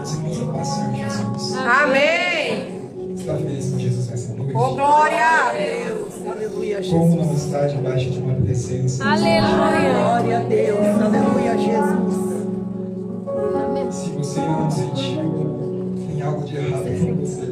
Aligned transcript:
Você 0.00 0.16
pode 0.16 0.52
passar, 0.52 0.94
Jesus. 0.94 1.56
Amém. 1.56 3.14
Está 3.14 3.36
feliz 3.36 3.70
com 3.70 3.78
Jesus 3.78 4.08
nessa 4.08 4.34
noite? 4.34 4.52
Oh, 4.56 4.74
glória 4.74 5.24
a 5.24 5.52
Deus. 5.52 6.26
Aleluia, 6.26 6.82
Jesus. 6.82 6.92
Como 6.92 7.24
não 7.24 7.34
está 7.34 7.66
debaixo 7.66 8.10
de 8.10 8.18
uma 8.18 8.34
presença? 8.34 9.04
Aleluia. 9.04 9.92
Glória 9.94 10.38
a 10.38 10.42
Deus. 10.42 10.78
Aleluia, 11.02 11.58
Jesus. 11.58 12.24
Se 13.90 14.10
você 14.10 14.40
ainda 14.40 14.52
não 14.52 14.70
sentiu, 14.70 15.94
tem 16.08 16.22
algo 16.22 16.44
de 16.44 16.56
errado 16.56 16.84
com 16.84 17.16
você. 17.16 17.44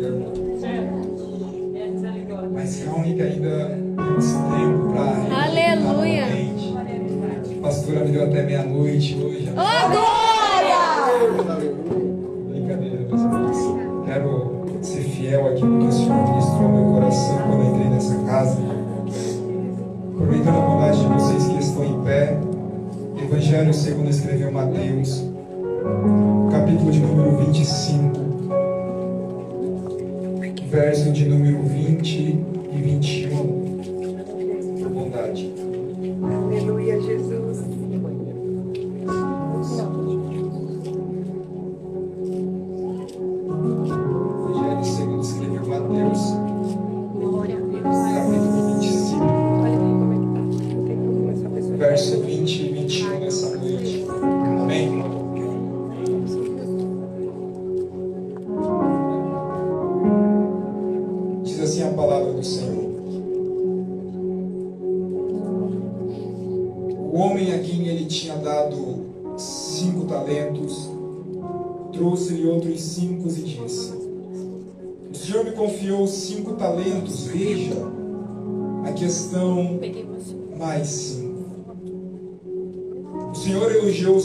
Mas 2.52 2.84
calme 2.84 3.14
que 3.14 3.22
ainda 3.22 3.78
temos 3.96 4.26
tempo 4.26 4.92
para. 4.92 5.44
Aleluia. 5.44 6.26
A 7.58 7.62
pastora 7.62 8.04
me 8.04 8.12
deu 8.12 8.24
até 8.24 8.42
meia-noite 8.42 9.14
hoje. 9.22 9.48
Oh, 9.50 9.88
glória! 9.90 10.11
Fiel 15.32 15.46
aqui 15.46 15.64
no 15.64 15.78
que 15.78 15.86
o 15.86 15.92
Senhor 15.92 16.28
ministrou 16.28 16.62
no 16.62 16.68
meu 16.68 16.92
coração 16.92 17.38
quando 17.38 17.62
eu 17.62 17.74
entrei 17.74 17.88
nessa 17.88 18.14
casa. 18.26 18.58
Aproveitando 20.14 20.58
a 20.58 20.60
bondade 20.60 21.00
de 21.00 21.06
vocês 21.06 21.44
que 21.46 21.58
estão 21.58 21.84
em 21.84 22.02
pé, 22.02 22.38
Evangelho 23.16 23.72
segundo 23.72 24.10
escreveu 24.10 24.52
Mateus, 24.52 25.24
capítulo 26.50 26.90
de 26.90 27.00
número 27.00 27.46
25, 27.46 28.20
verso 30.70 31.10
de 31.12 31.24
número 31.24 31.62
20 31.62 32.18
e 32.18 32.82
21. 32.82 33.21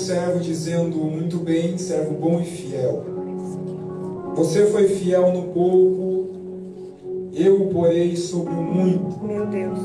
Servo, 0.07 0.39
dizendo: 0.39 0.97
Muito 0.97 1.37
bem, 1.37 1.77
servo 1.77 2.13
bom 2.13 2.39
e 2.39 2.45
fiel. 2.45 3.03
Você 4.35 4.67
foi 4.67 4.87
fiel 4.87 5.33
no 5.33 5.43
pouco, 5.53 6.27
eu 7.33 7.63
o 7.63 7.67
porei 7.73 8.15
sobre 8.15 8.53
o 8.53 8.61
muito. 8.61 9.23
Meu 9.23 9.45
Deus. 9.47 9.79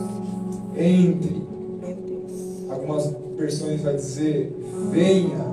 Entre. 0.77 1.43
Meu 1.81 1.97
Deus. 1.97 2.71
Algumas 2.71 3.13
versões 3.37 3.81
vai 3.81 3.95
dizer: 3.97 4.57
Venha, 4.93 5.45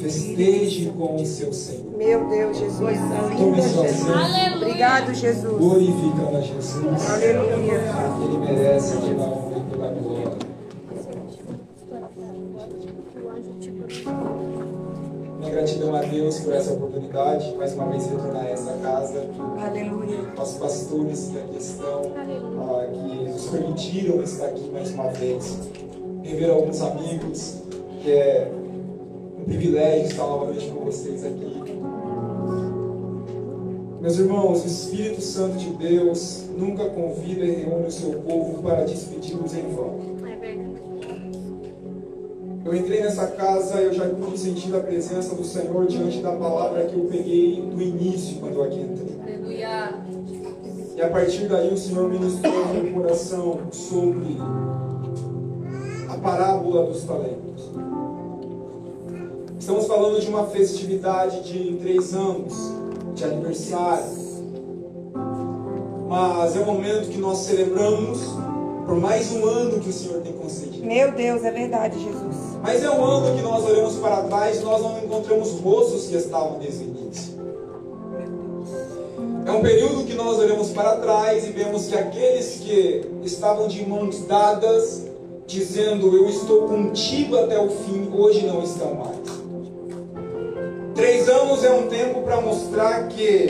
festeje 0.00 0.92
com 0.96 1.16
o 1.16 1.24
seu 1.24 1.52
Senhor. 1.52 1.96
Meu 1.96 2.28
Deus, 2.28 2.58
Jesus. 2.58 2.98
Tome 3.38 3.62
sua 3.62 3.88
Jesus. 3.88 4.06
sede, 4.06 4.56
Obrigado, 4.56 5.14
Jesus. 5.14 5.58
glorificando 5.58 6.36
a 6.36 6.40
Jesus. 6.40 7.10
Aleluia. 7.10 7.80
Ele 8.22 8.38
merece 8.38 8.96
honra 8.96 9.56
e 9.56 9.70
toda 9.70 9.86
a 9.86 9.90
glória. 9.92 10.21
Gratidão 15.52 15.94
a 15.94 16.00
Deus 16.00 16.40
por 16.40 16.54
essa 16.54 16.72
oportunidade, 16.72 17.54
mais 17.56 17.74
uma 17.74 17.86
vez 17.90 18.06
retornar 18.06 18.46
a 18.46 18.48
essa 18.48 18.72
casa. 18.82 19.26
Aleluia. 19.60 20.32
Aos 20.36 20.54
pastores 20.54 21.28
que 21.30 21.38
aqui 21.38 21.58
estão, 21.58 22.02
ah, 22.16 22.86
que 22.86 23.28
nos 23.28 23.46
permitiram 23.50 24.22
estar 24.22 24.46
aqui 24.46 24.70
mais 24.72 24.90
uma 24.92 25.08
vez. 25.08 25.58
Rever 26.22 26.50
alguns 26.50 26.80
amigos, 26.80 27.62
que 28.02 28.10
é 28.10 28.50
um 29.38 29.44
privilégio 29.44 30.06
estar 30.06 30.26
novamente 30.26 30.70
com 30.70 30.84
vocês 30.84 31.24
aqui. 31.24 31.62
Meus 34.00 34.18
irmãos, 34.18 34.64
o 34.64 34.66
Espírito 34.66 35.20
Santo 35.20 35.58
de 35.58 35.70
Deus 35.74 36.44
nunca 36.56 36.86
convida 36.86 37.44
e 37.44 37.62
reúne 37.62 37.88
o 37.88 37.92
seu 37.92 38.12
povo 38.20 38.62
para 38.62 38.84
despedi-los 38.84 39.54
em 39.54 39.68
vão. 39.74 40.11
Eu 42.64 42.76
entrei 42.76 43.02
nessa 43.02 43.26
casa 43.26 43.80
e 43.80 43.86
eu 43.86 43.92
já 43.92 44.08
pude 44.08 44.38
sentir 44.38 44.74
a 44.74 44.80
presença 44.80 45.34
do 45.34 45.44
Senhor 45.44 45.84
diante 45.86 46.20
da 46.20 46.30
palavra 46.30 46.84
que 46.84 46.94
eu 46.94 47.06
peguei 47.06 47.60
do 47.60 47.82
início 47.82 48.38
quando 48.38 48.54
eu 48.54 48.64
aqui 48.64 48.80
entrei. 48.80 49.18
Aleluia. 49.20 49.94
E 50.94 51.02
a 51.02 51.08
partir 51.08 51.48
daí 51.48 51.72
o 51.72 51.76
Senhor 51.76 52.08
ministrou 52.08 52.66
no 52.66 52.74
meu 52.74 52.92
coração 52.92 53.58
sobre 53.72 54.36
a 56.08 56.16
parábola 56.18 56.86
dos 56.86 57.02
talentos. 57.02 57.72
Estamos 59.58 59.86
falando 59.86 60.20
de 60.20 60.28
uma 60.28 60.46
festividade 60.46 61.42
de 61.42 61.76
três 61.78 62.14
anos, 62.14 62.54
de 63.14 63.24
aniversário. 63.24 64.22
Mas 66.08 66.56
é 66.56 66.60
o 66.60 66.66
momento 66.66 67.08
que 67.08 67.18
nós 67.18 67.38
celebramos 67.38 68.20
por 68.86 69.00
mais 69.00 69.32
um 69.32 69.46
ano 69.46 69.80
que 69.80 69.88
o 69.88 69.92
Senhor 69.92 70.20
tem 70.20 70.32
concedido. 70.32 70.84
Meu 70.84 71.10
Deus, 71.12 71.42
é 71.42 71.50
verdade, 71.50 71.98
Jesus. 71.98 72.51
Mas 72.62 72.82
é 72.84 72.90
um 72.90 73.04
ano 73.04 73.36
que 73.36 73.42
nós 73.42 73.64
olhamos 73.64 73.96
para 73.96 74.22
trás 74.22 74.60
e 74.60 74.64
nós 74.64 74.80
não 74.80 74.98
encontramos 74.98 75.60
rostos 75.60 76.06
que 76.06 76.14
estavam 76.14 76.60
início. 76.62 77.32
É 79.44 79.50
um 79.50 79.60
período 79.60 80.04
que 80.04 80.14
nós 80.14 80.38
olhamos 80.38 80.70
para 80.70 80.96
trás 80.96 81.44
e 81.44 81.50
vemos 81.50 81.88
que 81.88 81.96
aqueles 81.96 82.60
que 82.60 83.02
estavam 83.24 83.66
de 83.66 83.84
mãos 83.84 84.24
dadas, 84.26 85.06
dizendo 85.46 86.16
eu 86.16 86.28
estou 86.28 86.68
contigo 86.68 87.36
até 87.36 87.60
o 87.60 87.68
fim, 87.68 88.08
hoje 88.14 88.46
não 88.46 88.62
estão 88.62 88.94
mais. 88.94 89.42
Três 90.94 91.28
anos 91.28 91.64
é 91.64 91.72
um 91.72 91.88
tempo 91.88 92.22
para 92.22 92.40
mostrar 92.40 93.08
que 93.08 93.48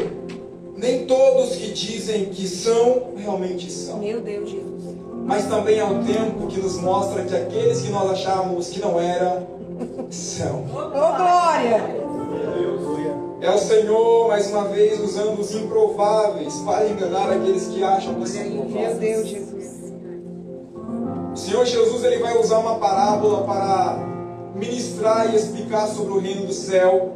nem 0.74 1.04
todos 1.04 1.54
que 1.56 1.72
dizem 1.72 2.26
que 2.26 2.48
são, 2.48 3.12
realmente 3.14 3.70
são. 3.70 3.98
Meu 3.98 4.22
Deus, 4.22 4.48
Jesus. 4.48 4.81
Mas 5.24 5.46
também 5.46 5.78
é 5.78 5.84
um 5.84 6.02
tempo 6.04 6.46
que 6.48 6.60
nos 6.60 6.78
mostra 6.80 7.22
que 7.22 7.34
aqueles 7.34 7.82
que 7.82 7.90
nós 7.90 8.10
achávamos 8.10 8.68
que 8.68 8.80
não 8.80 9.00
eram, 9.00 9.46
são. 10.10 10.64
Ô, 10.64 11.16
glória. 11.16 12.02
É 13.40 13.50
o 13.50 13.58
Senhor, 13.58 14.28
mais 14.28 14.48
uma 14.50 14.64
vez, 14.68 15.00
usando 15.00 15.40
os 15.40 15.52
improváveis 15.54 16.54
para 16.60 16.88
enganar 16.88 17.30
aqueles 17.30 17.66
que 17.66 17.82
acham 17.82 18.14
que 18.14 18.28
são 18.28 18.44
Meu 18.44 18.62
prováveis. 18.62 18.98
Deus, 18.98 19.26
Jesus. 19.26 19.92
O 21.32 21.36
Senhor 21.36 21.64
Jesus 21.64 22.04
ele 22.04 22.18
vai 22.18 22.38
usar 22.38 22.58
uma 22.58 22.76
parábola 22.76 23.42
para 23.42 23.98
ministrar 24.54 25.32
e 25.32 25.36
explicar 25.36 25.88
sobre 25.88 26.12
o 26.12 26.18
reino 26.18 26.46
do 26.46 26.52
céu. 26.52 27.10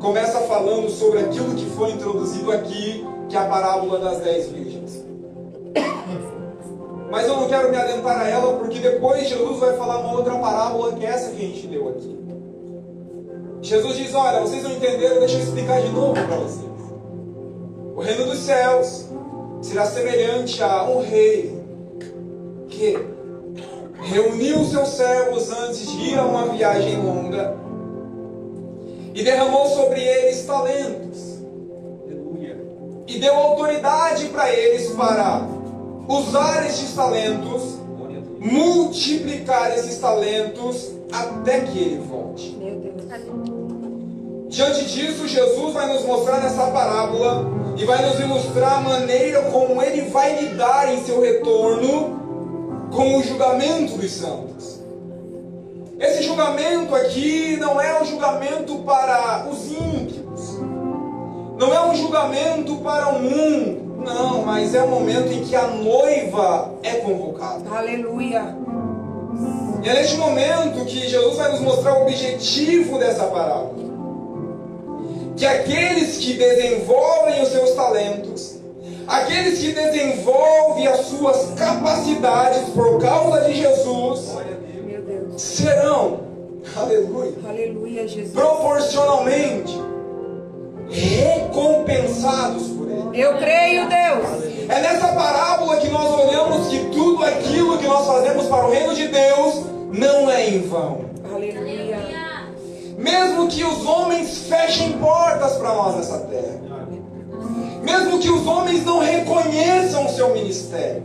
Começa 0.00 0.38
falando 0.42 0.88
sobre 0.90 1.20
aquilo 1.20 1.54
que 1.54 1.66
foi 1.70 1.90
introduzido 1.90 2.52
aqui, 2.52 3.04
que 3.28 3.36
é 3.36 3.40
a 3.40 3.46
parábola 3.46 3.98
das 3.98 4.18
dez 4.18 4.48
virgens. 4.48 4.67
Mas 7.10 7.26
eu 7.26 7.36
não 7.36 7.48
quero 7.48 7.70
me 7.70 7.76
adentar 7.76 8.20
a 8.20 8.28
ela, 8.28 8.54
porque 8.58 8.78
depois 8.78 9.28
Jesus 9.28 9.58
vai 9.58 9.76
falar 9.76 9.98
uma 9.98 10.12
outra 10.12 10.34
parábola 10.36 10.92
que 10.92 11.06
é 11.06 11.08
essa 11.08 11.30
que 11.30 11.36
a 11.36 11.48
gente 11.48 11.66
leu 11.66 11.88
aqui. 11.88 12.18
Jesus 13.62 13.96
diz: 13.96 14.14
Olha, 14.14 14.40
vocês 14.40 14.62
não 14.62 14.72
entenderam, 14.72 15.18
deixa 15.18 15.36
eu 15.36 15.40
explicar 15.40 15.80
de 15.80 15.88
novo 15.88 16.12
para 16.12 16.36
vocês. 16.36 16.68
O 17.96 18.00
reino 18.00 18.26
dos 18.26 18.38
céus 18.38 19.06
será 19.62 19.86
semelhante 19.86 20.62
a 20.62 20.84
um 20.84 21.00
rei 21.00 21.58
que 22.68 22.96
reuniu 24.02 24.64
seus 24.64 24.88
servos 24.90 25.50
antes 25.50 25.90
de 25.90 26.10
ir 26.10 26.18
a 26.18 26.24
uma 26.24 26.46
viagem 26.46 27.02
longa 27.02 27.56
e 29.14 29.24
derramou 29.24 29.66
sobre 29.66 30.00
eles 30.00 30.44
talentos. 30.46 31.38
E 33.06 33.18
deu 33.18 33.34
autoridade 33.34 34.26
para 34.26 34.52
eles 34.52 34.90
para 34.90 35.57
usar 36.08 36.66
estes 36.66 36.94
talentos, 36.94 37.78
multiplicar 38.40 39.76
esses 39.76 39.98
talentos 39.98 40.92
até 41.12 41.60
que 41.60 41.78
ele 41.78 41.98
volte. 41.98 42.56
Meu 42.58 42.76
Deus. 42.76 42.88
Diante 44.48 44.86
disso, 44.86 45.28
Jesus 45.28 45.74
vai 45.74 45.92
nos 45.92 46.04
mostrar 46.06 46.40
nessa 46.40 46.68
parábola 46.68 47.50
e 47.76 47.84
vai 47.84 48.04
nos 48.04 48.18
ilustrar 48.18 48.78
a 48.78 48.80
maneira 48.80 49.42
como 49.50 49.82
ele 49.82 50.08
vai 50.08 50.40
lidar 50.40 50.92
em 50.92 51.04
seu 51.04 51.20
retorno 51.20 52.88
com 52.90 53.18
o 53.18 53.22
julgamento 53.22 53.98
dos 53.98 54.10
santos. 54.10 54.78
Esse 56.00 56.22
julgamento 56.22 56.94
aqui 56.94 57.56
não 57.58 57.80
é 57.80 58.00
o 58.00 58.04
julgamento 58.04 58.78
para 58.78 59.46
os 59.50 59.70
ímpios, 59.70 60.18
julgamento 62.18 62.76
para 62.76 63.08
o 63.10 63.20
mundo. 63.20 63.87
Não, 64.14 64.42
mas 64.44 64.74
é 64.74 64.82
o 64.82 64.88
momento 64.88 65.32
em 65.32 65.42
que 65.44 65.54
a 65.54 65.66
noiva 65.68 66.72
é 66.82 66.94
convocada. 66.96 67.68
Aleluia. 67.70 68.56
E 69.82 69.88
é 69.88 69.92
neste 69.94 70.16
momento 70.16 70.84
que 70.84 71.08
Jesus 71.08 71.36
vai 71.36 71.52
nos 71.52 71.60
mostrar 71.60 71.98
o 71.98 72.02
objetivo 72.02 72.98
dessa 72.98 73.24
parábola. 73.24 73.74
Que 75.36 75.46
aqueles 75.46 76.16
que 76.16 76.32
desenvolvem 76.34 77.42
os 77.42 77.48
seus 77.48 77.70
talentos, 77.72 78.56
aqueles 79.06 79.60
que 79.60 79.72
desenvolvem 79.72 80.88
as 80.88 81.00
suas 81.06 81.54
capacidades 81.56 82.70
por 82.70 83.00
causa 83.00 83.42
de 83.42 83.54
Jesus, 83.54 84.36
serão, 85.36 86.20
aleluia, 86.76 87.34
Aleluia, 87.48 88.08
Jesus. 88.08 88.32
proporcionalmente 88.32 89.80
recompensados 90.90 92.68
por 92.68 92.88
Ele. 92.88 93.22
Eu 93.22 93.36
creio, 93.38 93.88
Deus. 93.88 94.68
É 94.68 94.80
nessa 94.80 95.08
parábola 95.08 95.76
que 95.78 95.88
nós 95.88 96.12
olhamos 96.20 96.68
que 96.68 96.78
tudo 96.90 97.24
aquilo 97.24 97.78
que 97.78 97.86
nós 97.86 98.06
fazemos 98.06 98.46
para 98.46 98.66
o 98.66 98.70
reino 98.70 98.94
de 98.94 99.08
Deus 99.08 99.64
não 99.92 100.30
é 100.30 100.48
em 100.48 100.60
vão. 100.60 101.06
Aleluia. 101.32 101.98
Mesmo 102.98 103.48
que 103.48 103.64
os 103.64 103.86
homens 103.86 104.46
fechem 104.48 104.92
portas 104.92 105.52
para 105.52 105.72
nós 105.74 105.96
nessa 105.96 106.18
terra. 106.18 106.60
Mesmo 107.82 108.18
que 108.18 108.28
os 108.28 108.46
homens 108.46 108.84
não 108.84 108.98
reconheçam 108.98 110.04
o 110.04 110.08
seu 110.10 110.34
ministério. 110.34 111.02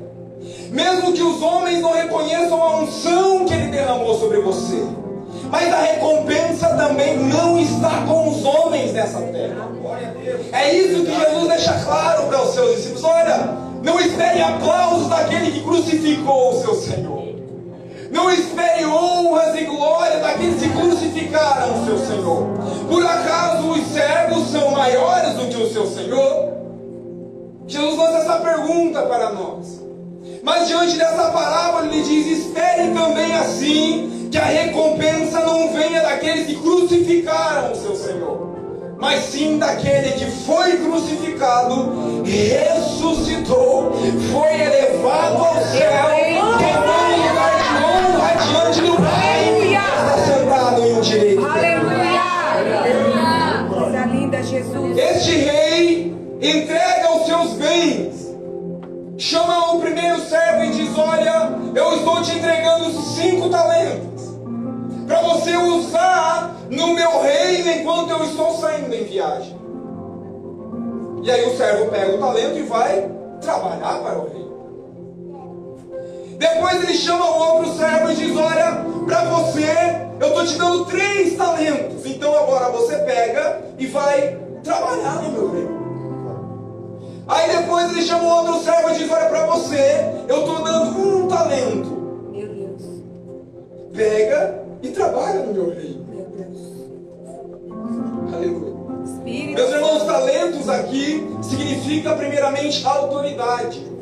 Mesmo 0.71 1.13
que 1.13 1.21
os 1.21 1.41
homens 1.41 1.79
não 1.81 1.93
reconheçam 1.93 2.61
a 2.61 2.79
unção 2.79 3.45
que 3.45 3.53
ele 3.53 3.67
derramou 3.67 4.19
sobre 4.19 4.39
você. 4.39 4.83
Mas 5.53 5.71
a 5.71 5.81
recompensa 5.81 6.67
também 6.69 7.15
não 7.15 7.59
está 7.59 8.03
com 8.07 8.27
os 8.27 8.43
homens 8.43 8.91
nessa 8.91 9.19
terra. 9.21 9.69
É 10.51 10.73
isso 10.73 11.05
que 11.05 11.15
Jesus 11.15 11.47
deixa 11.47 11.73
claro 11.85 12.23
para 12.23 12.41
os 12.41 12.55
seus 12.55 12.75
discípulos. 12.77 13.03
Olha, 13.03 13.49
não 13.83 13.99
espere 13.99 14.41
aplausos 14.41 15.09
daquele 15.09 15.51
que 15.51 15.61
crucificou 15.61 16.53
o 16.53 16.59
seu 16.59 16.73
Senhor. 16.73 17.35
Não 18.09 18.31
espere 18.31 18.83
honras 18.83 19.55
e 19.55 19.65
glória 19.65 20.21
daqueles 20.21 20.59
que 20.59 20.69
crucificaram 20.69 21.83
o 21.83 21.85
seu 21.85 21.99
Senhor. 21.99 22.47
Por 22.89 23.05
acaso 23.05 23.67
os 23.73 23.87
servos 23.93 24.47
são 24.47 24.71
maiores 24.71 25.35
do 25.35 25.49
que 25.49 25.61
o 25.61 25.71
seu 25.71 25.85
Senhor? 25.85 26.51
Jesus 27.67 27.95
lança 27.95 28.17
essa 28.17 28.39
pergunta 28.39 29.03
para 29.03 29.33
nós. 29.33 29.83
Mas 30.43 30.67
diante 30.67 30.97
dessa 30.97 31.29
parábola 31.29 31.85
ele 31.85 32.03
diz: 32.03 32.39
espere 32.39 32.89
também 32.93 33.33
assim 33.33 34.27
que 34.29 34.37
a 34.37 34.43
recompensa 34.43 35.39
não 35.39 35.71
venha 35.71 36.01
daqueles 36.01 36.45
que 36.45 36.55
crucificaram 36.55 37.71
o 37.71 37.75
seu 37.75 37.95
Senhor, 37.95 38.95
mas 38.99 39.23
sim 39.23 39.57
daquele 39.57 40.11
que 40.11 40.25
foi 40.25 40.75
crucificado, 40.77 42.23
ressuscitou, 42.25 43.93
foi 44.33 44.61
elevado 44.61 45.37
ao 45.37 45.55
céu, 45.63 46.09
tomou 46.59 47.03
um 47.07 47.29
lugar 47.29 47.55
de 47.63 47.71
honra 47.85 48.31
diante 48.45 48.81
do 48.81 48.97
Pai, 48.97 49.71
está 49.71 50.17
sentado 50.25 50.81
em 50.85 50.93
um 50.93 50.99
direito. 50.99 51.45
Aleluia. 51.45 52.23
Coisa 53.69 54.05
linda, 54.07 54.43
Jesus. 54.43 54.97
Este 54.97 55.35
rei 55.37 56.13
entrega 56.41 57.12
Olha, 60.95 61.51
eu 61.73 61.95
estou 61.95 62.21
te 62.21 62.37
entregando 62.37 62.91
cinco 63.01 63.49
talentos 63.49 64.33
para 65.07 65.21
você 65.21 65.55
usar 65.55 66.55
no 66.69 66.93
meu 66.93 67.21
reino 67.21 67.69
enquanto 67.71 68.11
eu 68.11 68.23
estou 68.23 68.53
saindo 68.57 68.93
em 68.93 69.03
viagem. 69.03 69.57
E 71.23 71.31
aí 71.31 71.45
o 71.45 71.57
servo 71.57 71.89
pega 71.89 72.15
o 72.15 72.19
talento 72.19 72.57
e 72.57 72.63
vai 72.63 73.09
trabalhar 73.41 73.99
para 73.99 74.19
o 74.19 74.29
rei. 74.29 74.43
Depois 76.37 76.83
ele 76.83 76.93
chama 76.93 77.25
o 77.25 77.39
outro 77.39 77.73
servo 77.73 78.11
e 78.11 78.15
diz: 78.15 78.37
Olha, 78.37 78.85
para 79.05 79.23
você 79.25 80.03
eu 80.19 80.27
estou 80.27 80.45
te 80.45 80.57
dando 80.57 80.85
três 80.85 81.35
talentos. 81.35 82.05
Então 82.05 82.37
agora 82.37 82.69
você 82.69 82.97
pega 82.97 83.61
e 83.77 83.87
vai 83.87 84.37
trabalhar 84.63 85.21
no 85.21 85.31
meu 85.31 85.51
reino. 85.51 85.82
Aí 87.27 87.57
depois 87.57 87.91
ele 87.91 88.01
chama 88.01 88.23
o 88.23 88.37
outro 88.37 88.63
servo 88.63 88.89
e 88.89 88.97
diz: 88.97 89.11
Olha, 89.11 89.29
para 89.29 89.45
você 89.47 90.13
eu 90.27 90.39
estou 90.41 90.61
dando 90.61 90.99
um 90.99 91.27
talento. 91.27 92.29
Meu 92.31 92.47
Deus. 92.47 92.81
Pega 93.93 94.63
e 94.81 94.89
trabalha 94.89 95.39
no 95.39 95.53
meu 95.53 95.69
reino. 95.69 96.05
Meu 96.09 96.25
Deus. 96.25 96.59
Aleluia. 98.33 98.73
Espírito. 99.05 99.53
Meus 99.55 99.71
irmãos, 99.71 100.03
talentos 100.03 100.69
aqui 100.69 101.27
significa 101.41 102.13
primeiramente 102.15 102.85
autoridade. 102.85 103.93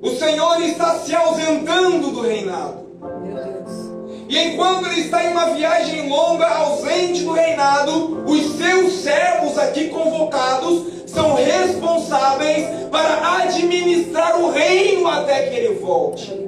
O 0.00 0.10
Senhor 0.10 0.60
está 0.62 0.98
se 0.98 1.14
ausentando 1.14 2.10
do 2.10 2.22
reinado. 2.22 2.82
Meu 3.22 3.34
Deus. 3.34 3.92
E 4.28 4.38
enquanto 4.38 4.86
ele 4.86 5.02
está 5.02 5.22
em 5.22 5.28
uma 5.28 5.50
viagem 5.50 6.08
longa, 6.08 6.48
ausente 6.48 7.22
do 7.22 7.32
reinado, 7.32 8.24
os 8.26 8.56
seus 8.56 8.94
servos 8.94 9.58
aqui 9.58 9.90
convocados 9.90 11.01
são 11.12 11.34
responsáveis 11.34 12.66
para 12.90 13.42
administrar 13.42 14.40
o 14.40 14.50
reino 14.50 15.06
até 15.08 15.48
que 15.48 15.56
ele 15.56 15.74
volte. 15.74 16.42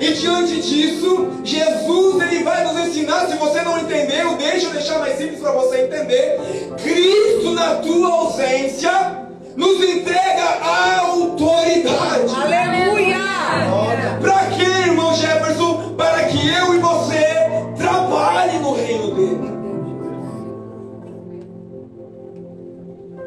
E 0.00 0.12
diante 0.12 0.60
disso, 0.60 1.28
Jesus 1.44 2.22
ele 2.22 2.42
vai 2.42 2.64
nos 2.64 2.88
ensinar, 2.88 3.26
se 3.26 3.36
você 3.36 3.62
não 3.62 3.78
entendeu, 3.78 4.34
deixa 4.36 4.66
eu 4.66 4.72
deixar 4.72 4.98
mais 4.98 5.16
simples 5.16 5.40
para 5.40 5.52
você 5.52 5.82
entender. 5.82 6.38
Cristo 6.82 7.52
na 7.52 7.76
tua 7.76 8.12
ausência 8.12 8.90
nos 9.56 9.82
entrega 9.82 10.44
a 10.62 11.00
autoridade. 11.00 12.34
Aleluia. 12.34 13.18
Para 14.20 14.46
quê, 14.46 14.88
irmão 14.88 15.14
Jefferson? 15.14 15.94
Para 15.96 16.24
que 16.24 16.48
eu 16.48 16.74
e 16.74 16.78
você 16.78 17.13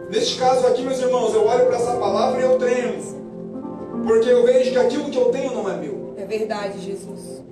Neste 0.10 0.40
caso 0.40 0.66
aqui, 0.68 0.82
meus 0.84 1.00
irmãos, 1.00 1.34
eu 1.34 1.46
olho 1.46 1.66
para 1.66 1.76
essa 1.76 1.92
palavra 1.94 2.40
e 2.40 2.44
eu 2.44 2.58
tremo. 2.58 3.18
Porque 4.06 4.30
eu 4.30 4.46
vejo 4.46 4.72
que 4.72 4.78
aquilo 4.78 5.06
que 5.06 5.18
eu 5.18 5.26
tenho 5.26 5.54
não 5.54 5.70
é 5.70 5.76
meu. 5.76 6.14
É 6.18 6.26
verdade, 6.26 6.80
Jesus. 6.80 7.44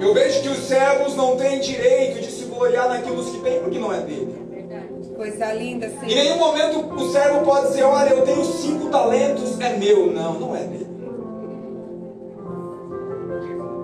Eu 0.00 0.12
vejo 0.12 0.42
que 0.42 0.48
os 0.48 0.58
servos 0.58 1.14
não 1.14 1.36
têm 1.36 1.60
direito 1.60 2.20
de 2.20 2.30
se 2.30 2.44
gloriar 2.46 2.88
naquilo 2.88 3.24
que 3.24 3.38
têm, 3.40 3.60
porque 3.60 3.78
não 3.78 3.92
é 3.92 4.00
dele. 4.00 4.42
Coisa 5.16 5.52
linda, 5.52 5.86
Em 5.86 5.90
Senhor. 5.90 6.24
nenhum 6.24 6.38
momento 6.38 6.92
o 6.92 7.12
servo 7.12 7.44
pode 7.44 7.68
dizer, 7.68 7.84
olha, 7.84 8.10
eu 8.10 8.22
tenho 8.22 8.44
cinco 8.44 8.90
talentos, 8.90 9.60
é 9.60 9.76
meu. 9.76 10.12
Não, 10.12 10.34
não 10.40 10.56
é 10.56 10.64
dele. 10.64 10.88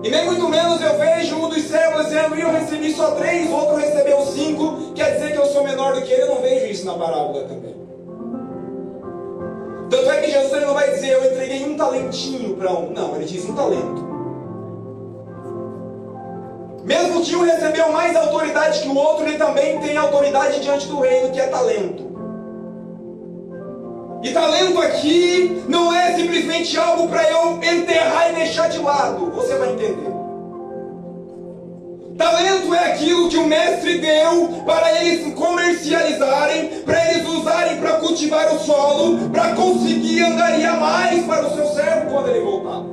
E 0.03 0.09
nem 0.09 0.25
muito 0.25 0.49
menos 0.49 0.81
eu 0.81 0.97
vejo 0.97 1.35
um 1.35 1.49
dos 1.49 1.63
servos 1.63 2.05
dizendo, 2.05 2.35
eu 2.35 2.51
recebi 2.51 2.91
só 2.91 3.11
três, 3.11 3.49
o 3.49 3.53
outro 3.53 3.75
recebeu 3.75 4.19
cinco, 4.21 4.93
quer 4.95 5.13
dizer 5.13 5.31
que 5.31 5.37
eu 5.37 5.45
sou 5.45 5.63
menor 5.63 5.93
do 5.93 6.01
que 6.01 6.11
ele. 6.11 6.23
Eu 6.23 6.35
não 6.35 6.41
vejo 6.41 6.65
isso 6.65 6.85
na 6.85 6.93
parábola 6.93 7.43
também. 7.43 7.75
Tanto 9.91 10.09
é 10.09 10.21
que 10.21 10.31
Jesus 10.31 10.61
não 10.61 10.73
vai 10.73 10.89
dizer, 10.89 11.11
eu 11.11 11.31
entreguei 11.31 11.65
um 11.65 11.75
talentinho 11.75 12.55
para 12.55 12.71
um. 12.71 12.91
Não, 12.91 13.15
ele 13.15 13.25
diz 13.25 13.47
um 13.47 13.53
talento. 13.53 14.11
Mesmo 16.83 17.21
que 17.21 17.35
um 17.35 17.43
recebeu 17.43 17.91
mais 17.91 18.15
autoridade 18.15 18.81
que 18.81 18.87
o 18.87 18.95
outro, 18.95 19.25
ele 19.25 19.37
também 19.37 19.79
tem 19.81 19.95
autoridade 19.97 20.61
diante 20.61 20.87
do 20.87 20.99
reino, 20.99 21.31
que 21.31 21.39
é 21.39 21.47
talento. 21.47 22.10
E 24.23 24.31
talento 24.31 24.79
aqui 24.79 25.63
não 25.67 25.93
é 25.93 26.13
simplesmente 26.13 26.77
algo 26.77 27.07
para 27.07 27.27
eu 27.29 27.55
enterrar 27.55 28.31
e 28.31 28.35
deixar 28.35 28.69
de 28.69 28.77
lado. 28.77 29.31
Você 29.31 29.55
vai 29.55 29.73
entender. 29.73 30.11
Talento 32.17 32.75
é 32.75 32.91
aquilo 32.91 33.29
que 33.29 33.37
o 33.37 33.47
mestre 33.47 33.97
deu 33.97 34.49
para 34.63 35.03
eles 35.03 35.33
comercializarem, 35.33 36.83
para 36.85 37.11
eles 37.11 37.27
usarem 37.27 37.77
para 37.79 37.93
cultivar 37.93 38.53
o 38.53 38.59
solo, 38.59 39.29
para 39.29 39.55
conseguir 39.55 40.21
angariar 40.21 40.79
mais 40.79 41.25
para 41.25 41.47
o 41.47 41.55
seu 41.55 41.65
servo 41.69 42.11
quando 42.11 42.29
ele 42.29 42.41
voltar. 42.41 42.83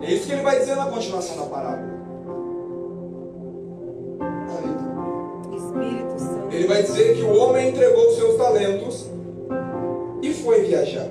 É 0.00 0.14
isso 0.14 0.26
que 0.26 0.32
ele 0.32 0.42
vai 0.42 0.58
dizer 0.58 0.76
na 0.76 0.86
continuação 0.86 1.36
da 1.36 1.42
parábola. 1.42 1.94
Espírito 5.54 6.18
Santo. 6.18 6.54
Ele 6.54 6.66
vai 6.66 6.82
dizer 6.82 7.16
que 7.16 7.22
o 7.22 7.36
homem 7.38 7.68
entregou 7.68 8.08
os 8.08 8.16
seus 8.16 8.36
talentos 8.38 9.13
e 10.24 10.32
foi 10.32 10.62
viajar. 10.62 11.06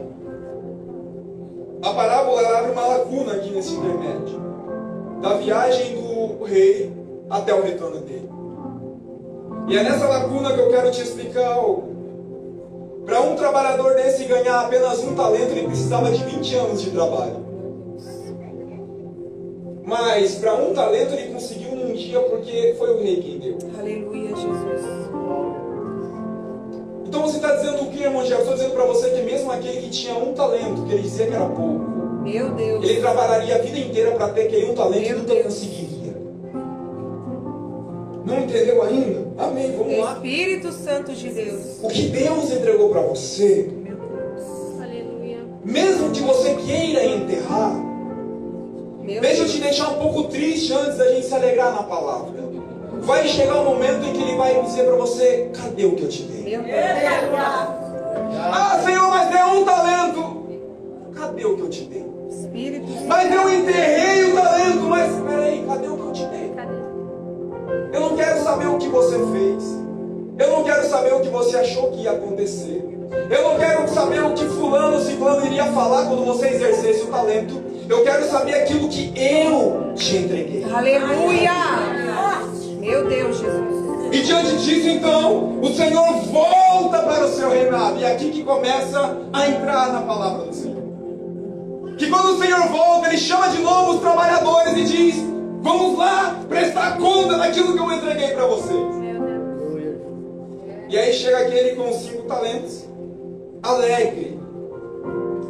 A 1.83 1.93
parábola 1.93 2.57
abre 2.57 2.71
uma 2.71 2.87
lacuna 2.87 3.33
aqui 3.33 3.51
nesse 3.51 3.73
intermédio 3.73 4.41
da 5.21 5.35
viagem 5.35 5.95
do 5.95 6.43
rei 6.43 6.91
até 7.29 7.53
o 7.53 7.61
retorno 7.61 7.99
dele. 8.01 8.29
E 9.67 9.77
é 9.77 9.83
nessa 9.83 10.07
lacuna 10.07 10.51
que 10.53 10.59
eu 10.59 10.69
quero 10.69 10.91
te 10.91 11.01
explicar 11.01 11.53
algo. 11.53 11.93
Para 13.05 13.21
um 13.21 13.35
trabalhador 13.35 13.93
desse 13.95 14.25
ganhar 14.25 14.61
apenas 14.61 15.03
um 15.03 15.13
talento, 15.13 15.51
ele 15.51 15.67
precisava 15.67 16.09
de 16.09 16.23
20 16.23 16.55
anos 16.55 16.81
de 16.81 16.89
trabalho. 16.89 17.43
Mas 19.85 20.35
para 20.35 20.55
um 20.55 20.73
talento 20.73 21.13
ele 21.13 21.33
conseguiu 21.33 21.75
num 21.75 21.93
dia 21.93 22.19
porque 22.21 22.75
foi 22.79 22.95
o 22.95 23.03
rei 23.03 23.21
quem 23.21 23.39
deu. 23.39 23.57
Aleluia, 23.77 24.29
Jesus. 24.29 25.02
Você 27.21 27.37
está 27.37 27.55
dizendo 27.55 27.83
o 27.83 27.91
que, 27.91 28.03
irmão 28.03 28.21
Gerson? 28.25 28.41
Estou 28.41 28.53
dizendo 28.55 28.71
para 28.73 28.85
você 28.85 29.09
que 29.11 29.21
mesmo 29.21 29.51
aquele 29.51 29.81
que 29.81 29.89
tinha 29.89 30.15
um 30.15 30.33
talento, 30.33 30.83
que 30.85 30.93
ele 30.93 31.01
dizia 31.03 31.27
que 31.27 31.33
era 31.33 31.45
pouco, 31.45 31.85
Meu 32.23 32.51
Deus. 32.53 32.83
ele 32.83 32.99
trabalharia 33.01 33.55
a 33.55 33.59
vida 33.59 33.79
inteira 33.79 34.11
para 34.11 34.29
ter 34.29 34.43
aquele 34.43 34.71
um 34.71 34.75
talento 34.75 35.03
e 35.05 35.09
Meu 35.09 35.17
nunca 35.19 35.33
Deus. 35.33 35.43
conseguiria. 35.45 36.13
Não 38.25 38.39
entendeu 38.39 38.81
ainda? 38.81 39.27
Amém, 39.37 39.71
vamos 39.77 39.97
lá. 39.99 40.13
Espírito 40.13 40.71
Santo 40.71 41.11
de 41.11 41.29
Deus. 41.29 41.61
O 41.81 41.87
que 41.89 42.03
Deus 42.03 42.51
entregou 42.51 42.89
para 42.89 43.01
você, 43.01 43.69
Meu 43.83 43.95
Deus. 43.97 44.81
Aleluia. 44.81 45.39
mesmo 45.65 46.11
que 46.11 46.21
você 46.21 46.53
queira 46.55 47.03
enterrar, 47.05 47.73
Meu 49.01 49.19
deixa 49.21 49.37
eu 49.41 49.45
Deus. 49.45 49.51
te 49.51 49.59
deixar 49.61 49.89
um 49.89 49.99
pouco 49.99 50.23
triste 50.29 50.71
antes 50.73 50.97
da 50.97 51.11
gente 51.13 51.25
se 51.25 51.33
alegrar 51.33 51.73
na 51.75 51.83
palavra. 51.83 52.42
Vai 53.03 53.27
chegar 53.27 53.55
um 53.59 53.65
momento 53.65 54.05
em 54.05 54.13
que 54.13 54.21
ele 54.21 54.35
vai 54.37 54.61
dizer 54.61 54.85
para 54.85 54.95
você: 54.95 55.49
cadê 55.53 55.85
o 55.85 55.95
que 55.95 56.03
eu 56.03 56.09
te 56.09 56.23
dei? 56.23 56.53
Ah, 58.39 58.81
Senhor, 58.83 59.09
mas 59.09 59.29
deu 59.29 59.45
um 59.47 59.65
talento. 59.65 60.43
Cadê 61.15 61.45
o 61.45 61.55
que 61.55 61.61
eu 61.61 61.69
te 61.69 61.83
dei? 61.85 62.05
Mas 63.07 63.31
eu 63.33 63.49
enterrei 63.53 64.31
o 64.31 64.35
talento, 64.35 64.81
mas 64.81 65.11
peraí, 65.21 65.65
cadê 65.67 65.87
o 65.87 65.97
que 65.97 66.01
eu 66.01 66.13
te 66.13 66.25
dei? 66.25 66.53
Eu 67.93 67.99
não 67.99 68.15
quero 68.15 68.43
saber 68.43 68.67
o 68.67 68.77
que 68.77 68.87
você 68.89 69.15
fez. 69.31 69.63
Eu 70.39 70.51
não 70.51 70.63
quero 70.63 70.83
saber 70.89 71.13
o 71.13 71.19
que 71.19 71.29
você 71.29 71.57
achou 71.57 71.91
que 71.91 72.01
ia 72.03 72.11
acontecer. 72.11 72.89
Eu 73.29 73.43
não 73.43 73.57
quero 73.57 73.87
saber 73.89 74.23
o 74.23 74.33
que 74.33 74.45
fulano, 74.45 74.99
ciclano 74.99 75.45
iria 75.45 75.65
falar 75.65 76.07
quando 76.07 76.25
você 76.25 76.47
exercesse 76.47 77.03
o 77.03 77.07
talento. 77.07 77.61
Eu 77.87 78.03
quero 78.03 78.23
saber 78.25 78.55
aquilo 78.55 78.87
que 78.89 79.13
eu 79.15 79.93
te 79.95 80.17
entreguei. 80.17 80.65
Aleluia. 80.73 81.51
Meu 82.83 83.07
Deus, 83.07 83.37
Jesus. 83.37 83.83
E 84.11 84.21
diante 84.23 84.57
disso, 84.57 84.89
então, 84.89 85.57
o 85.61 85.73
Senhor 85.73 86.17
volta 86.25 86.99
para 86.99 87.25
o 87.25 87.29
seu 87.29 87.49
reinado. 87.49 87.97
E 87.97 88.03
é 88.03 88.11
aqui 88.11 88.29
que 88.29 88.43
começa 88.43 89.19
a 89.31 89.47
entrar 89.47 89.93
na 89.93 90.01
palavra 90.01 90.47
do 90.47 90.53
Senhor. 90.53 90.83
Que 91.97 92.09
quando 92.09 92.35
o 92.35 92.43
Senhor 92.43 92.67
volta, 92.67 93.07
Ele 93.07 93.17
chama 93.17 93.47
de 93.47 93.59
novo 93.59 93.93
os 93.93 94.01
trabalhadores 94.01 94.77
e 94.77 94.83
diz: 94.83 95.15
Vamos 95.61 95.97
lá 95.97 96.41
prestar 96.49 96.97
conta 96.97 97.37
daquilo 97.37 97.71
que 97.71 97.79
eu 97.79 97.91
entreguei 97.93 98.27
para 98.29 98.47
vocês. 98.47 98.85
E 100.89 100.97
aí 100.97 101.13
chega 101.13 101.37
aquele 101.37 101.75
com 101.75 101.91
cinco 101.93 102.23
talentos, 102.23 102.83
alegre. 103.63 104.37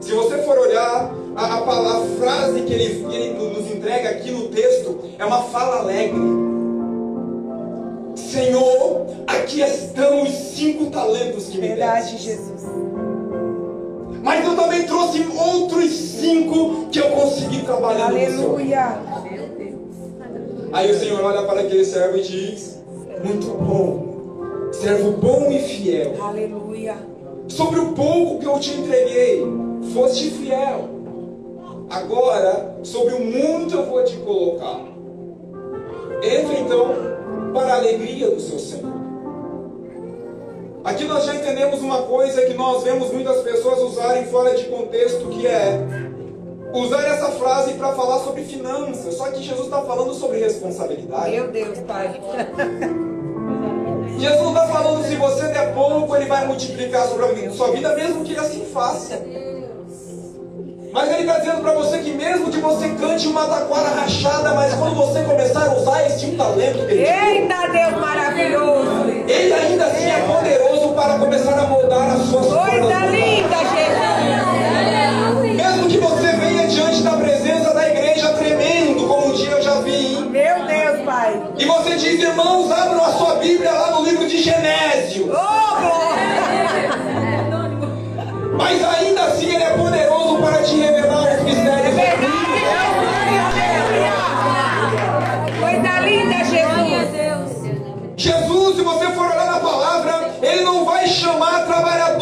Se 0.02 0.12
você 0.12 0.38
for 0.44 0.58
olhar 0.60 1.12
a, 1.36 1.46
a, 1.46 1.98
a 1.98 2.06
frase 2.20 2.62
que 2.62 2.74
ele, 2.74 3.04
que 3.04 3.16
ele 3.16 3.34
nos 3.40 3.72
entrega 3.72 4.10
aqui 4.12 4.30
no 4.30 4.50
texto, 4.50 5.00
é 5.18 5.26
uma 5.26 5.42
fala 5.42 5.80
alegre. 5.80 6.43
Senhor, 8.34 9.06
aqui 9.28 9.62
estão 9.62 10.24
os 10.24 10.32
cinco 10.32 10.88
talentos 10.88 11.50
que 11.50 11.60
me 11.60 11.68
Verdade. 11.68 12.18
Jesus. 12.18 12.64
Mas 14.24 14.44
eu 14.44 14.56
também 14.56 14.88
trouxe 14.88 15.24
outros 15.38 15.92
cinco 15.92 16.88
que 16.88 16.98
eu 16.98 17.12
consegui 17.12 17.62
trabalhar 17.64 18.12
no 18.12 18.18
seu. 18.18 18.56
Aleluia. 18.56 19.00
Aí 20.72 20.92
o 20.92 21.00
Senhor 21.00 21.24
olha 21.24 21.44
para 21.44 21.62
aquele 21.62 21.86
servo 21.86 22.18
e 22.18 22.22
diz: 22.24 22.82
Muito 23.24 23.50
bom, 23.50 24.72
servo 24.72 25.12
bom 25.12 25.52
e 25.52 25.60
fiel. 25.60 26.16
Aleluia. 26.20 26.96
Sobre 27.48 27.82
o 27.82 27.92
pouco 27.92 28.40
que 28.40 28.48
eu 28.48 28.60
te 28.60 28.74
entreguei, 28.74 29.46
foste 29.94 30.32
fiel. 30.32 30.90
Agora, 31.88 32.80
sobre 32.82 33.14
o 33.14 33.20
muito 33.20 33.76
eu 33.76 33.86
vou 33.86 34.04
te 34.04 34.18
colocar. 34.18 34.80
Entra 36.24 36.58
então 36.58 37.13
para 37.54 37.74
a 37.74 37.78
alegria 37.78 38.30
do 38.30 38.42
seu 38.42 38.60
Senhor. 38.60 38.92
Aqui 40.84 41.06
nós 41.06 41.26
já 41.26 41.36
entendemos 41.36 41.80
uma 41.82 42.02
coisa 42.04 42.42
que 42.42 42.54
nós 42.54 42.84
vemos 42.84 43.12
muitas 43.12 43.42
pessoas 43.42 43.80
usarem 43.80 44.26
fora 44.26 44.54
de 44.56 44.66
contexto, 44.66 45.30
que 45.30 45.48
é 45.48 45.80
usar 46.74 47.04
essa 47.08 47.30
frase 47.32 47.76
para 47.76 47.94
falar 47.94 48.20
sobre 48.20 48.44
finanças. 48.44 49.14
Só 49.16 49.30
que 49.30 49.42
Jesus 49.42 49.68
está 49.68 49.82
falando 49.84 50.14
sobre 50.14 50.40
responsabilidade. 50.40 51.32
Meu 51.32 51.48
Deus, 51.50 51.80
Pai. 51.80 52.20
Jesus 54.20 54.42
não 54.42 54.50
está 54.50 54.68
falando 54.68 55.06
se 55.06 55.16
você 55.16 55.48
der 55.48 55.74
pouco, 55.74 56.16
ele 56.16 56.26
vai 56.26 56.46
multiplicar 56.46 57.08
sobre 57.08 57.46
a 57.46 57.52
sua 57.52 57.72
vida, 57.72 57.96
mesmo 57.96 58.24
que 58.24 58.32
ele 58.32 58.40
assim 58.40 58.66
faça. 58.66 59.22
Mas 60.94 61.10
ele 61.12 61.22
está 61.22 61.40
dizendo 61.40 61.62
para 61.62 61.74
você 61.74 61.98
que 62.00 62.12
mesmo 62.12 62.52
que 62.52 62.60
você 62.60 62.90
cante 62.90 63.28
uma 63.28 63.46
taquara 63.48 63.90
rachada, 63.90 64.54
mas 64.54 64.76
quando 64.76 64.94
você 64.96 65.24
começar 65.24 65.66
a 65.68 65.74
usar 65.76 66.06
esse 66.06 66.28
um 66.28 66.38
talento 66.38 66.86
que 66.86 66.94
ele 66.94 67.04
te 67.06 67.12
deu, 67.12 67.26
Eita 67.26 67.68
Deus 67.72 68.00
maravilhoso. 68.00 69.10
ele 69.28 69.54
ainda 69.54 69.86
assim 69.88 70.06
é 70.06 70.20
poderoso 70.28 70.90
para 70.94 71.18
começar 71.18 71.58
a 71.58 71.64
moldar 71.66 72.12
as 72.12 72.22
suas 72.28 72.46
Coisa 72.46 73.00
linda, 73.08 73.58
Jesus. 73.74 75.56
Mesmo 75.56 75.88
que 75.90 75.98
você 75.98 76.32
venha 76.34 76.68
diante 76.68 77.02
da 77.02 77.12
presença 77.18 77.74
da 77.74 77.90
igreja 77.90 78.30
tremendo, 78.34 79.08
como 79.08 79.30
um 79.30 79.34
dia 79.34 79.50
eu 79.50 79.62
já 79.64 79.80
vi, 79.82 80.18
Meu 80.30 80.66
Deus, 80.68 81.02
Pai. 81.06 81.42
e 81.58 81.66
você 81.66 81.96
diz, 81.96 82.22
irmãos, 82.22 82.72
abram 82.72 83.04
a 83.04 83.12
sua 83.14 83.36
Bíblia 83.36 83.72
lá 83.72 83.92
no 83.92 84.04
livro 84.04 84.28
de 84.28 84.38
Genésio. 84.42 85.26
Oh, 85.32 85.76
glória. 85.82 86.33
Mas 88.64 88.82
ainda 88.82 89.24
assim 89.26 89.54
ele 89.54 89.62
é 89.62 89.72
poderoso 89.72 90.38
para 90.38 90.64
te 90.64 90.76
revelar 90.78 91.36
os 91.36 91.44
mistérios. 91.44 91.96
Coisa 95.60 96.00
linda, 96.00 96.36
Glória 96.36 96.40
a 96.40 97.04
Jesus. 97.04 97.12
Deus. 97.12 97.52
Jesus, 98.16 98.78
se 98.78 98.82
você 98.84 99.06
for 99.08 99.26
olhar 99.26 99.46
na 99.48 99.60
palavra, 99.60 100.36
ele 100.42 100.64
não 100.64 100.86
vai 100.86 101.06
chamar 101.08 101.66
trabalhadores 101.66 102.13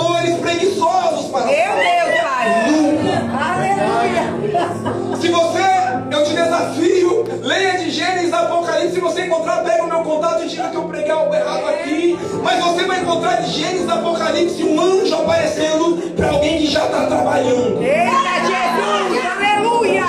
leia 7.41 7.79
de 7.79 7.89
Gênesis 7.89 8.33
Apocalipse. 8.33 8.93
Se 8.93 8.99
você 8.99 9.25
encontrar, 9.25 9.63
pega 9.63 9.83
o 9.83 9.87
meu 9.87 9.99
contato 9.99 10.43
e 10.43 10.47
diga 10.47 10.69
que 10.69 10.75
eu 10.75 10.83
preguei 10.83 11.11
algo 11.11 11.33
errado 11.33 11.67
aqui. 11.67 12.17
Mas 12.43 12.63
você 12.63 12.83
vai 12.85 13.01
encontrar 13.01 13.41
de 13.41 13.51
Gênesis 13.51 13.89
Apocalipse 13.89 14.63
um 14.63 14.79
anjo 14.79 15.15
aparecendo 15.15 16.13
para 16.15 16.29
alguém 16.29 16.59
que 16.59 16.67
já 16.67 16.85
está 16.85 17.07
trabalhando. 17.07 17.81
Eita, 17.81 18.11
Jesus. 18.45 19.25
Aleluia. 19.35 20.05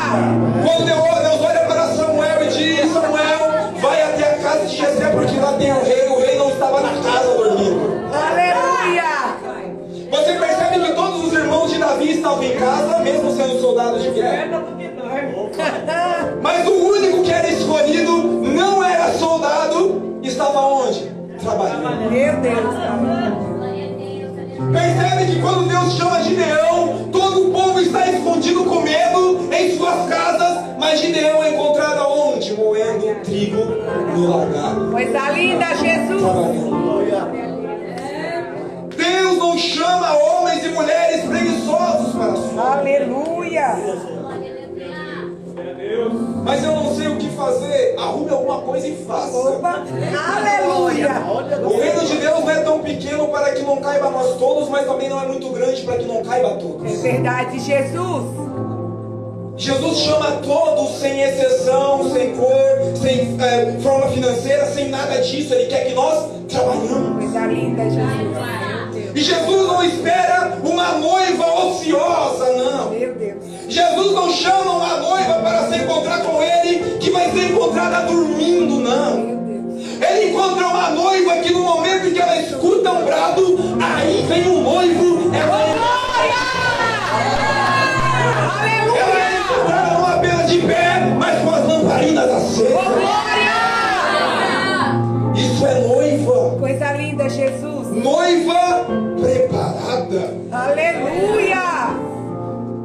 Quando 0.65 0.87
Deus, 0.87 1.03
Deus 1.03 1.22
Meu 22.13 22.37
Deus. 22.37 22.75
Percebe 24.71 25.33
que 25.33 25.41
quando 25.41 25.67
Deus 25.67 25.97
chama 25.97 26.23
Gideão, 26.23 27.09
todo 27.11 27.49
o 27.49 27.53
povo 27.53 27.81
está 27.81 28.07
escondido 28.07 28.65
com 28.65 28.83
medo 28.83 29.49
em 29.51 29.77
suas 29.79 30.11
casas, 30.11 30.77
mas 30.79 31.01
Gideão 31.01 31.43
é 31.43 31.55
encontrado 31.55 32.01
aonde? 32.01 32.53
Moendo 32.53 33.15
trigo 33.25 33.65
no 34.15 34.29
lagar. 34.29 34.91
Coisa 34.91 35.31
linda, 35.31 35.75
Jesus. 35.75 36.23
Deus 38.95 39.39
não 39.39 39.57
chama 39.57 40.13
homens 40.13 40.65
e 40.67 40.69
mulheres 40.69 41.25
preguiçosos 41.25 42.15
para 42.15 42.33
a 42.33 42.37
sua 42.37 42.79
Aleluia. 42.79 44.12
Mas 46.45 46.65
eu 46.65 46.73
não 46.73 46.95
sei 46.95 47.09
o 47.09 47.17
que 47.17 47.29
fazer. 47.31 47.95
Arrume 47.99 48.31
alguma 48.31 48.59
coisa 48.63 48.87
e 48.87 48.97
faça. 49.07 49.37
Opa. 49.37 49.85
Aleluia. 50.37 51.11
O 51.65 51.79
reino 51.81 52.01
de 52.05 52.17
Deus 52.17 52.41
não 52.41 52.51
é 52.51 52.61
tão 52.63 52.79
pequeno 52.81 53.29
para 53.29 53.53
que 53.53 53.63
não 53.63 53.77
caiba 53.77 54.07
a 54.09 54.11
nós 54.11 54.37
todos, 54.39 54.69
mas 54.69 54.87
também 54.87 55.09
não 55.09 55.23
é 55.23 55.27
muito 55.27 55.49
grande 55.51 55.83
para 55.83 55.97
que 55.99 56.05
não 56.05 56.23
caiba 56.23 56.49
a 56.49 56.53
É 56.53 56.57
todos. 56.57 57.01
verdade, 57.01 57.59
Jesus. 57.61 58.25
Jesus 59.57 59.99
chama 59.99 60.33
todos 60.43 60.99
sem 60.99 61.21
exceção, 61.23 62.11
sem 62.11 62.35
cor, 62.35 62.97
sem 63.01 63.37
eh, 63.41 63.79
forma 63.83 64.09
financeira, 64.09 64.67
sem 64.67 64.89
nada 64.89 65.21
disso. 65.21 65.55
Ele 65.55 65.67
quer 65.67 65.87
que 65.87 65.95
nós 65.95 66.27
trabalhamos. 66.49 67.23
Coisa 67.23 67.47
linda, 67.47 67.85
Jesus. 67.85 69.13
E 69.15 69.21
Jesus 69.21 69.67
não 69.67 69.85
espera 69.85 70.59
uma 70.65 70.93
noiva 70.93 71.67
ociosa, 71.67 72.51
não. 72.55 72.95
Jesus 73.73 74.13
não 74.13 74.31
chama 74.31 74.71
uma 74.71 74.99
noiva 74.99 75.35
para 75.37 75.67
se 75.67 75.79
encontrar 75.79 76.21
com 76.21 76.43
ele, 76.43 76.99
que 76.99 77.11
vai 77.11 77.31
ser 77.31 77.53
encontrada 77.53 78.03
dormindo, 78.07 78.79
não. 78.79 79.33
Ele 79.99 80.29
encontra 80.29 80.69
uma 80.69 80.91
noiva 80.91 81.37
que 81.37 81.51
no 81.55 81.61
momento 81.61 82.09
em 82.09 82.13
que 82.13 82.21
ela 82.21 82.37
escuta 82.37 82.93
um 82.93 83.03
brado, 83.07 83.59
aí 83.81 84.27
vem 84.29 84.47
o 84.47 84.61
noivo, 84.61 85.35
ela 85.35 85.63
é, 85.63 85.75
ela 88.99 89.19
é 89.19 89.41
encontrada 89.41 89.91
não 89.95 90.07
apenas 90.07 90.51
de 90.51 90.59
pé, 90.59 91.01
mas 91.19 91.41
com 91.43 91.51
as 91.55 91.67
lamparinas 91.67 92.31
acesas. 92.31 92.73
Glória. 92.73 93.53
Isso 95.35 95.67
é 95.67 95.81
noiva. 95.81 96.59
Coisa 96.59 96.93
linda, 96.93 97.27
Jesus. 97.27 97.89
noiva 97.89 98.87
preparada. 99.19 100.37
Aleluia. 100.53 101.42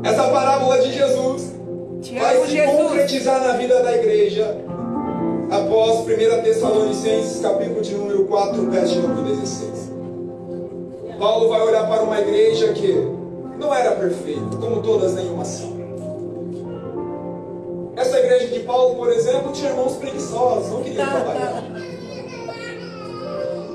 Essa 0.07 0.23
parábola 0.29 0.79
de 0.79 0.93
Jesus 0.93 1.51
Te 2.01 2.17
vai 2.17 2.37
se 2.45 2.51
Jesus. 2.51 2.77
concretizar 2.77 3.41
na 3.45 3.53
vida 3.57 3.83
da 3.83 3.93
igreja 3.93 4.57
após 5.51 5.99
1 5.99 6.43
Tessalonicenses, 6.43 7.41
capítulo 7.41 7.81
de 7.81 7.93
número 7.93 8.23
4, 8.25 8.71
verso 8.71 8.99
número 9.01 9.35
16. 9.35 9.91
Paulo 11.19 11.49
vai 11.49 11.61
olhar 11.61 11.89
para 11.89 12.03
uma 12.03 12.21
igreja 12.21 12.71
que 12.71 12.93
não 13.59 13.75
era 13.75 13.91
perfeita, 13.91 14.55
como 14.57 14.81
todas 14.81 15.13
nenhuma 15.15 15.43
são. 15.43 15.75
Essa 17.97 18.19
igreja 18.19 18.47
de 18.47 18.59
Paulo, 18.61 18.95
por 18.95 19.11
exemplo, 19.11 19.51
tinha 19.51 19.71
irmãos 19.71 19.95
preguiçosos, 19.97 20.71
não 20.71 20.83
queriam 20.83 21.05
trabalhar. 21.05 21.63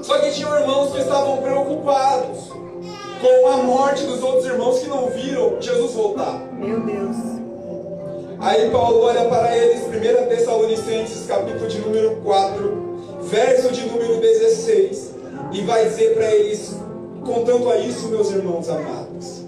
Só 0.03 0.19
que 0.19 0.31
tinham 0.31 0.59
irmãos 0.59 0.93
que 0.93 1.01
estavam 1.01 1.39
preocupados 1.39 2.53
com 3.23 3.47
a 3.47 3.57
morte 3.59 4.05
dos 4.05 4.21
outros 4.21 4.45
irmãos 4.45 4.81
que 4.81 4.89
não 4.89 5.07
viram 5.07 5.57
Jesus 5.61 5.93
voltar. 5.93 6.41
Meu 6.53 6.81
Deus. 6.81 7.17
Aí 8.41 8.69
Paulo 8.71 9.03
olha 9.03 9.25
para 9.27 9.57
eles, 9.57 9.83
1 9.83 10.29
Tessalonicenses, 10.29 11.27
capítulo 11.27 11.69
de 11.69 11.79
número 11.79 12.17
4, 12.17 13.21
verso 13.23 13.73
de 13.73 13.87
número 13.87 14.21
16, 14.21 15.15
e 15.53 15.61
vai 15.63 15.85
dizer 15.85 16.15
para 16.15 16.35
eles, 16.35 16.75
contanto 17.25 17.71
a 17.71 17.79
isso, 17.79 18.09
meus 18.09 18.33
irmãos 18.33 18.69
amados, 18.69 19.43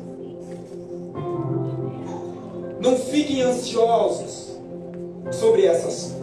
não 2.80 2.96
fiquem 2.96 3.42
ansiosos 3.42 4.50
sobre 5.32 5.66
essas 5.66 6.12
coisas, 6.12 6.13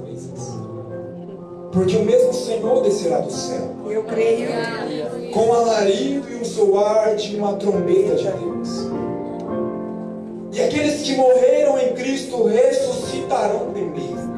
porque 1.71 1.95
o 1.95 2.03
mesmo 2.05 2.33
Senhor 2.33 2.81
descerá 2.83 3.19
do 3.19 3.31
céu, 3.31 3.69
Eu 3.89 4.03
creio. 4.03 4.49
com 5.33 5.53
alarido 5.53 6.29
e 6.29 6.35
o 6.35 6.45
soar 6.45 7.15
de 7.15 7.35
uma 7.37 7.53
trombeta 7.53 8.15
de 8.15 8.23
Deus. 8.23 8.69
E 10.53 10.61
aqueles 10.61 11.01
que 11.03 11.15
morreram 11.15 11.79
em 11.79 11.93
Cristo 11.93 12.43
ressuscitarão 12.43 13.71
primeiro. 13.71 14.31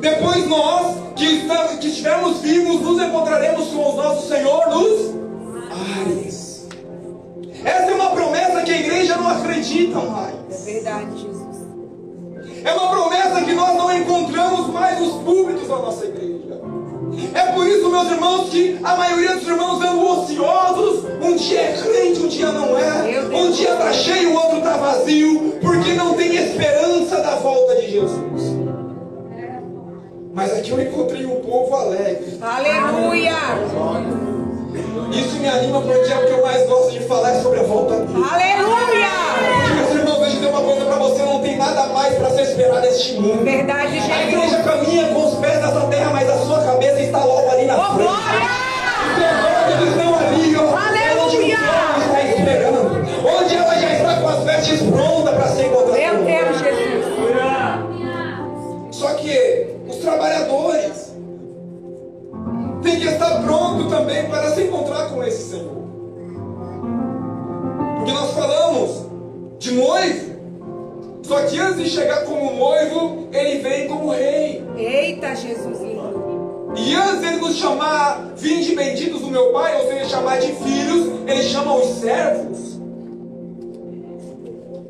Depois 0.00 0.46
nós, 0.48 0.96
que, 1.16 1.24
estamos, 1.24 1.72
que 1.80 1.88
estivermos 1.88 2.38
vivos, 2.38 2.80
nos 2.80 3.02
encontraremos 3.02 3.68
com 3.68 3.90
o 3.90 3.96
nosso 3.96 4.28
Senhor 4.28 4.68
nos 4.68 5.10
ares. 6.06 6.66
Essa 7.64 7.90
é 7.90 7.94
uma 7.94 8.10
promessa 8.10 8.62
que 8.62 8.70
a 8.70 8.78
igreja 8.80 9.16
não 9.16 9.28
acredita 9.28 9.98
É 9.98 10.06
mais. 10.06 10.64
verdade, 10.64 11.10
Jesus. 11.20 11.39
É 12.64 12.72
uma 12.72 12.90
promessa 12.90 13.42
que 13.42 13.52
nós 13.52 13.76
não 13.76 13.96
encontramos 13.96 14.68
mais 14.68 15.00
nos 15.00 15.22
púlpitos 15.22 15.68
da 15.68 15.76
nossa 15.76 16.04
igreja. 16.04 16.60
É 17.34 17.52
por 17.52 17.66
isso, 17.66 17.90
meus 17.90 18.10
irmãos, 18.10 18.48
que 18.50 18.78
a 18.82 18.96
maioria 18.96 19.36
dos 19.36 19.46
irmãos 19.46 19.76
andam 19.76 20.20
ociosos. 20.20 21.04
Um 21.22 21.36
dia 21.36 21.60
é 21.60 21.72
crente, 21.72 22.20
um 22.20 22.28
dia 22.28 22.50
não 22.52 22.78
é. 22.78 23.20
Um 23.32 23.50
dia 23.50 23.72
está 23.72 23.92
cheio, 23.92 24.30
o 24.30 24.34
outro 24.34 24.58
está 24.58 24.76
vazio, 24.76 25.58
porque 25.60 25.94
não 25.94 26.14
tem 26.14 26.34
esperança 26.34 27.16
da 27.20 27.36
volta 27.36 27.76
de 27.76 27.90
Jesus. 27.90 28.60
Mas 30.32 30.52
aqui 30.52 30.70
eu 30.70 30.80
encontrei 30.80 31.26
um 31.26 31.40
povo 31.40 31.74
alegre. 31.74 32.38
Aleluia. 32.40 33.34
Isso 35.12 35.36
me 35.40 35.48
anima 35.48 35.80
porque 35.80 36.12
é 36.12 36.16
o 36.16 36.26
que 36.26 36.32
eu 36.32 36.42
mais 36.42 36.66
gosto 36.68 36.92
de 36.92 37.00
falar 37.00 37.32
é 37.32 37.42
sobre 37.42 37.60
a 37.60 37.64
volta 37.64 37.96
dele. 37.96 38.24
Aleluia. 38.30 39.69
Dizer 40.40 40.50
uma 40.52 40.60
coisa 40.62 40.84
para 40.86 40.96
você: 40.96 41.22
não 41.22 41.40
tem 41.40 41.56
nada 41.56 41.86
mais 41.88 42.14
para 42.14 42.30
se 42.30 42.42
esperar 42.42 42.80
neste 42.80 43.14
mundo. 43.14 43.44
Verdade, 43.44 43.98
A 43.98 44.00
Jesus. 44.00 44.28
igreja 44.28 44.62
caminha 44.62 45.08
com 45.08 45.26
os 45.26 45.34
pés 45.38 45.60
nessa 45.60 45.80
terra, 45.82 46.10
mas 46.12 46.28
a 46.30 46.38
sua 46.38 46.60
cabeça 46.64 47.00
está 47.00 47.24
logo 47.24 47.50
ali 47.50 47.66
na 47.66 47.76
Oh, 47.76 47.94
frente. 47.94 48.08
glória. 48.08 48.60
Os 49.70 49.88
estão 49.88 50.14
ali, 50.18 50.56
ó. 50.56 50.76
Aleluia. 50.76 51.58
Onde 51.96 52.04
está 52.06 52.22
esperando. 52.22 52.80
Onde 53.38 53.54
ela 53.56 53.74
já 53.76 53.92
está 53.92 54.20
com 54.20 54.28
as 54.28 54.44
vestes 54.44 54.82
prontas 54.82 55.34
para 55.34 55.48
ser 55.48 55.66
encontrada. 55.66 55.98
Meu 55.98 56.24
Deus. 56.24 56.58
Jesus. 56.58 57.00
Só 58.90 59.14
que 59.14 59.66
os 59.88 59.96
trabalhadores 59.96 61.14
têm 62.82 63.00
que 63.00 63.06
estar 63.08 63.42
prontos 63.42 63.88
também 63.90 64.24
para 64.28 64.50
se 64.50 64.62
encontrar 64.64 65.08
com 65.08 65.22
esse 65.22 65.50
Senhor. 65.50 65.80
Porque 67.96 68.12
nós 68.12 68.30
falamos 68.32 69.06
de 69.58 69.72
noivo. 69.72 70.29
Só 71.30 71.42
que 71.42 71.60
antes 71.60 71.84
de 71.84 71.90
chegar 71.90 72.24
como 72.24 72.50
noivo, 72.50 73.28
ele 73.32 73.60
vem 73.60 73.86
como 73.86 74.10
rei. 74.10 74.64
Eita, 74.76 75.32
Jesus 75.36 75.80
lindo. 75.80 76.72
E 76.76 76.92
antes 76.92 77.20
dele 77.20 77.36
nos 77.36 77.54
chamar, 77.54 78.32
vinde 78.34 78.74
benditos 78.74 79.20
do 79.20 79.28
meu 79.28 79.52
Pai, 79.52 79.80
ou 79.80 79.86
seja, 79.86 80.06
chamar 80.06 80.40
de 80.40 80.52
filhos, 80.54 81.06
ele 81.28 81.42
chama 81.44 81.76
os 81.76 81.86
servos. 82.00 82.80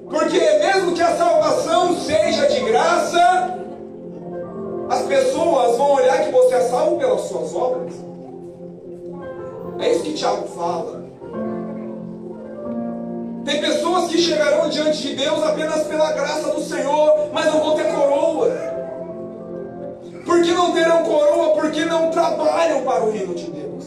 Porque 0.09 0.38
mesmo 0.38 0.94
que 0.94 1.03
a 1.03 1.14
salvação 1.14 1.94
seja 2.00 2.46
de 2.46 2.61
graça, 2.61 3.59
as 4.88 5.03
pessoas 5.03 5.76
vão 5.76 5.92
olhar 5.92 6.24
que 6.24 6.33
você 6.33 6.55
é 6.55 6.61
salvo 6.62 6.96
pelas 6.96 7.20
suas 7.20 7.55
obras. 7.55 7.92
É 9.79 9.92
isso 9.92 10.05
que 10.05 10.14
Tiago 10.14 10.48
fala. 10.48 11.05
Tem 13.44 13.61
pessoas 13.61 14.11
que 14.11 14.18
chegarão 14.18 14.68
diante 14.68 15.09
de 15.09 15.16
Deus 15.16 15.42
apenas 15.42 15.87
pela 15.87 16.12
graça 16.12 16.50
do 16.50 16.62
Senhor, 16.62 17.31
mas 17.33 17.46
não 17.46 17.61
vão 17.61 17.74
ter 17.74 17.85
coroa. 17.85 18.50
Por 20.24 20.42
que 20.42 20.53
não 20.53 20.72
terão 20.72 21.03
coroa? 21.03 21.55
Porque 21.55 21.85
não 21.85 22.11
trabalham 22.11 22.83
para 22.83 23.05
o 23.05 23.11
reino 23.11 23.35
de 23.35 23.50
Deus. 23.50 23.85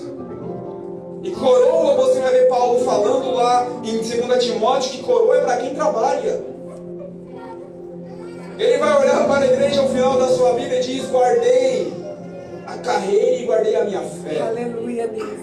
E 1.23 1.31
coroa, 1.31 1.95
você 1.95 2.19
vai 2.19 2.31
ver 2.31 2.49
Paulo 2.49 2.83
falando 2.83 3.31
lá 3.31 3.67
em 3.83 3.97
2 3.97 4.43
Timóteo 4.43 4.91
que 4.91 5.03
coroa 5.03 5.37
é 5.37 5.41
para 5.41 5.57
quem 5.57 5.73
trabalha. 5.73 6.43
Ele 8.57 8.77
vai 8.77 9.01
olhar 9.01 9.27
para 9.27 9.45
a 9.45 9.45
igreja 9.45 9.81
ao 9.81 9.89
final 9.89 10.17
da 10.17 10.27
sua 10.27 10.53
vida 10.53 10.75
e 10.75 10.81
diz: 10.81 11.09
Guardei 11.09 11.93
a 12.67 12.77
carreira 12.77 13.35
e 13.35 13.45
guardei 13.45 13.75
a 13.75 13.83
minha 13.85 14.01
fé. 14.01 14.41
Aleluia, 14.41 15.07
Deus. 15.07 15.39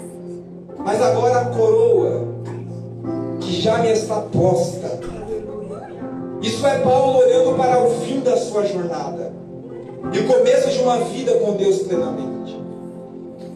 Mas 0.78 1.00
agora 1.00 1.40
a 1.40 1.44
coroa, 1.46 2.28
que 3.50 3.60
já 3.60 3.78
me 3.78 3.90
está 3.90 4.20
posta. 4.20 5.00
Isso 6.40 6.64
é 6.66 6.78
Paulo 6.78 7.18
olhando 7.18 7.56
para 7.56 7.82
o 7.82 7.90
fim 8.00 8.20
da 8.20 8.36
sua 8.36 8.64
jornada 8.64 9.32
e 10.12 10.18
o 10.20 10.26
começo 10.26 10.70
de 10.70 10.78
uma 10.78 10.98
vida 10.98 11.32
com 11.34 11.52
Deus 11.54 11.78
plenamente. 11.82 12.58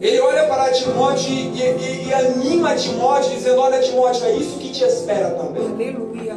Ele 0.01 0.19
olha 0.19 0.43
para 0.47 0.71
Timóteo 0.71 1.31
e, 1.31 1.57
e- 1.57 2.07
e 2.09 2.13
anima 2.13 2.75
Timóteo, 2.75 3.31
dizendo: 3.31 3.59
Olha, 3.61 3.79
Timóteo, 3.79 4.25
é 4.25 4.33
isso 4.33 4.59
que 4.59 4.69
te 4.69 4.83
espera 4.83 5.31
também. 5.31 5.65
Aleluia. 5.65 6.35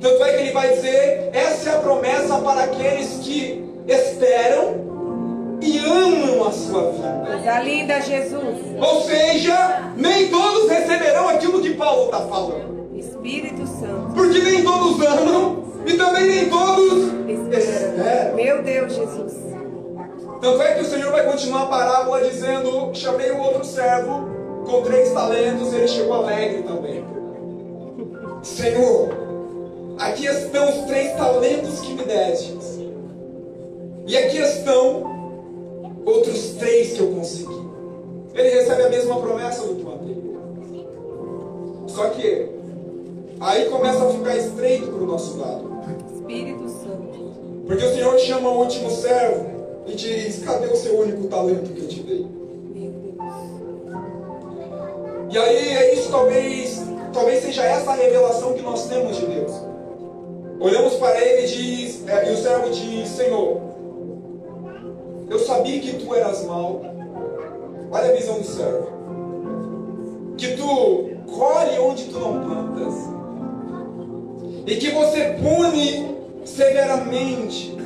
Tanto 0.00 0.24
é 0.24 0.32
que 0.32 0.42
ele 0.42 0.52
vai 0.52 0.74
dizer: 0.74 1.30
essa 1.32 1.70
é 1.70 1.74
a 1.76 1.78
promessa 1.78 2.36
para 2.38 2.64
aqueles 2.64 3.20
que 3.22 3.64
esperam 3.86 4.84
e 5.62 5.78
amam 5.78 6.46
a 6.48 6.52
sua 6.52 6.90
vida. 6.90 7.22
Coisa 7.26 7.60
linda, 7.60 8.00
Jesus. 8.00 8.58
Ou 8.80 9.00
seja, 9.02 9.92
nem 9.96 10.28
todos 10.28 10.68
receberão 10.68 11.28
aquilo 11.28 11.62
que 11.62 11.70
Paulo 11.74 12.06
está 12.06 12.20
falando. 12.22 12.75
Espírito 12.98 13.66
Santo. 13.66 14.14
Porque 14.14 14.38
nem 14.38 14.64
todos 14.64 15.00
amam 15.06 15.64
e 15.86 15.94
também 15.94 16.26
nem 16.26 16.48
todos 16.48 17.04
Espera. 17.28 17.58
esperam. 17.58 18.34
Meu 18.36 18.62
Deus, 18.62 18.92
Jesus. 18.94 19.34
Tanto 20.40 20.62
é 20.62 20.74
que 20.74 20.82
o 20.82 20.84
Senhor 20.84 21.10
vai 21.12 21.24
continuar 21.30 21.62
a 21.62 21.66
parábola 21.66 22.20
dizendo: 22.22 22.90
Chamei 22.94 23.30
o 23.30 23.38
outro 23.40 23.64
servo 23.64 24.28
com 24.66 24.82
três 24.82 25.12
talentos, 25.12 25.72
ele 25.72 25.88
chegou 25.88 26.14
alegre 26.14 26.62
também. 26.62 27.04
Senhor, 28.42 29.08
aqui 29.98 30.26
estão 30.26 30.68
os 30.68 30.84
três 30.86 31.12
talentos 31.16 31.80
que 31.80 31.94
me 31.94 32.02
destes, 32.02 32.80
e 34.06 34.16
aqui 34.16 34.38
estão 34.38 35.16
outros 36.04 36.50
três 36.58 36.92
que 36.92 37.00
eu 37.00 37.08
consegui. 37.08 37.66
Ele 38.34 38.50
recebe 38.50 38.82
a 38.82 38.88
mesma 38.90 39.20
promessa 39.20 39.66
do 39.66 39.74
que 39.76 39.82
o 39.82 39.92
anterior. 39.92 40.36
Só 41.86 42.10
que 42.10 42.55
aí 43.40 43.66
começa 43.66 44.04
a 44.04 44.10
ficar 44.10 44.36
estreito 44.36 44.86
para 44.88 45.02
o 45.02 45.06
nosso 45.06 45.38
lado. 45.38 45.76
Espírito 46.14 46.68
Santo. 46.68 47.06
Porque 47.66 47.84
o 47.84 47.94
Senhor 47.94 48.18
chama 48.18 48.48
o 48.48 48.58
último 48.60 48.90
servo 48.90 49.46
e 49.86 49.94
diz: 49.94 50.44
Cadê 50.44 50.66
o 50.66 50.76
seu 50.76 51.00
único 51.00 51.28
talento 51.28 51.72
que 51.72 51.80
eu 51.80 51.88
te 51.88 52.00
dei? 52.00 52.26
Meu 52.74 52.92
Deus. 52.92 53.34
E 55.30 55.38
aí 55.38 55.68
é 55.76 55.94
isso, 55.94 56.10
talvez, 56.10 56.82
talvez 57.12 57.42
seja 57.42 57.64
essa 57.64 57.90
a 57.90 57.94
revelação 57.94 58.54
que 58.54 58.62
nós 58.62 58.86
temos 58.88 59.16
de 59.16 59.26
Deus. 59.26 59.52
Olhamos 60.58 60.94
para 60.94 61.20
ele 61.20 61.46
e, 61.46 61.48
diz, 61.48 62.08
é, 62.08 62.30
e 62.30 62.32
o 62.32 62.36
servo 62.36 62.70
diz: 62.70 63.08
Senhor, 63.08 63.60
eu 65.28 65.38
sabia 65.40 65.80
que 65.80 65.94
tu 65.94 66.14
eras 66.14 66.44
mau. 66.44 66.82
Olha 67.90 68.10
a 68.10 68.12
visão 68.12 68.38
do 68.38 68.44
servo. 68.44 68.88
Que 70.36 70.56
tu 70.56 71.10
colhe 71.32 71.78
onde 71.78 72.04
tu 72.04 72.18
não 72.18 72.40
plantas. 72.44 73.15
E 74.66 74.76
que 74.76 74.90
você 74.90 75.36
pune 75.40 76.16
severamente 76.44 77.76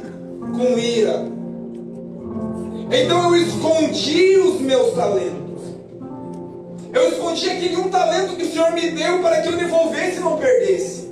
com 0.41 0.79
ira. 0.79 1.27
Então 2.91 3.35
eu 3.35 3.43
escondi 3.43 4.37
os 4.39 4.61
meus 4.61 4.95
talentos. 4.95 5.41
Eu 6.93 7.09
escondi 7.09 7.49
aquele 7.49 7.77
um 7.77 7.89
talento 7.89 8.35
que 8.35 8.43
o 8.43 8.51
Senhor 8.51 8.73
me 8.73 8.91
deu 8.91 9.21
para 9.21 9.43
que 9.43 9.49
eu 9.49 9.57
devolvesse 9.57 10.17
e 10.17 10.21
não 10.21 10.37
perdesse. 10.39 11.09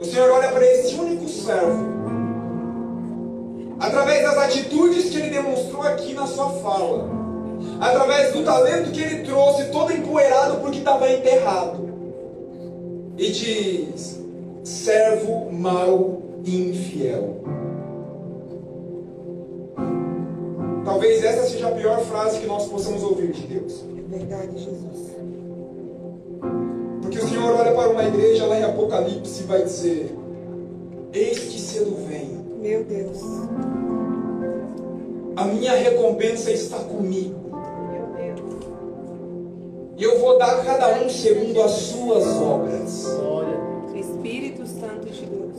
O 0.00 0.04
Senhor 0.04 0.30
olha 0.30 0.48
para 0.48 0.64
esse 0.64 0.94
único 0.94 1.28
servo. 1.28 1.92
Através 3.78 4.22
das 4.22 4.38
atitudes 4.38 5.10
que 5.10 5.16
ele 5.18 5.30
demonstrou 5.30 5.82
aqui 5.82 6.14
na 6.14 6.26
sua 6.26 6.48
fala. 6.60 7.10
Através 7.80 8.32
do 8.32 8.42
talento 8.44 8.92
que 8.92 9.00
ele 9.00 9.24
trouxe, 9.24 9.66
todo 9.66 9.92
empoeirado 9.92 10.60
porque 10.60 10.78
estava 10.78 11.10
enterrado. 11.10 11.91
E 13.16 13.30
diz: 13.30 14.20
servo 14.64 15.50
mau 15.52 16.22
e 16.44 16.70
infiel. 16.70 17.42
Talvez 20.84 21.22
essa 21.24 21.44
seja 21.48 21.68
a 21.68 21.72
pior 21.72 22.00
frase 22.00 22.40
que 22.40 22.46
nós 22.46 22.66
possamos 22.66 23.02
ouvir 23.02 23.32
de 23.32 23.46
Deus. 23.46 23.84
Verdade, 24.08 24.58
Jesus. 24.58 25.12
Porque 27.00 27.18
o 27.18 27.28
Senhor 27.28 27.54
olha 27.54 27.72
para 27.72 27.90
uma 27.90 28.04
igreja 28.04 28.46
lá 28.46 28.58
em 28.58 28.64
Apocalipse 28.64 29.42
e 29.42 29.46
vai 29.46 29.62
dizer: 29.62 30.14
Eis 31.12 31.38
que 31.38 31.60
cedo 31.60 31.96
vem, 32.08 32.30
Meu 32.60 32.84
Deus. 32.84 33.18
a 35.36 35.44
minha 35.44 35.72
recompensa 35.74 36.50
está 36.50 36.78
comigo. 36.78 37.41
E 40.02 40.04
eu 40.04 40.18
vou 40.18 40.36
dar 40.36 40.58
a 40.58 40.64
cada 40.64 40.88
um 40.94 41.08
segundo 41.08 41.62
as 41.62 41.70
suas 41.70 42.26
obras. 42.26 43.06
Espírito 43.94 44.66
Santo 44.66 45.08
de 45.08 45.24
Deus. 45.26 45.54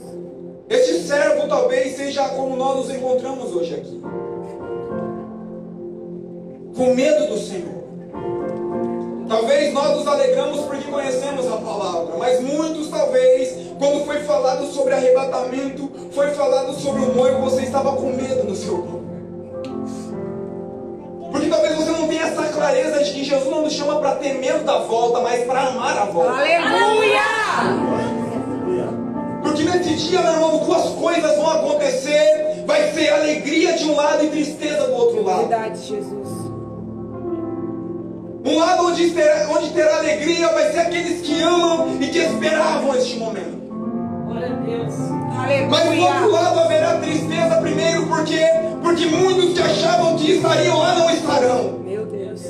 Este 0.67 1.07
servo 1.07 1.47
talvez 1.47 1.95
seja 1.95 2.27
como 2.27 2.57
nós 2.57 2.75
nos 2.75 2.89
encontramos 2.93 3.55
hoje 3.55 3.75
aqui. 3.75 4.01
Com 6.75 6.93
medo 6.93 7.27
do 7.27 7.37
Senhor. 7.37 7.83
Talvez 9.29 9.73
nós 9.73 9.95
nos 9.95 10.07
alegramos 10.07 10.59
porque 10.65 10.91
conhecemos 10.91 11.47
a 11.47 11.55
palavra, 11.55 12.17
mas 12.17 12.41
muitos 12.41 12.89
talvez, 12.89 13.55
quando 13.79 14.03
foi 14.03 14.23
falado 14.23 14.65
sobre 14.73 14.93
arrebatamento, 14.93 15.89
foi 16.11 16.31
falado 16.31 16.73
sobre 16.73 17.01
o 17.01 17.15
noivo, 17.15 17.49
você 17.49 17.61
estava 17.61 17.95
com 17.95 18.11
medo 18.11 18.43
no 18.43 18.55
seu 18.57 18.79
corpo. 18.79 19.12
Porque 21.33 21.47
talvez 21.47 21.75
você 21.75 21.89
não 21.89 22.07
tenha 22.07 22.21
essa 22.25 22.43
clareza 22.43 23.03
de 23.03 23.11
que 23.11 23.23
Jesus 23.23 23.49
não 23.49 23.63
nos 23.63 23.73
chama 23.73 23.95
para 23.99 24.15
ter 24.15 24.35
medo 24.35 24.63
da 24.63 24.77
volta, 24.77 25.19
mas 25.19 25.43
para 25.45 25.61
amar 25.63 25.97
a 25.97 26.05
volta. 26.05 26.31
Aleluia! 26.31 27.21
Porque 29.41 29.63
nesse 29.63 29.95
dia, 29.95 30.21
meu 30.21 30.31
irmão, 30.31 30.57
duas 30.59 30.89
coisas 30.89 31.35
vão 31.35 31.49
acontecer. 31.49 32.63
Vai 32.67 32.91
ser 32.91 33.09
alegria 33.09 33.73
de 33.73 33.83
um 33.85 33.95
lado 33.95 34.23
e 34.23 34.29
tristeza 34.29 34.85
do 34.85 34.93
outro 34.93 35.23
lado. 35.23 35.47
Verdade, 35.47 35.79
Jesus. 35.79 36.29
Um 38.45 38.59
lado 38.59 38.87
onde 38.87 39.09
terá, 39.09 39.47
onde 39.49 39.69
terá 39.71 39.97
alegria 39.97 40.47
vai 40.49 40.71
ser 40.71 40.79
aqueles 40.81 41.21
que 41.21 41.41
amam 41.41 41.97
e 41.99 42.07
que 42.09 42.19
esperavam 42.19 42.95
este 42.95 43.17
momento. 43.17 43.62
Mas 45.69 45.83
do 45.83 46.01
outro 46.01 46.31
lado 46.31 46.59
haverá 46.59 46.97
tristeza 46.97 47.55
primeiro 47.61 48.05
porque 48.07 48.39
porque 48.81 49.05
muitos 49.05 49.53
que 49.53 49.61
achavam 49.61 50.15
que 50.17 50.33
estariam 50.33 50.77
lá 50.77 50.95
não 50.95 51.09
estarão. 51.09 51.79
Meu 51.83 52.05
Deus. 52.05 52.41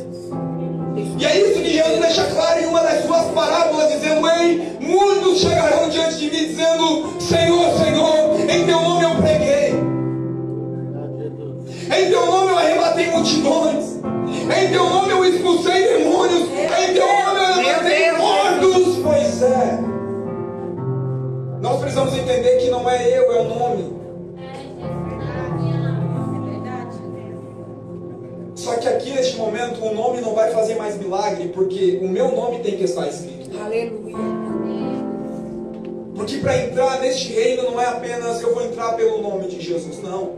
E 1.18 1.26
é 1.26 1.42
isso 1.42 1.62
que 1.62 1.70
Jesus 1.70 2.00
deixa 2.00 2.24
claro 2.26 2.60
em 2.60 2.66
uma 2.66 2.82
das 2.82 3.06
suas 3.06 3.26
parábolas, 3.28 3.92
dizendo: 3.94 4.28
Ei, 4.28 4.78
muitos 4.80 5.40
chegarão 5.40 5.90
diante 5.90 6.18
de 6.18 6.32
mim 6.32 6.48
dizendo: 6.48 7.14
Senhor, 7.20 7.78
Senhor, 7.78 8.40
em 8.50 8.66
teu 8.66 8.82
nome 8.82 9.06
eu 9.06 9.16
preguei. 9.16 9.74
Em 11.86 12.10
teu 12.10 12.26
nome 12.26 12.52
eu 12.52 12.58
arrebatei 12.58 13.12
multidões. 13.12 14.00
Em 14.26 14.72
teu 14.72 14.90
nome 14.90 15.12
eu 15.12 15.26
expulsei 15.26 15.98
demônios. 16.00 16.50
Em 16.50 16.94
teu 16.94 17.08
nome 17.08 17.40
eu 17.40 17.56
levantei 17.56 18.12
mortos. 18.14 18.43
Nós 21.64 21.80
precisamos 21.80 22.14
entender 22.14 22.58
que 22.58 22.70
não 22.70 22.90
é 22.90 23.18
eu, 23.18 23.32
é 23.32 23.40
o 23.40 23.44
nome. 23.46 23.94
Só 28.54 28.76
que 28.76 28.86
aqui 28.86 29.12
neste 29.12 29.38
momento 29.38 29.82
o 29.82 29.96
nome 29.96 30.20
não 30.20 30.36
vai 30.36 30.52
fazer 30.52 30.76
mais 30.76 30.98
milagre, 30.98 31.48
porque 31.54 32.02
o 32.04 32.10
meu 32.10 32.36
nome 32.36 32.60
tem 32.60 32.76
que 32.76 32.84
estar 32.84 33.08
escrito. 33.08 33.58
Aleluia. 33.58 34.18
Porque 36.14 36.38
para 36.40 36.66
entrar 36.66 37.00
neste 37.00 37.32
reino 37.32 37.64
não 37.64 37.80
é 37.80 37.86
apenas 37.86 38.42
eu 38.42 38.54
vou 38.54 38.66
entrar 38.66 38.98
pelo 38.98 39.22
nome 39.22 39.48
de 39.48 39.62
Jesus, 39.62 40.04
não. 40.04 40.32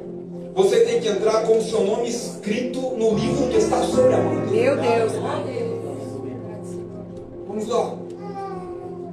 Você 0.53 0.81
tem 0.81 1.01
que 1.01 1.07
entrar 1.07 1.41
com 1.47 1.57
o 1.57 1.61
seu 1.63 1.83
nome 1.85 2.07
escrito 2.07 2.79
no 2.79 3.15
livro 3.15 3.47
que 3.47 3.57
está 3.57 3.81
sobre 3.81 4.13
a 4.13 4.17
mão 4.17 4.45
dele. 4.45 4.61
Meu 4.61 4.77
Deus. 4.77 5.11
Vamos 7.47 7.67
lá. 7.67 8.04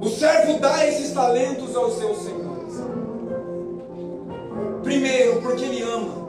O 0.03 0.09
servo 0.09 0.59
dá 0.59 0.85
esses 0.85 1.13
talentos 1.13 1.73
aos 1.73 1.93
seus 1.97 2.17
senhores. 2.17 2.73
Primeiro, 4.83 5.41
porque 5.41 5.63
ele 5.63 5.81
ama. 5.81 6.23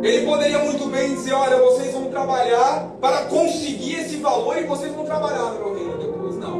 Ele 0.00 0.24
poderia 0.24 0.60
muito 0.60 0.86
bem 0.86 1.12
dizer: 1.12 1.32
Olha, 1.32 1.56
vocês 1.56 1.92
vão 1.92 2.04
trabalhar 2.04 2.96
para 3.00 3.22
conseguir 3.22 3.96
esse 3.96 4.16
valor 4.18 4.56
e 4.56 4.62
vocês 4.62 4.94
vão 4.94 5.04
trabalhar 5.04 5.54
no 5.54 5.58
meu 5.58 5.74
reino 5.74 5.98
depois. 5.98 6.36
Não. 6.36 6.58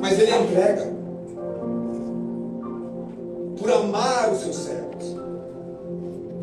Mas 0.00 0.20
ele 0.20 0.30
entrega 0.36 0.92
por 3.58 3.72
amar 3.72 4.30
os 4.30 4.38
seus 4.38 4.54
servos. 4.54 5.16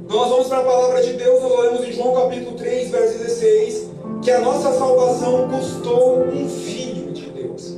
Então 0.04 0.18
nós 0.18 0.30
vamos 0.30 0.48
para 0.48 0.60
a 0.60 0.64
palavra 0.64 1.02
de 1.02 1.14
Deus, 1.14 1.42
nós 1.44 1.52
olhamos 1.52 1.88
em 1.88 1.94
João 1.94 2.14
capítulo 2.14 2.58
3, 2.58 2.90
verso 2.90 3.20
16, 3.20 3.89
que 4.22 4.32
a 4.32 4.42
nossa 4.42 4.72
salvação 4.74 5.48
custou 5.50 6.24
um 6.28 6.50
filho 6.50 7.12
de 7.14 7.30
Deus. 7.30 7.78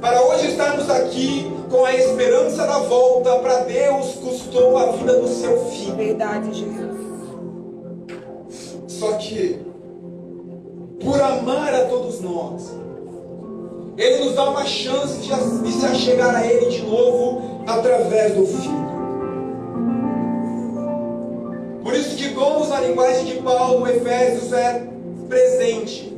Para 0.00 0.22
hoje 0.24 0.48
estarmos 0.48 0.88
aqui 0.90 1.50
com 1.70 1.84
a 1.84 1.94
esperança 1.94 2.66
da 2.66 2.78
volta, 2.80 3.38
para 3.38 3.60
Deus 3.60 4.14
custou 4.14 4.76
a 4.76 4.92
vida 4.92 5.20
do 5.20 5.28
seu 5.28 5.66
filho. 5.66 5.94
Verdade, 5.94 6.52
Jesus. 6.52 7.00
Só 8.88 9.12
que, 9.12 9.60
por 11.02 11.20
amar 11.20 11.72
a 11.74 11.84
todos 11.84 12.20
nós, 12.20 12.72
Ele 13.96 14.24
nos 14.24 14.34
dá 14.34 14.50
uma 14.50 14.66
chance 14.66 15.20
de, 15.20 15.62
de 15.62 15.72
se 15.72 15.86
achegar 15.86 16.34
a 16.34 16.46
Ele 16.46 16.66
de 16.66 16.82
novo 16.82 17.62
através 17.66 18.34
do 18.34 18.46
Filho. 18.46 18.89
Por 21.90 21.98
isso 21.98 22.14
que 22.14 22.28
dons 22.28 22.68
na 22.68 22.82
linguagem 22.82 23.24
de 23.24 23.42
Paulo, 23.42 23.84
Efésios 23.88 24.52
é 24.52 24.86
presente. 25.28 26.16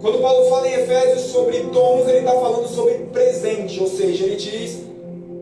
Quando 0.00 0.22
Paulo 0.22 0.48
fala 0.48 0.66
em 0.68 0.72
Efésios 0.72 1.24
sobre 1.24 1.60
dons, 1.64 2.08
ele 2.08 2.20
está 2.20 2.32
falando 2.32 2.66
sobre 2.68 2.94
presente, 3.12 3.78
ou 3.78 3.86
seja, 3.86 4.24
ele 4.24 4.36
diz 4.36 4.80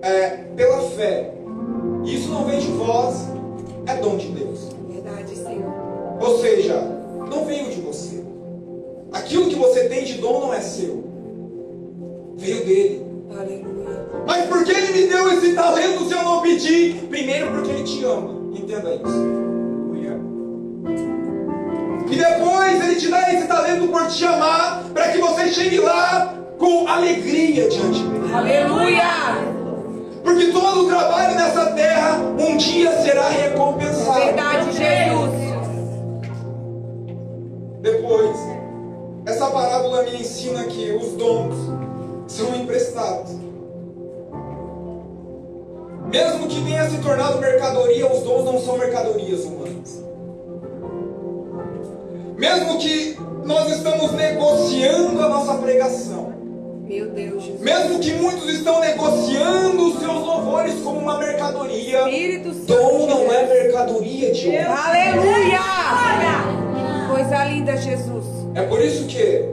é, 0.02 0.30
pela 0.56 0.80
fé. 0.90 1.32
Isso 2.04 2.28
não 2.28 2.44
vem 2.44 2.58
de 2.58 2.72
vós, 2.72 3.28
é 3.86 3.94
dom 3.98 4.16
de 4.16 4.26
Deus. 4.26 4.58
Verdade, 4.90 5.36
Senhor. 5.36 5.72
Ou 6.20 6.38
seja, 6.40 6.74
não 7.30 7.44
veio 7.44 7.70
de 7.70 7.82
você. 7.82 8.20
Aquilo 9.12 9.48
que 9.48 9.54
você 9.54 9.84
tem 9.88 10.02
de 10.02 10.14
dom 10.14 10.40
não 10.40 10.52
é 10.52 10.60
seu. 10.60 11.04
Veio 12.36 12.64
dele. 12.64 13.06
Aleluia. 13.30 13.71
Mas 14.26 14.46
por 14.46 14.64
que 14.64 14.72
ele 14.72 14.92
me 14.92 15.06
deu 15.08 15.32
esse 15.32 15.54
talento 15.54 16.04
se 16.06 16.14
eu 16.14 16.22
não 16.22 16.40
pedi? 16.40 17.06
Primeiro 17.08 17.50
porque 17.52 17.70
ele 17.70 17.82
te 17.84 18.04
ama. 18.04 18.30
Entenda 18.54 18.94
isso. 18.94 19.42
E 22.12 22.16
depois 22.16 22.84
ele 22.84 22.96
te 22.96 23.08
dá 23.08 23.32
esse 23.32 23.46
talento 23.46 23.88
por 23.88 24.06
te 24.06 24.22
amar, 24.26 24.84
para 24.92 25.08
que 25.12 25.18
você 25.18 25.48
chegue 25.48 25.80
lá 25.80 26.34
com 26.58 26.86
alegria 26.86 27.70
diante 27.70 28.02
dele. 28.02 28.34
Aleluia! 28.34 29.02
Porque 30.22 30.48
todo 30.48 30.82
o 30.82 30.88
trabalho 30.88 31.34
nessa 31.36 31.72
terra 31.72 32.18
um 32.38 32.58
dia 32.58 32.92
será 33.00 33.30
recompensado. 33.30 34.26
Verdade, 34.26 34.72
Jesus! 34.72 35.32
Depois, 37.80 38.36
essa 39.24 39.46
parábola 39.46 40.02
me 40.02 40.20
ensina 40.20 40.64
que 40.64 40.92
os 40.92 41.12
dons 41.12 41.54
são 42.26 42.54
emprestados. 42.54 43.30
Mesmo 46.12 46.46
que 46.46 46.62
tenha 46.62 46.88
se 46.90 46.98
tornado 46.98 47.38
mercadoria, 47.38 48.06
os 48.12 48.20
dons 48.22 48.44
não 48.44 48.60
são 48.60 48.76
mercadorias 48.76 49.40
humanas. 49.44 50.04
Mesmo 52.36 52.78
que 52.78 53.16
nós 53.44 53.72
estamos 53.72 54.12
negociando 54.12 55.20
a 55.22 55.28
nossa 55.28 55.54
pregação, 55.54 56.32
Meu 56.86 57.08
Deus, 57.08 57.42
Jesus. 57.42 57.60
mesmo 57.62 57.98
que 57.98 58.12
muitos 58.14 58.48
estão 58.48 58.78
negociando 58.80 59.88
os 59.88 59.98
seus 60.00 60.20
louvores 60.26 60.74
como 60.82 60.98
uma 60.98 61.18
mercadoria, 61.18 62.00
Espírito 62.08 62.50
dom 62.66 63.06
não 63.06 63.32
é 63.32 63.46
mercadoria 63.46 64.32
de 64.32 64.48
homem. 64.48 64.64
Aleluia! 64.64 65.60
Coisa 67.10 67.44
linda, 67.44 67.76
Jesus. 67.76 68.24
É 68.54 68.62
por 68.62 68.80
isso 68.82 69.06
que 69.06 69.48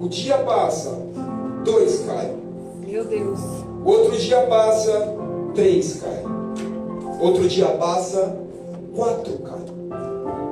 o 0.00 0.08
dia 0.08 0.38
passa, 0.38 0.90
dois 1.64 2.04
caem. 2.06 2.36
Meu 2.86 3.04
Deus. 3.04 3.38
Outro 3.84 4.16
dia 4.16 4.40
passa, 4.42 5.14
três 5.54 6.00
caem. 6.00 6.24
Outro 7.20 7.48
dia 7.48 7.66
passa, 7.66 8.36
quatro, 8.94 9.38
cara. 9.38 9.58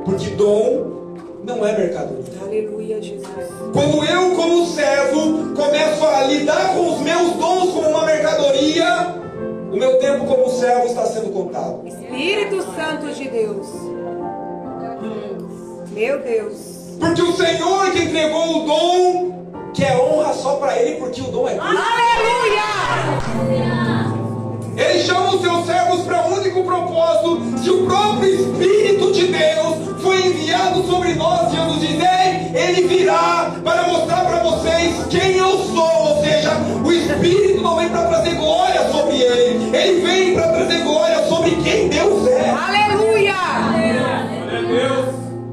Porque 0.05 0.31
dom 0.31 1.15
não 1.45 1.65
é 1.67 1.79
mercadoria. 1.79 2.25
Aleluia, 2.43 3.01
Jesus. 3.01 3.29
Quando 3.73 4.05
eu, 4.05 4.35
como 4.35 4.67
servo, 4.67 5.55
começo 5.55 6.05
a 6.05 6.25
lidar 6.25 6.75
com 6.75 6.93
os 6.95 7.01
meus 7.01 7.33
dons 7.35 7.71
como 7.73 7.89
uma 7.89 8.05
mercadoria, 8.05 9.15
o 9.73 9.77
meu 9.77 9.99
tempo 9.99 10.27
como 10.27 10.51
servo 10.51 10.87
está 10.87 11.07
sendo 11.07 11.33
contado. 11.33 11.87
Espírito 11.87 12.63
Santo 12.75 13.13
de 13.15 13.29
Deus. 13.29 13.67
Meu 15.91 16.19
Deus. 16.21 16.77
Porque 16.99 17.23
o 17.23 17.33
Senhor 17.37 17.93
que 17.93 18.03
entregou 18.03 18.59
o 18.59 18.67
dom 18.67 19.37
quer 19.73 19.97
honra 19.99 20.33
só 20.33 20.57
para 20.57 20.77
Ele, 20.81 20.97
porque 20.97 21.21
o 21.21 21.31
dom 21.31 21.47
é 21.49 21.53
dele. 21.53 21.61
Aleluia! 21.61 22.67
Ele 24.77 25.03
chama 25.03 25.35
os 25.35 25.41
seus 25.41 25.67
servos 25.67 26.03
para 26.03 26.27
um 26.27 26.35
único 26.35 26.63
propósito. 26.65 27.59
Se 27.63 27.71
o 27.71 27.87
próprio 27.87 28.29
Espírito 28.29 29.13
de 29.13 29.27
Deus 29.29 30.03
foi 30.03 30.27
enviado 30.27 30.83
sobre 30.87 31.15
nós, 31.15 31.51
Jesus 31.51 31.81
diz, 31.81 31.99
"Ei, 32.01 32.53
ele 32.55 32.87
virá 32.87 33.57
para 33.65 33.87
mostrar 33.89 34.25
para 34.25 34.39
vocês 34.41 34.95
quem 35.09 35.37
eu 35.37 35.59
sou. 35.59 35.97
Ou 36.09 36.23
seja, 36.23 36.51
o 36.85 36.93
Espírito 36.93 37.63
não 37.63 37.77
vem 37.77 37.89
para 37.89 38.07
trazer 38.07 38.35
glória 38.35 38.89
sobre 38.91 39.17
ele, 39.17 39.77
ele 39.77 40.07
vem 40.07 40.35
para 40.35 40.49
trazer 40.53 40.83
glória 40.83 41.27
sobre 41.29 41.51
quem 41.63 41.89
Deus 41.89 42.27
é. 42.29 42.51
Aleluia! 42.51 43.35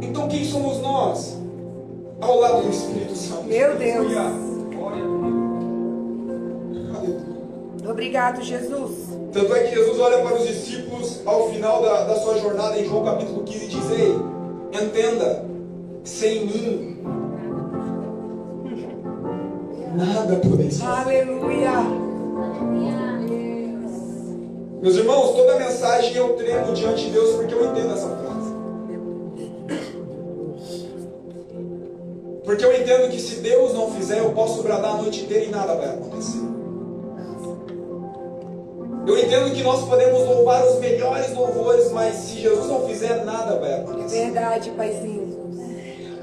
Então 0.02 0.28
quem 0.28 0.46
somos 0.46 0.82
nós? 0.82 1.38
Ao 2.22 2.40
lado 2.40 2.62
do 2.64 2.70
Espírito 2.70 3.16
Santo. 3.16 3.44
Meu 3.44 3.76
Deus. 3.76 4.18
Aleluia. 4.18 5.43
Obrigado, 7.94 8.42
Jesus. 8.42 8.92
Tanto 9.32 9.56
é 9.56 9.64
que 9.66 9.76
Jesus 9.76 10.00
olha 10.00 10.18
para 10.24 10.36
os 10.36 10.48
discípulos 10.48 11.22
ao 11.26 11.50
final 11.50 11.80
da, 11.82 12.06
da 12.06 12.16
sua 12.16 12.40
jornada 12.40 12.78
em 12.80 12.86
João 12.86 13.06
capítulo 13.06 13.44
15 13.44 13.64
e 13.64 13.68
diz: 13.68 13.92
Ei, 13.92 14.82
entenda, 14.82 15.46
sem 16.04 16.46
mim 16.46 16.98
nada 19.96 20.36
podeis 20.38 20.80
fazer. 20.80 21.22
Aleluia. 21.22 21.72
Meus 24.82 24.96
irmãos, 24.96 25.36
toda 25.36 25.60
mensagem 25.60 26.16
eu 26.16 26.34
tremo 26.34 26.74
diante 26.74 27.06
de 27.06 27.12
Deus 27.12 27.36
porque 27.36 27.54
eu 27.54 27.64
entendo 27.64 27.94
essa 27.94 28.10
frase. 28.10 28.54
Porque 32.44 32.66
eu 32.66 32.76
entendo 32.76 33.10
que 33.12 33.20
se 33.20 33.36
Deus 33.36 33.74
não 33.76 33.92
fizer, 33.92 34.18
eu 34.18 34.32
posso 34.32 34.64
bradar 34.64 34.96
a 34.96 34.98
noite 34.98 35.22
inteira 35.22 35.46
e 35.46 35.50
nada 35.50 35.76
vai 35.76 35.90
acontecer. 35.90 36.53
Eu 39.06 39.18
entendo 39.18 39.54
que 39.54 39.64
nós 39.64 39.84
podemos 39.88 40.20
louvar 40.26 40.66
os 40.66 40.80
melhores 40.80 41.34
louvores, 41.34 41.92
mas 41.92 42.16
se 42.16 42.40
Jesus 42.40 42.68
não 42.68 42.88
fizer, 42.88 43.26
nada 43.26 43.60
vai 43.60 43.74
É 43.74 44.08
verdade, 44.08 44.70
Paizinho. 44.72 45.34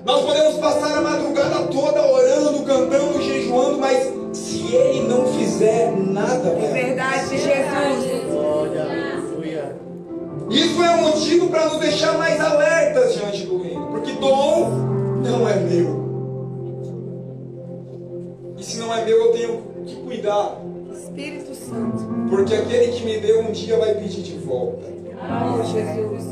Nós 0.05 0.25
podemos 0.25 0.55
passar 0.57 0.97
a 0.97 1.01
madrugada 1.03 1.67
toda 1.67 2.07
orando, 2.11 2.63
cantando, 2.65 3.23
jejuando, 3.23 3.79
mas 3.79 4.11
se 4.33 4.75
Ele 4.75 5.07
não 5.07 5.27
fizer, 5.27 5.93
nada 5.93 6.55
vai 6.55 6.65
É 6.65 6.69
verdade, 6.69 7.29
Jesus. 7.29 8.33
Glória. 8.33 9.11
Isso 10.51 10.83
é 10.83 10.91
um 10.97 11.03
motivo 11.03 11.49
para 11.49 11.67
nos 11.67 11.79
deixar 11.79 12.19
mais 12.19 12.41
alertas 12.41 13.15
diante 13.15 13.47
do 13.47 13.63
reino, 13.63 13.87
porque 13.87 14.11
dom 14.13 14.69
não 15.23 15.49
é 15.49 15.55
meu. 15.57 16.01
E 18.59 18.65
se 18.65 18.79
não 18.79 18.93
é 18.93 19.05
meu, 19.05 19.27
eu 19.27 19.33
tenho 19.33 19.63
que 19.87 19.95
cuidar, 19.97 20.61
Espírito 21.21 21.55
Santo. 21.55 22.31
porque 22.31 22.55
aquele 22.55 22.93
que 22.93 23.05
me 23.05 23.21
deu 23.21 23.41
um 23.43 23.53
dia 23.53 23.79
vai 23.79 23.95
pedir 23.95 24.23
de 24.23 24.39
volta. 24.39 24.87
Oh, 25.21 25.63
Jesus. 25.63 26.25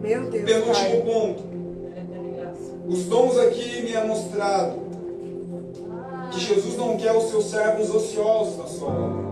Meu 0.00 0.30
Deus, 0.30 0.44
Penúltimo 0.44 1.02
ponto. 1.04 1.42
Os 2.88 3.04
dons 3.04 3.36
aqui 3.38 3.82
me 3.82 3.92
é 3.92 4.04
mostrado 4.04 4.78
que 6.30 6.40
Jesus 6.40 6.76
não 6.78 6.96
quer 6.96 7.14
os 7.14 7.24
seus 7.24 7.50
servos 7.50 7.94
ociosos 7.94 8.56
na 8.56 8.64
sua 8.64 8.88
obra. 8.88 9.28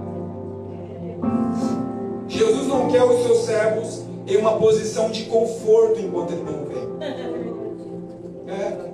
Jesus 2.29 2.67
não 2.67 2.89
quer 2.89 3.03
os 3.03 3.23
seus 3.23 3.39
servos 3.47 4.03
em 4.27 4.37
uma 4.37 4.59
posição 4.59 5.11
de 5.11 5.25
conforto 5.25 6.01
enquanto 6.01 6.33
ele 6.33 6.43
não 6.43 6.65
vem. 6.67 6.77
É. 8.49 8.87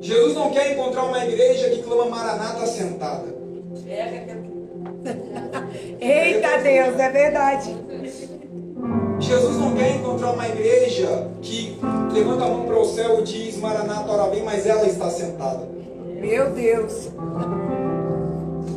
Jesus 0.00 0.34
não 0.34 0.50
quer 0.50 0.72
encontrar 0.72 1.04
uma 1.04 1.24
igreja 1.24 1.70
que 1.70 1.82
clama 1.82 2.06
Maranata 2.06 2.66
sentada. 2.66 3.41
Eita 6.00 6.58
Deus, 6.58 6.98
é 6.98 7.10
verdade. 7.10 7.76
Jesus 9.20 9.56
não 9.56 9.74
quer 9.74 9.96
encontrar 9.96 10.32
uma 10.32 10.48
igreja 10.48 11.28
que 11.40 11.78
levanta 12.12 12.44
a 12.44 12.48
mão 12.48 12.66
para 12.66 12.78
o 12.78 12.84
céu 12.84 13.20
e 13.20 13.22
diz 13.22 13.56
Maranata, 13.58 14.10
ora 14.10 14.28
bem, 14.30 14.42
mas 14.42 14.66
ela 14.66 14.84
está 14.86 15.08
sentada. 15.10 15.68
Meu 16.20 16.50
Deus. 16.50 17.08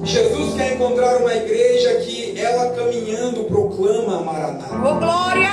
Jesus 0.04 0.54
quer 0.56 0.76
encontrar 0.76 1.18
uma 1.18 1.34
igreja 1.34 1.96
que 1.96 2.40
ela 2.40 2.76
caminhando 2.76 3.46
proclama 3.46 4.22
Maranata. 4.22 4.76
Ô, 4.76 5.00
glória! 5.00 5.50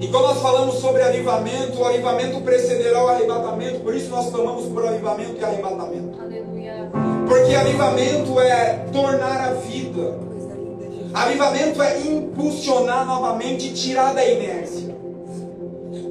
E 0.00 0.08
quando 0.08 0.24
nós 0.24 0.40
falamos 0.40 0.76
sobre 0.76 1.02
avivamento, 1.02 1.78
o 1.78 1.84
avivamento 1.84 2.40
precederá 2.40 3.04
o 3.04 3.08
arrebatamento, 3.08 3.80
por 3.80 3.94
isso 3.94 4.08
nós 4.10 4.30
clamamos 4.30 4.64
por 4.66 4.86
avivamento 4.86 5.36
e 5.38 5.44
arrebatamento. 5.44 6.18
Porque 7.26 7.54
avivamento 7.54 8.40
é 8.40 8.84
tornar 8.92 9.40
a 9.48 9.52
vida. 9.54 10.18
Avivamento 11.12 11.82
é 11.82 12.00
impulsionar 12.00 13.06
novamente 13.06 13.68
e 13.68 13.72
tirar 13.72 14.12
da 14.14 14.24
inércia. 14.24 14.94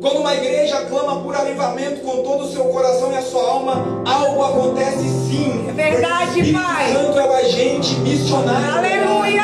Quando 0.01 0.17
uma 0.19 0.33
igreja 0.35 0.81
clama 0.85 1.21
por 1.21 1.35
avivamento 1.35 2.01
com 2.01 2.23
todo 2.23 2.43
o 2.45 2.51
seu 2.51 2.65
coração 2.65 3.11
e 3.11 3.15
a 3.15 3.21
sua 3.21 3.41
alma, 3.49 4.03
algo 4.05 4.43
acontece 4.43 4.99
sim. 5.07 5.65
É 5.69 5.71
verdade, 5.71 6.25
Porque 6.25 6.39
o 6.39 6.43
Espírito 6.43 6.63
Pai. 6.63 6.93
Santo 6.93 7.19
é 7.19 7.25
o 7.29 7.33
agente 7.33 7.95
missionário. 7.99 8.77
Aleluia! 8.77 9.43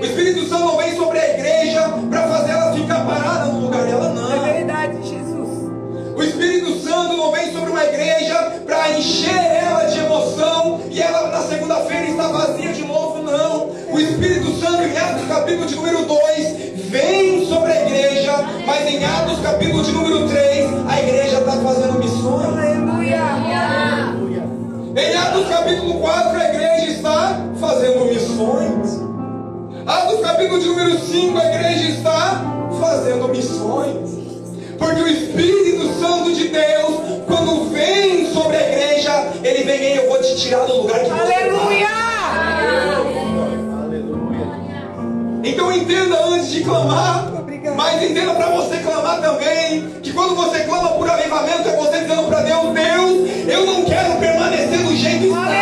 O 0.00 0.04
Espírito 0.04 0.48
Santo 0.48 0.64
não 0.64 0.76
vem 0.78 0.96
sobre 0.96 1.18
a 1.18 1.30
igreja 1.34 1.88
para 2.10 2.22
fazer 2.28 2.50
ela 2.52 2.72
ficar 2.74 3.06
parada 3.06 3.46
no 3.52 3.60
lugar 3.60 3.84
dela, 3.84 4.06
É 4.06 4.14
não. 4.14 4.44
verdade, 4.44 4.96
Jesus. 5.08 5.70
O 6.16 6.22
Espírito 6.22 6.80
Santo 6.80 7.16
não 7.16 7.30
vem 7.30 7.52
sobre 7.52 7.70
uma 7.70 7.84
igreja 7.84 8.62
para 8.66 8.90
encher 8.98 9.30
e 10.90 11.00
ela 11.00 11.28
na 11.28 11.40
segunda-feira 11.42 12.06
está 12.08 12.28
vazia 12.28 12.72
de 12.72 12.84
novo, 12.84 13.22
não. 13.22 13.70
O 13.92 13.98
Espírito 13.98 14.52
Santo, 14.60 14.82
em 14.82 14.96
Atos 14.96 15.26
capítulo 15.28 15.66
de 15.66 15.74
número 15.74 16.04
2, 16.04 16.46
vem 16.88 17.46
sobre 17.46 17.72
a 17.72 17.86
igreja, 17.86 18.32
mas 18.66 18.86
em 18.86 19.04
Atos 19.04 19.40
capítulo 19.40 19.82
de 19.82 19.92
número 19.92 20.28
3, 20.28 20.70
a 20.88 21.00
igreja 21.00 21.38
está 21.38 21.52
fazendo 21.52 21.98
missões. 21.98 22.46
Aleluia! 22.46 23.22
Aleluia. 23.22 24.44
Em 24.96 25.16
Atos 25.16 25.48
capítulo 25.48 26.00
4, 26.00 26.38
a 26.38 26.44
igreja 26.44 26.86
está 26.92 27.40
fazendo 27.58 28.04
missões. 28.04 29.00
Atos 29.86 30.20
capítulo 30.20 30.60
de 30.60 30.68
número 30.68 30.98
5, 30.98 31.38
a 31.38 31.44
igreja 31.44 31.88
está 31.88 32.42
fazendo 32.80 33.28
missões. 33.28 34.21
Porque 34.82 35.00
o 35.00 35.06
Espírito 35.06 35.94
Santo 36.00 36.34
de 36.34 36.48
Deus, 36.48 36.96
quando 37.28 37.70
vem 37.70 38.26
sobre 38.32 38.56
a 38.56 38.68
igreja, 38.68 39.28
ele 39.44 39.62
vem, 39.62 39.80
"Ei, 39.80 39.98
eu 39.98 40.08
vou 40.08 40.20
te 40.20 40.34
tirar 40.36 40.66
do 40.66 40.78
lugar 40.78 40.98
que 40.98 41.08
você 41.08 41.14
está." 41.14 41.36
Aleluia! 41.36 41.88
Aleluia. 43.84 44.46
Então 45.44 45.72
entenda 45.72 46.24
antes 46.26 46.50
de 46.50 46.64
clamar, 46.64 47.30
mas 47.76 48.02
entenda 48.02 48.34
para 48.34 48.48
você 48.50 48.78
clamar 48.78 49.20
também, 49.20 49.88
que 50.02 50.12
quando 50.12 50.34
você 50.34 50.64
clama 50.64 50.88
por 50.90 51.08
avivamento, 51.08 51.68
é 51.68 51.76
você 51.76 52.00
dizendo 52.00 52.24
para 52.24 52.42
Deus, 52.42 52.74
Deus, 52.74 53.30
eu 53.46 53.64
não 53.64 53.84
quero 53.84 54.16
permanecer 54.16 54.78
do 54.78 54.96
jeito 54.96 55.18
que 55.20 55.26
está. 55.28 55.61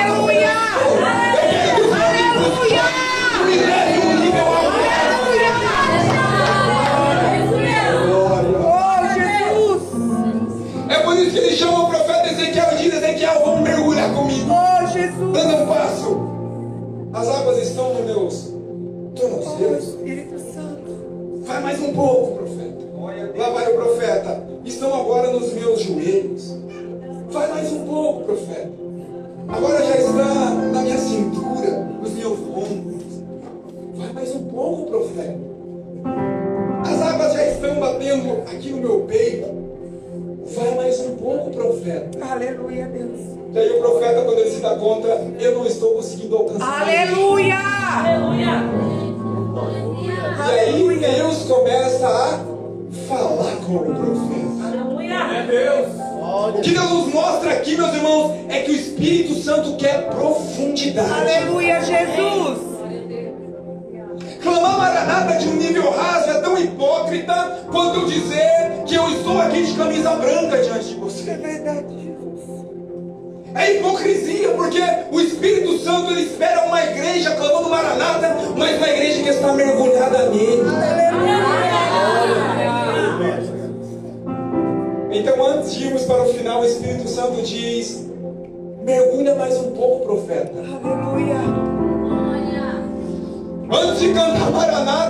De 94.66 95.10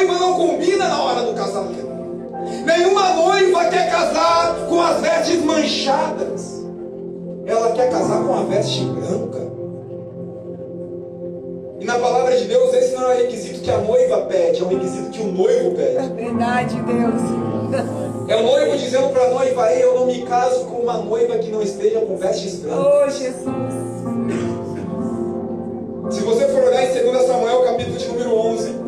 noiva 0.00 0.18
não 0.18 0.34
combina 0.34 0.88
na 0.88 1.02
hora 1.02 1.22
do 1.22 1.34
casamento. 1.34 1.90
Nenhuma 2.64 3.10
noiva 3.14 3.64
quer 3.66 3.90
casar 3.90 4.54
com 4.68 4.80
as 4.80 5.00
vestes 5.00 5.44
manchadas. 5.44 6.64
Ela 7.46 7.72
quer 7.72 7.90
casar 7.90 8.22
com 8.24 8.34
a 8.34 8.42
veste 8.44 8.84
branca. 8.84 9.50
E 11.80 11.84
na 11.84 11.98
palavra 11.98 12.36
de 12.36 12.44
Deus, 12.44 12.72
esse 12.74 12.94
não 12.94 13.10
é 13.10 13.14
o 13.14 13.18
requisito 13.18 13.60
que 13.60 13.70
a 13.70 13.78
noiva 13.78 14.18
pede, 14.22 14.60
é 14.60 14.64
o 14.64 14.68
requisito 14.68 15.10
que 15.10 15.22
o 15.22 15.32
noivo 15.32 15.70
É 15.80 15.92
pede. 15.98 16.08
verdade, 16.14 16.76
Deus. 16.82 17.22
É 18.28 18.36
o 18.36 18.42
noivo 18.42 18.76
dizendo 18.76 19.08
para 19.08 19.24
a 19.24 19.30
noiva: 19.30 19.72
Ei, 19.72 19.82
eu 19.82 19.94
não 19.94 20.06
me 20.06 20.22
caso 20.22 20.64
com 20.66 20.76
uma 20.82 20.98
noiva 20.98 21.38
que 21.38 21.50
não 21.50 21.62
esteja 21.62 22.00
com 22.00 22.16
vestes 22.16 22.56
brancas. 22.56 22.86
Oh, 22.86 23.10
Jesus. 23.10 23.80
Se 26.10 26.20
você 26.22 26.48
for 26.48 26.62
olhar 26.64 26.84
em 26.84 27.10
2 27.10 27.26
Samuel, 27.26 27.62
capítulo 27.62 27.96
de 27.96 28.08
número 28.08 28.34
11, 28.36 28.70
por 28.72 28.79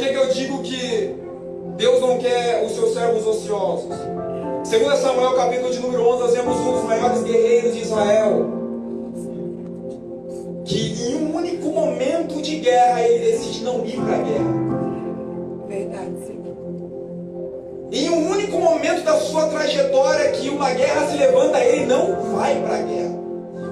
que, 0.00 0.08
que 0.08 0.14
eu 0.14 0.28
digo 0.28 0.62
que 0.62 1.14
Deus 1.76 2.00
não 2.00 2.18
quer 2.18 2.64
os 2.64 2.72
seus 2.72 2.94
servos 2.94 3.26
ociosos? 3.26 3.94
2 4.68 4.98
Samuel, 4.98 5.34
capítulo 5.34 5.70
de 5.70 5.78
número 5.78 6.06
11, 6.08 6.22
nós 6.22 6.34
vemos 6.34 6.56
um 6.56 6.72
dos 6.72 6.84
maiores 6.84 7.22
guerreiros 7.22 7.74
de 7.74 7.82
Israel, 7.82 8.46
que 10.64 11.10
em 11.10 11.14
um 11.16 11.36
único 11.36 11.68
momento 11.68 12.40
de 12.40 12.56
guerra 12.56 13.02
ele 13.02 13.30
decide 13.30 13.62
não 13.62 13.84
ir 13.84 14.00
para 14.00 14.16
a 14.16 14.22
guerra. 14.22 14.70
Verdade, 15.68 16.26
Senhor. 16.26 16.40
Em 17.92 18.10
um 18.10 18.30
único 18.30 18.58
momento 18.58 19.04
da 19.04 19.18
sua 19.18 19.46
trajetória 19.48 20.30
que 20.32 20.48
uma 20.48 20.70
guerra 20.70 21.08
se 21.08 21.16
levanta, 21.16 21.62
ele 21.62 21.86
não 21.86 22.36
vai 22.36 22.60
para 22.62 22.76
a 22.76 22.82
guerra. 22.82 23.18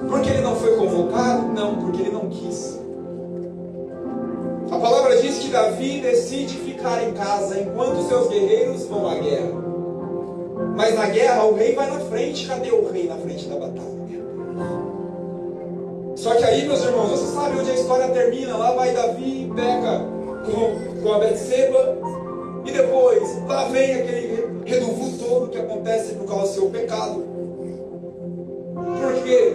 Porque 0.07 0.29
ele 0.29 0.41
não 0.41 0.55
foi 0.55 0.75
convocado? 0.75 1.47
Não, 1.53 1.75
porque 1.75 2.01
ele 2.01 2.11
não 2.11 2.29
quis. 2.29 2.78
A 4.71 4.77
palavra 4.77 5.19
diz 5.19 5.39
que 5.39 5.49
Davi 5.49 5.99
decide 5.99 6.55
ficar 6.57 7.03
em 7.03 7.11
casa 7.13 7.59
enquanto 7.59 8.07
seus 8.07 8.27
guerreiros 8.27 8.85
vão 8.85 9.07
à 9.07 9.15
guerra. 9.15 9.51
Mas 10.75 10.95
na 10.95 11.07
guerra 11.07 11.43
o 11.45 11.55
rei 11.55 11.73
vai 11.73 11.89
na 11.89 11.99
frente. 11.99 12.47
Cadê 12.47 12.71
o 12.71 12.89
rei 12.91 13.07
na 13.07 13.15
frente 13.15 13.47
da 13.47 13.55
batalha? 13.55 13.99
Só 16.15 16.35
que 16.35 16.43
aí, 16.43 16.67
meus 16.67 16.83
irmãos, 16.83 17.09
você 17.09 17.33
sabe 17.33 17.59
onde 17.59 17.71
a 17.71 17.73
história 17.73 18.09
termina. 18.09 18.57
Lá 18.57 18.71
vai 18.71 18.91
Davi 18.93 19.51
peca 19.55 20.05
com, 20.45 21.01
com 21.01 21.13
a 21.13 21.19
Betseba. 21.19 21.97
E 22.65 22.71
depois, 22.71 23.47
lá 23.47 23.65
vem 23.69 23.93
aquele 23.95 24.61
reduvo 24.65 25.17
todo 25.17 25.49
que 25.49 25.57
acontece 25.57 26.13
por 26.13 26.27
causa 26.27 26.47
do 26.47 26.53
seu 26.53 26.69
pecado. 26.69 27.25
Por 28.75 29.23
quê? 29.23 29.53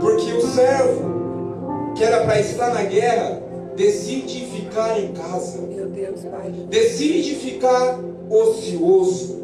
Porque 0.00 0.32
o 0.32 0.40
servo, 0.40 1.92
que 1.94 2.04
era 2.04 2.24
para 2.24 2.40
estar 2.40 2.72
na 2.72 2.84
guerra, 2.84 3.47
decide 3.78 4.44
ficar 4.46 5.00
em 5.00 5.12
casa. 5.12 5.62
Meu 5.62 5.86
Deus, 5.86 6.20
Pai. 6.22 6.50
Decide 6.68 7.36
ficar 7.36 7.98
ocioso. 8.28 9.38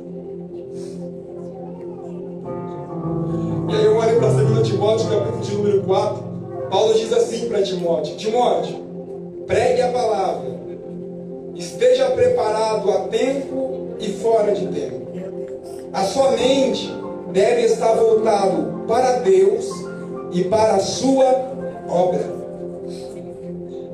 E 3.71 3.75
aí 3.75 3.85
eu 3.85 3.97
olho 3.97 4.19
para 4.19 4.29
2 4.31 4.69
Timóteo, 4.69 5.09
capítulo 5.09 5.41
de 5.41 5.55
número 5.55 5.83
4. 5.85 6.25
Paulo 6.69 6.95
diz 6.95 7.13
assim 7.13 7.49
para 7.49 7.63
Timóteo: 7.63 8.17
Timóteo, 8.17 8.77
pregue 9.47 9.83
a 9.83 9.93
palavra, 9.93 10.51
esteja 11.55 12.11
preparado 12.11 12.91
a 12.91 13.01
tempo 13.09 13.95
e 14.01 14.13
fora 14.15 14.53
de 14.53 14.67
tempo. 14.67 15.05
A 15.93 16.03
sua 16.03 16.33
mente 16.33 16.93
deve 17.33 17.63
estar 17.63 17.95
voltado 17.95 18.85
para 18.89 19.21
Deus 19.21 19.71
e 20.33 20.43
para 20.45 20.75
a 20.75 20.81
sua 20.81 21.53
obra. 21.89 22.44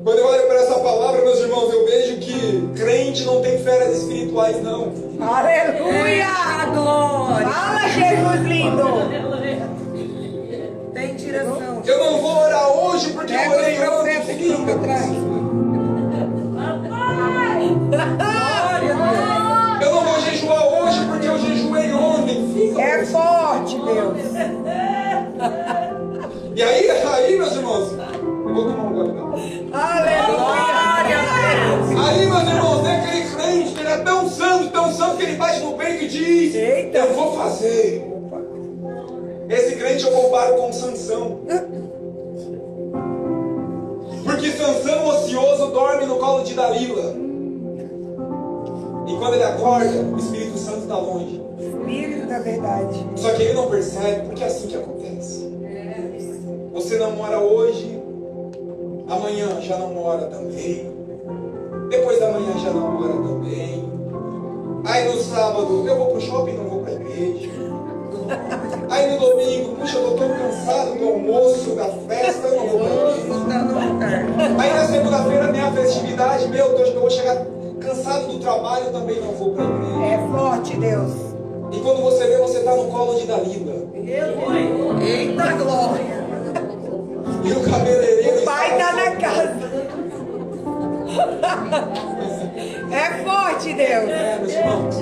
Quando 0.03 0.17
eu 0.17 0.25
olho 0.25 0.47
para 0.47 0.55
essa 0.55 0.79
palavra, 0.79 1.21
meus 1.21 1.39
irmãos, 1.39 1.71
eu 1.71 1.85
vejo 1.85 2.17
que 2.17 2.69
crente 2.75 3.23
não 3.23 3.39
tem 3.39 3.59
férias 3.59 3.99
espirituais, 3.99 4.59
não. 4.63 4.91
Aleluia. 5.19 6.25
glória. 6.73 7.47
Fala, 7.47 7.87
Jesus 7.87 8.41
lindo. 8.47 8.83
Tem 10.91 11.15
direção. 11.15 11.83
Eu 11.85 11.99
não 11.99 12.19
vou 12.19 12.35
orar 12.35 12.71
hoje 12.71 13.11
porque 13.11 13.31
eu 13.31 13.51
orei 13.51 13.89
ontem. 13.89 14.37
que 14.37 14.47
estão 14.47 14.65
para 14.65 14.79
trás. 14.79 15.05
Glória 17.91 18.95
a 18.95 19.79
Eu 19.83 19.91
não 19.91 20.03
vou 20.03 20.19
jejuar 20.21 20.65
hoje 20.65 21.05
porque 21.05 21.27
eu 21.27 21.37
jejuei 21.37 21.93
ontem. 21.93 22.47
Deus. 22.47 22.77
É 22.79 23.05
forte, 23.05 23.75
Deus. 23.77 24.17
E 26.55 26.63
aí, 26.63 26.89
aí, 26.89 27.37
meus 27.37 27.55
irmãos, 27.55 27.93
eu 27.93 28.53
vou 28.53 28.63
tomar 28.65 28.83
um 28.83 28.93
gole. 28.93 29.30
Diz: 36.11 36.55
Eita. 36.55 36.99
Eu 36.99 37.13
vou 37.13 37.33
fazer. 37.33 38.05
Esse 39.49 39.75
crente 39.75 40.05
eu 40.05 40.11
comparo 40.11 40.55
com 40.55 40.71
Sansão. 40.71 41.39
Porque 44.23 44.51
Sansão 44.51 45.07
ocioso 45.07 45.71
dorme 45.71 46.05
no 46.05 46.17
colo 46.17 46.43
de 46.43 46.53
Dalila. 46.53 47.15
E 49.07 49.17
quando 49.17 49.33
ele 49.33 49.43
acorda, 49.43 50.01
o 50.03 50.17
Espírito 50.17 50.57
Santo 50.57 50.83
está 50.83 50.97
longe. 50.97 51.41
Espírito 51.59 52.27
da 52.27 52.39
verdade. 52.39 53.05
Só 53.15 53.33
que 53.33 53.43
ele 53.43 53.53
não 53.53 53.69
percebe, 53.69 54.27
porque 54.27 54.43
é 54.43 54.47
assim 54.47 54.67
que 54.67 54.77
acontece. 54.77 55.51
Você 56.73 56.97
namora 56.97 57.39
hoje, 57.39 58.01
amanhã 59.09 59.59
já 59.61 59.77
namora 59.77 60.27
também. 60.27 60.89
Depois 61.89 62.19
da 62.19 62.31
manhã 62.31 62.57
já 62.57 62.71
namora 62.71 63.13
também. 63.13 63.90
Aí 64.83 65.07
no 65.07 65.21
sábado, 65.21 65.85
eu 65.87 65.95
vou 65.95 66.07
pro 66.07 66.21
shopping, 66.21 66.53
não 66.53 66.65
vou 66.65 66.79
pra 66.79 66.93
igreja. 66.93 67.49
Aí 68.89 69.11
no 69.11 69.19
domingo, 69.19 69.75
puxa, 69.75 69.97
eu 69.97 70.11
tô 70.11 70.15
tão 70.17 70.29
cansado 70.29 70.97
do 70.97 71.07
almoço, 71.07 71.75
da 71.75 71.85
festa, 71.85 72.47
eu 72.47 72.55
não 72.57 72.67
vou 72.67 72.79
pra 72.79 72.87
igreja. 72.87 73.31
Aí 74.59 74.73
na 74.73 74.85
segunda-feira 74.85 75.51
tem 75.51 75.61
a 75.61 75.71
festividade, 75.71 76.47
meu 76.47 76.75
Deus, 76.75 76.89
que 76.89 76.95
eu 76.95 77.01
vou 77.01 77.09
chegar 77.09 77.45
cansado 77.79 78.27
do 78.27 78.39
trabalho, 78.39 78.85
eu 78.85 78.91
também 78.91 79.19
não 79.21 79.33
vou 79.33 79.53
pra 79.53 79.63
igreja. 79.65 80.05
É 80.05 80.17
forte, 80.31 80.77
Deus. 80.77 81.11
E 81.71 81.79
quando 81.79 82.01
você 82.01 82.27
vê, 82.27 82.37
você 82.37 82.59
tá 82.59 82.75
no 82.75 82.85
colo 82.85 83.15
de 83.19 83.25
Dalila. 83.27 83.73
Eita 85.01 85.53
glória. 85.53 86.21
E 87.43 87.51
o 87.53 87.61
cabeleireiro 87.63 88.39
O 88.39 88.43
pai 88.43 88.77
tá 88.77 88.93
na 88.93 89.15
casa. 89.15 89.71
É 92.91 93.23
forte, 93.23 93.73
Deus. 93.73 94.09
É, 94.09 94.37
meus 94.39 94.53
irmãos. 94.53 94.95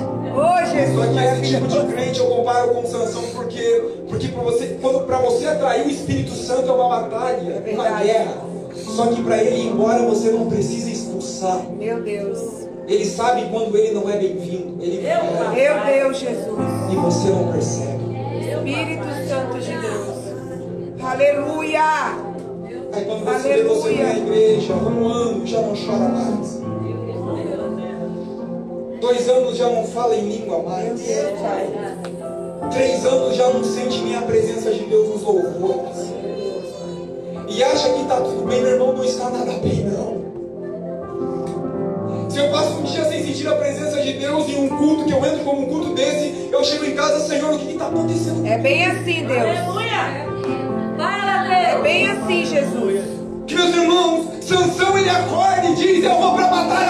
Jesus, 0.70 0.94
Só 0.94 1.12
que 1.12 1.18
esse 1.18 1.54
tipo 1.54 1.66
de 1.66 1.92
crente 1.92 2.20
eu 2.20 2.26
comparo 2.26 2.68
com 2.70 2.86
Sansão 2.86 3.22
porque, 3.34 3.82
porque 4.08 4.28
para 4.28 4.42
você, 4.42 4.78
quando 4.80 5.00
para 5.06 5.18
você 5.18 5.46
atrair 5.46 5.86
o 5.86 5.90
Espírito 5.90 6.32
Santo 6.32 6.68
é 6.68 6.72
uma 6.72 6.88
batalha, 6.88 7.40
uma 7.42 7.60
verdade. 7.60 8.04
guerra. 8.04 8.34
Só 8.74 9.06
que 9.08 9.22
para 9.22 9.42
ele 9.42 9.56
ir 9.56 9.66
embora 9.66 10.02
você 10.04 10.30
não 10.30 10.48
precisa 10.48 10.88
expulsar. 10.90 11.60
Meu 11.76 12.00
Deus. 12.02 12.38
Ele 12.86 13.04
sabe 13.04 13.48
quando 13.50 13.76
ele 13.76 13.92
não 13.92 14.08
é 14.08 14.16
bem-vindo. 14.16 14.82
Ele 14.82 15.02
vai 15.02 15.54
Meu 15.54 15.84
Deus, 15.84 16.18
Jesus. 16.18 16.58
e 16.92 16.96
você 16.96 17.28
não 17.30 17.52
percebe. 17.52 18.00
Espírito 18.50 19.04
Santo 19.28 19.58
de 19.58 19.72
Deus. 19.72 21.02
Aleluia. 21.02 21.82
Aí 22.92 23.04
quando 23.04 23.24
você 23.24 23.48
vê 23.48 23.62
você 23.62 23.88
Aleluia. 23.88 24.06
na 24.06 24.18
igreja, 24.18 24.74
um 24.74 25.08
ano 25.08 25.46
já 25.46 25.60
não 25.60 25.74
chora 25.74 26.08
mais. 26.08 26.59
Dois 29.00 29.28
anos 29.28 29.56
já 29.56 29.68
não 29.68 29.86
fala 29.86 30.14
em 30.14 30.28
língua 30.28 30.62
mais. 30.62 31.00
Deus. 31.00 31.38
Três 32.70 33.06
anos 33.06 33.34
já 33.36 33.48
não 33.48 33.64
sente 33.64 34.00
nem 34.02 34.16
a 34.16 34.22
presença 34.22 34.70
de 34.70 34.80
Deus 34.80 35.08
nos 35.08 35.22
louvores. 35.22 36.10
E 37.48 37.64
acha 37.64 37.88
que 37.90 38.02
está 38.02 38.16
tudo 38.20 38.46
bem, 38.46 38.62
meu 38.62 38.72
irmão, 38.72 38.92
não 38.92 39.04
está 39.04 39.30
nada 39.30 39.52
bem, 39.54 39.84
não. 39.84 40.20
Se 42.30 42.38
eu 42.38 42.48
passo 42.50 42.74
um 42.78 42.82
dia 42.84 43.04
sem 43.06 43.24
sentir 43.24 43.48
a 43.48 43.56
presença 43.56 44.00
de 44.02 44.12
Deus 44.12 44.48
em 44.48 44.64
um 44.64 44.68
culto, 44.68 45.04
que 45.04 45.12
eu 45.12 45.24
entro 45.24 45.44
como 45.44 45.62
um 45.62 45.66
culto 45.66 45.94
desse, 45.94 46.48
eu 46.52 46.62
chego 46.62 46.84
em 46.84 46.94
casa, 46.94 47.26
Senhor, 47.26 47.54
o 47.54 47.58
que 47.58 47.72
está 47.72 47.88
acontecendo? 47.88 48.46
É 48.46 48.58
bem 48.58 48.86
assim, 48.86 49.26
Deus. 49.26 49.40
É 51.70 51.78
bem 51.82 52.06
assim, 52.08 52.44
Jesus. 52.44 53.00
Que 53.46 53.54
meus 53.54 53.74
irmãos, 53.74 54.26
Sansão 54.42 54.98
ele 54.98 55.08
acorda 55.08 55.66
e 55.68 55.74
diz, 55.74 56.04
eu 56.04 56.14
vou 56.14 56.34
para 56.34 56.44
a 56.44 56.50
batalha 56.50 56.89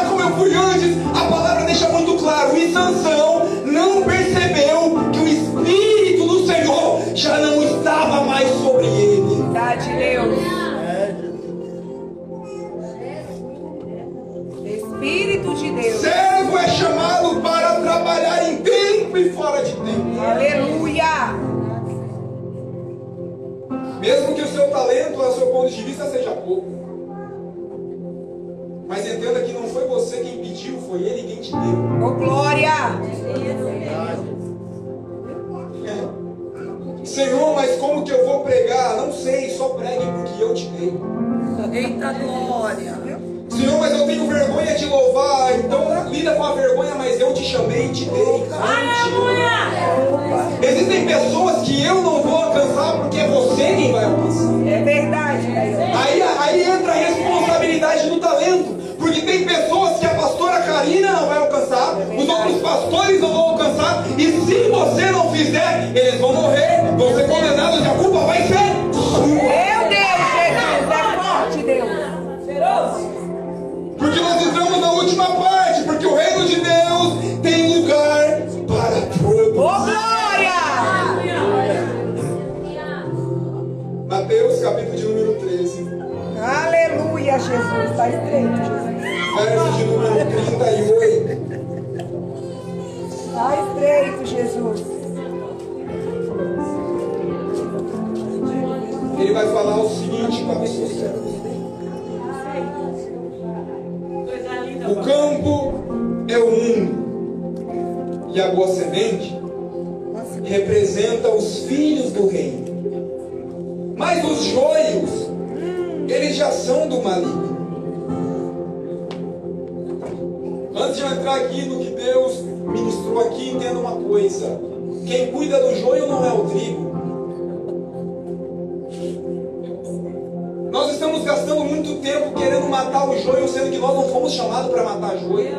para 134.71 134.83
matar 134.85 135.19
joio. 135.19 135.59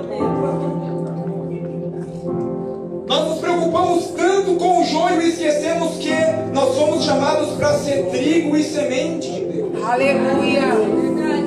Nós 3.07 3.28
nos 3.28 3.39
preocupamos 3.39 4.07
tanto 4.07 4.55
com 4.55 4.82
o 4.82 4.86
joio 4.86 5.22
e 5.22 5.30
esquecemos 5.30 5.97
que 5.97 6.14
nós 6.53 6.76
somos 6.76 7.03
chamados 7.03 7.49
para 7.57 7.74
ser 7.74 8.05
trigo 8.05 8.55
e 8.55 8.64
semente 8.64 9.30
de 9.30 9.45
Deus. 9.45 9.84
Aleluia. 9.84 10.62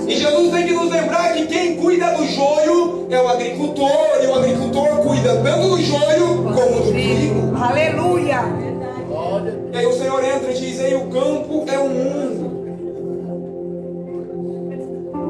E 0.07 0.17
Jesus 0.17 0.53
tem 0.53 0.67
que 0.67 0.75
nos 0.75 0.91
lembrar 0.91 1.33
que 1.33 1.47
quem 1.47 1.77
cuida 1.77 2.13
do 2.13 2.27
joio 2.27 3.07
é 3.11 3.21
o 3.21 3.29
agricultor, 3.29 4.23
e 4.23 4.27
o 4.27 4.35
agricultor 4.35 4.89
cuida 4.99 5.37
tanto 5.43 5.69
do 5.71 5.83
joio 5.83 6.45
como 6.45 6.83
do 6.83 6.93
trigo. 6.93 7.57
Aleluia. 7.57 8.41
E 9.73 9.77
aí 9.77 9.87
o 9.87 9.93
Senhor 9.93 10.23
entra 10.23 10.51
e 10.51 10.55
diz: 10.55 10.81
Ei, 10.81 10.95
o 10.95 11.07
campo 11.07 11.65
é 11.67 11.79
o 11.79 11.89
mundo. 11.89 12.55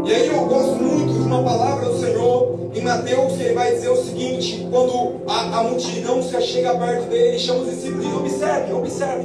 E 0.07 0.13
aí 0.13 0.27
eu 0.27 0.45
gosto 0.47 0.75
muito 0.83 1.14
uma 1.27 1.43
palavra 1.43 1.87
do 1.87 1.99
Senhor 1.99 2.71
em 2.75 2.81
Mateus, 2.83 3.41
ele 3.41 3.55
vai 3.55 3.73
dizer 3.73 3.89
o 3.89 3.97
seguinte: 3.97 4.67
quando 4.71 5.21
a, 5.27 5.59
a 5.59 5.63
multidão 5.65 6.23
se 6.23 6.41
chega 6.43 6.75
perto 6.75 7.09
dele, 7.09 7.29
ele 7.29 7.39
chama 7.39 7.61
os 7.61 7.71
discípulos 7.71 8.05
e 8.05 8.09
diz: 8.09 8.17
Observe, 8.17 8.73
observe. 8.73 9.25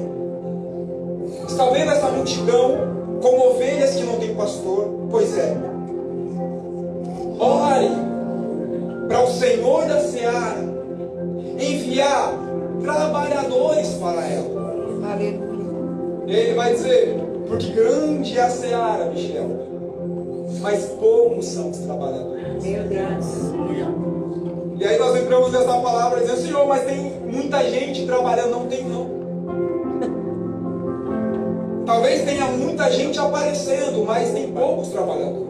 Está 1.47 1.69
vendo 1.69 1.91
essa 1.91 2.09
multidão 2.09 2.77
como 3.21 3.51
ovelhas 3.51 3.95
que 3.95 4.03
não 4.03 4.17
têm 4.17 4.35
pastor? 4.35 5.07
Pois 5.09 5.37
é. 5.37 5.57
Ore 7.39 7.89
para 9.07 9.23
o 9.23 9.31
Senhor 9.31 9.85
da 9.85 9.99
seara 10.01 10.69
enviar 11.59 12.33
trabalhadores 12.81 13.89
para 13.95 14.25
ela. 14.25 15.11
Aleluia. 15.11 15.49
Ele 16.27 16.53
vai 16.53 16.73
dizer, 16.73 17.19
porque 17.47 17.71
grande 17.71 18.37
é 18.37 18.41
a 18.41 18.49
seara, 18.49 19.05
Michel, 19.05 19.68
mas 20.59 20.85
poucos 20.99 21.45
são 21.45 21.69
os 21.69 21.77
trabalhadores. 21.77 22.63
Meu 22.63 22.83
Deus. 22.83 23.25
E 24.79 24.85
aí 24.85 24.97
nós 24.97 25.15
entramos 25.15 25.51
nessa 25.51 25.73
palavra 25.79 26.21
dizendo, 26.21 26.41
Senhor, 26.41 26.65
mas 26.67 26.83
tem 26.83 27.19
muita 27.25 27.69
gente 27.69 28.05
trabalhando, 28.05 28.51
não 28.51 28.65
tem 28.65 28.83
não. 28.85 29.19
Talvez 31.85 32.23
tenha 32.23 32.45
muita 32.45 32.89
gente 32.91 33.19
aparecendo, 33.19 34.05
mas 34.05 34.31
tem 34.31 34.51
poucos 34.51 34.89
trabalhadores. 34.89 35.49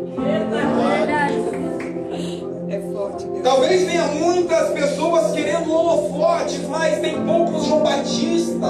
É 2.70 2.80
forte, 2.92 3.26
Deus. 3.26 3.44
Talvez 3.44 3.86
tenha 3.86 4.06
muitas 4.08 4.70
pessoas 4.70 5.32
querendo 5.32 5.72
holofotes, 5.72 6.62
mas 6.68 7.00
tem 7.00 7.24
poucos 7.24 7.66
João 7.66 7.84
Batista 7.84 8.68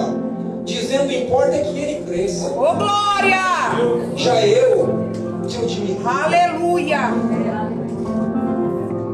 dizendo 0.65 1.11
importa 1.11 1.55
é 1.55 1.63
que 1.63 1.79
ele 1.79 2.05
cresça. 2.05 2.49
Ô, 2.51 2.75
glória. 2.75 3.39
Já 4.15 4.45
eu 4.45 5.09
te 5.49 5.65
diminuo. 5.65 6.07
Aleluia. 6.07 7.11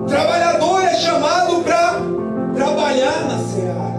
Trabalhador 0.08 0.84
é 0.84 0.94
chamado 0.96 1.64
para 1.64 2.02
trabalhar 2.54 3.26
na 3.26 3.40
seara. 3.40 3.96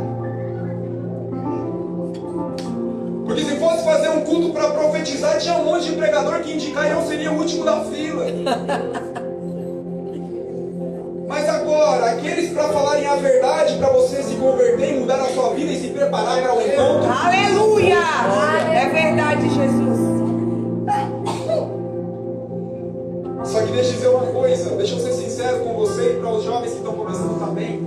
Porque 3.27 3.43
se 3.43 3.57
fosse 3.57 3.85
fazer 3.85 4.11
um 4.11 4.21
culto 4.21 4.51
para 4.51 4.71
profetizar, 4.71 5.39
tinha 5.39 5.57
um 5.57 5.65
monte 5.65 5.87
de 5.87 5.97
pregador 5.97 6.41
que 6.41 6.53
indicar 6.53 6.87
e 6.87 6.91
eu 6.91 7.03
seria 7.03 7.33
o 7.33 7.39
último 7.39 7.65
da 7.65 7.81
fila. 7.85 8.27
Mas 11.27 11.49
agora, 11.49 12.13
aqueles 12.13 12.53
para 12.53 12.69
falarem 12.69 13.07
a 13.07 13.17
verdade, 13.17 13.77
para 13.79 13.89
você 13.89 14.23
se 14.23 14.37
converter 14.37 14.95
e 14.95 15.01
mudar 15.01 15.21
a 15.21 15.27
sua 15.27 15.51
vida 15.55 15.73
e 15.73 15.81
se 15.81 15.89
preparar 15.89 16.41
para 16.41 16.55
o 16.55 16.63
encontro. 16.63 17.11
Aleluia. 17.11 17.99
É 18.73 18.89
verdade, 18.89 19.49
Jesus. 19.51 20.16
Só 23.47 23.61
que 23.63 23.73
deixa 23.73 23.91
eu 23.91 23.95
dizer 23.95 24.09
uma 24.09 24.27
coisa, 24.27 24.71
deixa 24.77 24.95
eu 24.95 25.01
ser 25.01 25.13
sincero 25.13 25.61
com 25.61 25.75
você 25.75 26.13
e 26.13 26.21
para 26.21 26.31
os 26.31 26.45
jovens 26.45 26.73
que 26.73 26.79
estão 26.79 26.93
começando 26.93 27.39
também. 27.39 27.87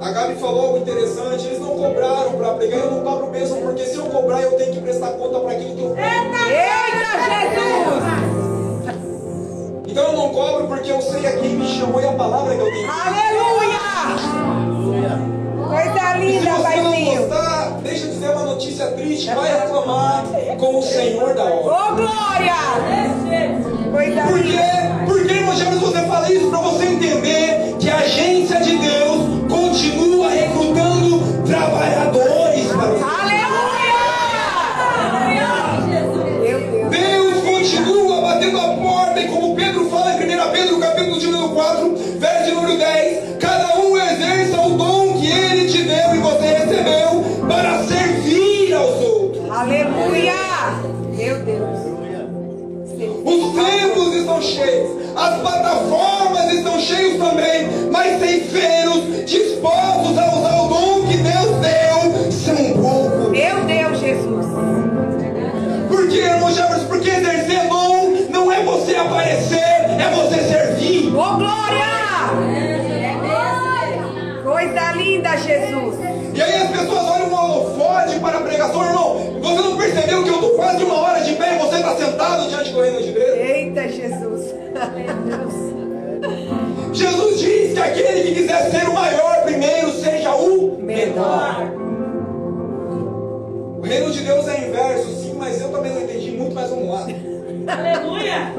A 0.00 0.10
Gabi 0.10 0.34
falou 0.34 0.66
algo 0.66 0.78
interessante, 0.78 1.46
eles 1.46 1.60
não 1.60 1.70
cobraram 1.70 2.32
para 2.32 2.54
pregar, 2.54 2.80
eu 2.80 2.90
não 2.90 3.00
cobro 3.02 3.30
mesmo, 3.30 3.56
porque 3.62 3.84
se 3.84 3.96
eu 3.96 4.04
cobrar 4.04 4.42
eu 4.42 4.52
tenho 4.52 4.72
que 4.74 4.80
prestar 4.80 5.12
conta 5.12 5.38
para 5.40 5.52
aquilo 5.52 5.74
que 5.74 5.80
eu 5.82 5.96
Eita, 5.96 6.36
Jesus. 7.54 8.04
Então 9.86 10.04
eu 10.04 10.12
não 10.12 10.28
cobro 10.30 10.66
porque 10.66 10.92
eu 10.92 11.00
sei 11.00 11.26
a 11.26 11.32
quem 11.38 11.50
me 11.50 11.66
chamou 11.66 12.00
e 12.02 12.06
a 12.06 12.12
palavra 12.12 12.54
que 12.54 12.60
eu 12.60 12.66
tenho. 12.66 12.90
Aleluia. 12.90 13.84
Coisa 15.68 16.18
E 16.18 16.20
se 16.20 16.38
linda, 16.38 16.52
você 16.52 16.76
não 16.76 16.90
paizinho. 16.92 17.28
gostar, 17.28 17.70
deixa 17.82 18.04
eu 18.06 18.10
dizer 18.10 18.28
uma 18.30 18.44
notícia 18.44 18.86
triste, 18.92 19.34
vai 19.34 19.60
reclamar 19.60 20.24
com 20.58 20.78
o 20.78 20.82
Senhor 20.82 21.34
da 21.34 21.44
obra. 21.44 21.72
Ô, 21.72 21.94
glória. 21.96 22.54
Coisa 23.94 24.22
Por 24.22 24.38
linda. 24.40 24.58
quê? 24.58 25.04
Porque, 25.06 25.32
irmão 25.34 25.56
James, 25.56 25.78
você 25.78 26.00
fala 26.00 26.32
isso 26.32 26.48
para 26.50 26.58
você 26.58 26.84
entender 26.86 27.76
que 27.78 27.88
a 27.88 27.98
agência 27.98 28.60
de 28.60 28.76
Deus 28.76 29.03
as 55.24 55.40
plataformas 55.40 56.52
estão 56.52 56.78
cheios 56.78 57.16
também, 57.16 57.88
mas 57.90 58.18
ceifeiros 58.20 59.24
dispostos 59.24 60.18
a 60.18 60.36
usar 60.36 60.62
o 60.62 60.68
dom 60.68 61.06
que 61.08 61.16
Deus 61.16 61.56
deu 61.60 62.30
são 62.30 62.82
poucos. 62.82 63.30
Meu 63.30 63.64
Deus, 63.64 63.98
Jesus. 63.98 64.46
Por 65.88 66.08
quê, 66.08 66.18
irmão 66.18 66.50
Jefferson? 66.52 66.86
Porque 66.88 67.08
exercer 67.08 67.68
dom 67.68 68.16
não 68.28 68.52
é 68.52 68.62
você 68.64 68.96
aparecer, 68.96 69.56
é 69.56 70.12
você 70.14 70.42
servir. 70.42 71.08
Ô, 71.08 71.36
glória. 71.36 71.84
Coisa 74.42 74.92
linda, 74.92 75.36
Jesus. 75.38 75.96
E 76.34 76.42
aí 76.42 76.62
as 76.62 76.70
pessoas 76.70 77.08
olham 77.08 77.28
um 77.28 77.34
holofote 77.34 78.18
para 78.18 78.38
a 78.38 78.40
pregação, 78.42 78.84
irmão. 78.84 79.40
Você 79.40 79.62
não 79.62 79.76
percebeu 79.76 80.22
que 80.22 80.28
eu 80.28 80.34
estou 80.34 80.50
quase 80.50 80.84
uma 80.84 81.00
hora 81.00 81.20
de 81.22 81.32
pé 81.34 81.54
e 81.54 81.58
você 81.58 81.76
está 81.76 81.96
sentado 81.96 82.48
diante 82.48 82.70
do 82.72 82.82
reino 82.82 83.02
de 83.02 83.13
Jesus. 86.92 87.40
Diz 87.40 87.72
que 87.74 87.80
aquele 87.80 88.22
que 88.22 88.34
quiser 88.34 88.70
ser 88.70 88.88
o 88.88 88.94
maior 88.94 89.42
primeiro 89.44 89.90
seja 89.92 90.34
o 90.34 90.78
menor. 90.80 91.70
O 93.78 93.82
reino 93.82 94.10
de 94.10 94.20
Deus 94.20 94.48
é 94.48 94.68
inverso, 94.68 95.08
sim, 95.20 95.34
mas 95.36 95.60
eu 95.60 95.68
também 95.70 95.92
não 95.92 96.00
entendi 96.02 96.30
muito, 96.32 96.54
mas 96.54 96.70
vamos 96.70 96.88
lá. 96.88 97.06
Aleluia. 97.66 98.52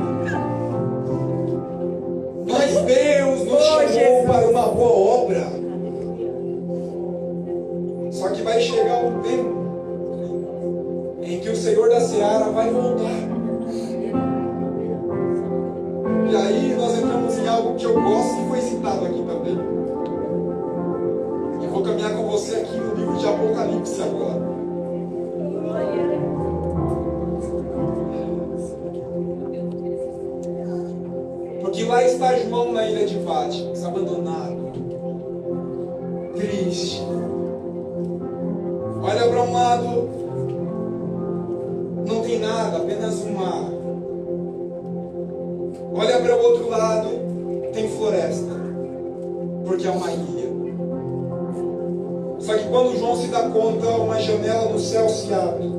Mas 2.47 2.75
Deus 2.81 3.43
nos 3.45 3.53
Oh, 3.53 3.57
chamou 3.59 3.87
Jesus. 3.87 4.25
para 4.27 4.47
uma 4.49 4.61
boa 4.67 5.21
obra. 5.21 5.24
Que 17.85 17.91
eu 17.91 18.01
gosto 18.01 18.41
e 18.41 18.47
foi 18.47 18.61
citado 18.61 19.05
aqui 19.05 19.23
também. 19.23 19.59
Eu 21.61 21.69
vou 21.69 21.83
caminhar 21.83 22.15
com 22.15 22.27
você 22.31 22.55
aqui 22.55 22.77
no 22.77 22.95
livro 22.95 23.17
de 23.17 23.27
Apocalipse 23.27 24.01
agora. 24.01 24.55
Porque 31.61 31.83
lá 31.83 32.03
está 32.03 32.35
João 32.39 32.71
na 32.71 32.87
ilha 32.87 33.05
de 33.05 33.19
Patmos, 33.19 33.85
abandonado, 33.85 34.71
triste. 36.35 37.03
Olha 39.03 39.29
para 39.29 39.41
um 39.43 39.53
lado, 39.53 40.09
não 42.07 42.21
tem 42.23 42.39
nada, 42.39 42.77
apenas 42.77 43.23
um 43.23 43.33
mar. 43.33 43.69
Olha 45.93 46.19
para 46.19 46.35
o 46.35 46.43
outro 46.43 46.69
lado, 46.69 47.24
porque 49.75 49.87
é 49.87 49.91
uma 49.91 50.09
ilha. 50.09 50.55
Só 52.39 52.53
que 52.57 52.63
quando 52.69 52.97
João 52.97 53.17
se 53.17 53.27
dá 53.27 53.49
conta, 53.49 53.87
uma 53.89 54.21
janela 54.21 54.71
no 54.71 54.79
céu 54.79 55.09
se 55.09 55.33
abre. 55.33 55.69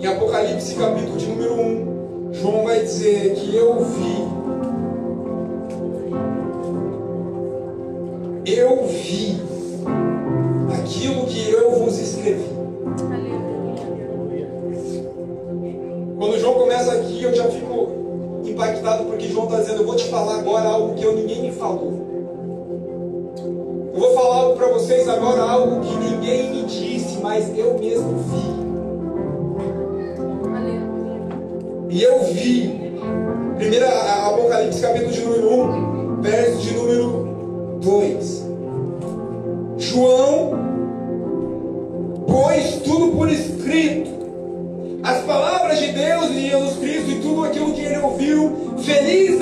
Em 0.00 0.06
Apocalipse 0.06 0.76
capítulo 0.76 1.18
de 1.18 1.26
número 1.26 1.54
1, 1.60 2.32
João 2.32 2.64
vai 2.64 2.80
dizer 2.80 3.34
que 3.34 3.54
eu 3.54 3.84
vi. 3.84 4.30
Eu 8.46 8.86
vi 8.86 9.42
aquilo 10.72 11.26
que 11.26 11.50
eu 11.50 11.72
vos 11.72 11.98
escrevi. 11.98 12.49
Impactado 18.80 19.04
porque 19.04 19.28
João 19.28 19.44
está 19.44 19.60
dizendo: 19.60 19.82
Eu 19.82 19.86
vou 19.86 19.96
te 19.96 20.04
falar 20.04 20.38
agora 20.38 20.68
algo 20.68 20.94
que 20.94 21.04
eu 21.04 21.14
ninguém 21.14 21.42
me 21.42 21.52
falou. 21.52 22.08
Eu 23.92 24.00
vou 24.00 24.14
falar 24.14 24.36
algo 24.36 24.56
para 24.56 24.68
vocês 24.68 25.08
agora, 25.08 25.42
algo 25.42 25.80
que 25.80 25.94
ninguém 25.96 26.50
me 26.50 26.62
disse, 26.64 27.18
mas 27.18 27.56
eu 27.56 27.78
mesmo 27.78 28.16
vi. 28.18 28.60
E 31.90 32.02
eu 32.02 32.24
vi. 32.24 32.80
Primeira 33.56 33.88
Apocalipse, 34.28 34.80
capítulo 34.80 35.12
de 35.12 35.20
número 35.20 35.52
1, 35.52 36.22
verso 36.22 36.58
de 36.58 36.74
número 36.74 37.28
2. 37.82 38.46
João 39.76 40.49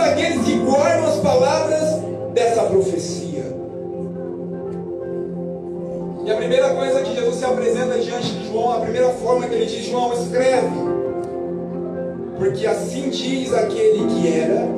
aqueles 0.09 0.45
que 0.45 0.59
guardam 0.59 1.07
as 1.07 1.17
palavras 1.17 2.03
dessa 2.35 2.63
profecia. 2.63 3.45
E 6.25 6.31
a 6.31 6.37
primeira 6.37 6.75
coisa 6.75 7.01
que 7.01 7.15
Jesus 7.15 7.37
se 7.37 7.45
apresenta 7.45 7.99
diante 7.99 8.31
de 8.33 8.49
João, 8.49 8.73
a 8.73 8.81
primeira 8.81 9.09
forma 9.11 9.47
que 9.47 9.55
ele 9.55 9.67
diz: 9.67 9.87
João, 9.87 10.13
escreve. 10.13 10.89
Porque 12.39 12.67
assim 12.67 13.11
diz 13.11 13.53
aquele 13.53 14.07
que 14.07 14.29
era, 14.29 14.69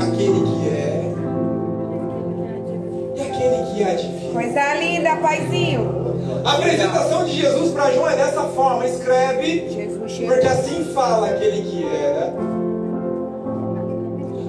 aquele 0.00 0.40
que 0.40 0.68
é 0.68 1.12
e 3.14 3.20
aquele 3.20 3.72
que 3.72 3.84
há 3.84 3.94
de 3.94 4.08
vir. 4.08 4.32
Coisa 4.32 4.74
linda, 4.74 5.16
paizinho. 5.16 6.02
A 6.44 6.54
apresentação 6.54 7.24
de 7.24 7.32
Jesus 7.40 7.70
para 7.70 7.92
João 7.92 8.08
é 8.08 8.16
dessa 8.16 8.42
forma: 8.44 8.86
escreve, 8.86 9.92
porque 10.26 10.46
assim 10.46 10.84
fala 10.92 11.28
aquele 11.28 11.62
que 11.62 11.84
era, 11.84 12.32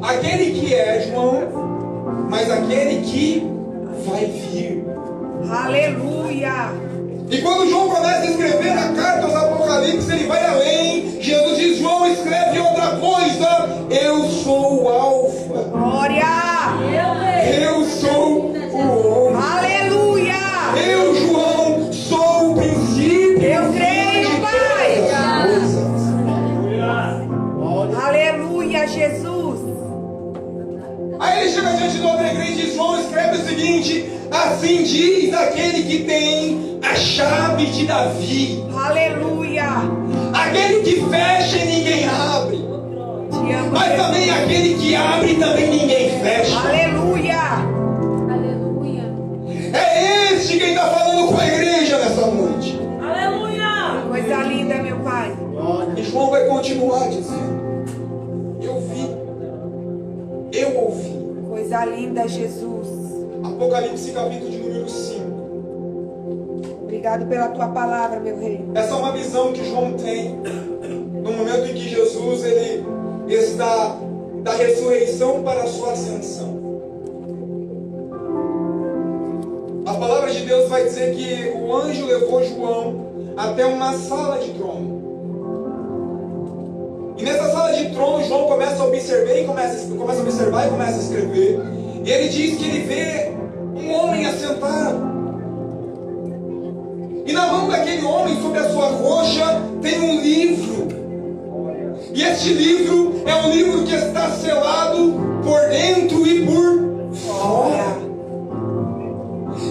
aquele 0.04 0.60
que 0.60 0.74
é, 0.74 1.02
João, 1.10 2.28
mas 2.30 2.52
aquele 2.52 3.02
que 3.02 3.48
vai 4.06 4.26
vir. 4.26 4.86
Aleluia. 5.50 6.72
E 7.30 7.42
quando 7.42 7.70
João 7.70 7.90
começa 7.90 8.22
a 8.22 8.26
escrever 8.26 8.72
a 8.72 8.90
carta 8.90 9.26
aos 9.26 9.36
Apocalipse, 9.36 10.12
ele 10.12 10.28
vai 10.28 10.46
além. 10.46 11.22
Jesus 11.22 11.58
diz: 11.58 11.78
João, 11.80 12.06
escreve 12.12 12.60
outra 12.60 12.98
coisa. 12.98 13.70
Eu 13.90 14.26
sou 14.26 14.84
o 14.84 14.90
Alfa. 14.90 15.64
Glória. 15.72 16.24
Eu 17.62 17.83
ele 31.44 31.52
chega 31.52 31.74
diante 31.74 31.98
de 31.98 32.06
outra 32.06 32.28
igreja 32.32 32.62
e 32.62 32.74
João, 32.74 33.00
escreve 33.00 33.38
o 33.38 33.46
seguinte: 33.46 34.10
Assim 34.32 34.84
diz 34.84 35.34
aquele 35.34 35.84
que 35.84 36.04
tem 36.06 36.80
a 36.82 36.96
chave 36.96 37.66
de 37.68 37.86
Davi, 37.86 38.64
Aleluia. 38.74 39.66
aquele 40.34 40.82
que 40.84 41.02
fecha 41.10 41.58
e 41.58 41.66
ninguém 41.66 42.08
abre. 42.08 42.64
Mas 43.72 43.96
também 44.02 44.30
aquele 44.30 44.76
que 44.76 44.96
abre 44.96 45.36
também 45.36 45.70
ninguém 45.70 46.10
fecha. 46.22 46.58
Aleluia. 46.60 47.42
Aleluia. 48.32 49.04
É 49.74 50.34
este 50.34 50.58
quem 50.58 50.70
está 50.70 50.86
falando 50.88 51.28
com 51.28 51.40
a 51.40 51.48
igreja 51.48 51.98
nessa 51.98 52.28
noite. 52.28 52.80
Aleluia. 53.02 54.04
Coisa 54.08 54.36
linda, 54.44 54.76
meu 54.76 54.98
Pai. 55.00 55.36
E 55.98 56.04
João 56.04 56.30
vai 56.30 56.46
continuar 56.46 57.10
dizendo: 57.10 57.63
Coisa 61.74 61.86
linda, 61.86 62.28
Jesus. 62.28 62.88
Apocalipse 63.44 64.12
capítulo 64.12 64.52
de 64.52 64.58
número 64.60 64.88
5. 64.88 65.24
Obrigado 66.84 67.26
pela 67.26 67.48
tua 67.48 67.68
palavra, 67.70 68.20
meu 68.20 68.38
rei. 68.38 68.64
Essa 68.76 68.92
é 68.92 68.96
uma 68.96 69.12
visão 69.12 69.52
que 69.52 69.66
João 69.66 69.94
tem 69.94 70.36
no 70.36 71.32
momento 71.32 71.72
em 71.72 71.74
que 71.74 71.90
Jesus 71.90 72.44
ele 72.44 72.86
está 73.28 73.98
da 74.44 74.52
ressurreição 74.54 75.42
para 75.42 75.64
a 75.64 75.68
sua 75.68 75.94
ascensão. 75.94 76.62
A 79.88 79.96
palavra 79.96 80.30
de 80.30 80.46
Deus 80.46 80.70
vai 80.70 80.84
dizer 80.84 81.16
que 81.16 81.58
o 81.58 81.76
anjo 81.76 82.06
levou 82.06 82.44
João 82.44 83.34
até 83.36 83.66
uma 83.66 83.94
sala 83.94 84.38
de 84.38 84.52
trono. 84.52 84.93
E 87.18 87.24
nessa 87.24 87.52
sala 87.52 87.74
de 87.74 87.90
trono, 87.92 88.24
João 88.26 88.46
começa 88.46 88.82
a 88.82 88.88
observar 88.88 89.38
e 89.38 89.46
começa, 89.46 89.88
começa 89.96 90.20
a 90.20 90.24
observar 90.24 90.68
e 90.68 90.70
começa 90.70 90.96
a 90.96 91.02
escrever. 91.02 91.60
E 92.04 92.12
ele 92.12 92.30
diz 92.30 92.58
que 92.58 92.66
ele 92.66 92.80
vê 92.80 93.32
um 93.76 93.94
homem 93.94 94.26
assentado. 94.26 95.14
E 97.26 97.32
na 97.32 97.48
mão 97.48 97.70
daquele 97.70 98.04
homem, 98.04 98.42
sobre 98.42 98.60
a 98.60 98.70
sua 98.70 98.90
coxa, 98.94 99.62
tem 99.82 100.02
um 100.02 100.22
livro. 100.22 100.88
E 102.14 102.24
este 102.24 102.54
livro 102.54 103.22
é 103.26 103.36
um 103.36 103.50
livro 103.50 103.84
que 103.84 103.96
está 103.96 104.30
selado 104.32 105.14
por 105.44 105.60
dentro 105.70 106.28
e 106.28 106.46
por 106.46 107.16
fora. 107.16 108.04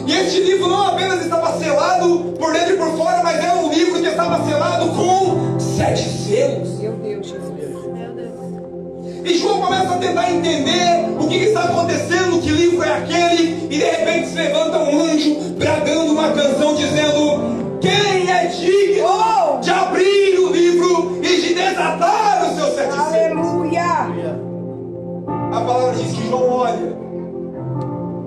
E 0.06 0.12
este 0.12 0.40
livro 0.40 0.68
não 0.68 0.82
apenas 0.88 1.22
estava 1.22 1.58
selado 1.58 2.34
por 2.38 2.52
dentro 2.52 2.74
e 2.74 2.76
por 2.76 2.96
fora, 2.96 3.22
mas 3.22 3.44
é 3.44 3.52
um 3.54 3.68
livro 3.68 4.00
que 4.00 4.08
estava 4.08 4.44
selado 4.48 4.88
com 4.90 5.60
sete 5.60 6.08
selos. 6.08 6.81
E 9.24 9.38
João 9.38 9.60
começa 9.60 9.94
a 9.94 9.98
tentar 9.98 10.32
entender 10.32 11.06
o 11.18 11.28
que 11.28 11.36
está 11.36 11.64
acontecendo, 11.64 12.40
que 12.40 12.50
livro 12.50 12.82
é 12.82 12.92
aquele, 12.92 13.66
e 13.66 13.78
de 13.78 13.84
repente 13.84 14.28
se 14.28 14.34
levanta 14.34 14.78
um 14.78 15.00
anjo 15.00 15.34
bradando 15.56 16.12
uma 16.12 16.32
canção 16.32 16.74
dizendo: 16.74 17.78
Quem 17.80 18.30
é 18.30 18.46
digno 18.46 19.60
de 19.60 19.70
abrir 19.70 20.38
o 20.40 20.52
livro 20.52 21.20
e 21.22 21.40
de 21.40 21.54
desatar 21.54 22.50
os 22.50 22.56
seus 22.56 22.74
sete 22.74 22.94
selos? 23.10 23.46
Aleluia. 23.46 24.40
A 25.52 25.60
palavra 25.60 25.94
diz 25.94 26.12
que 26.12 26.26
João 26.28 26.50
olha, 26.50 26.96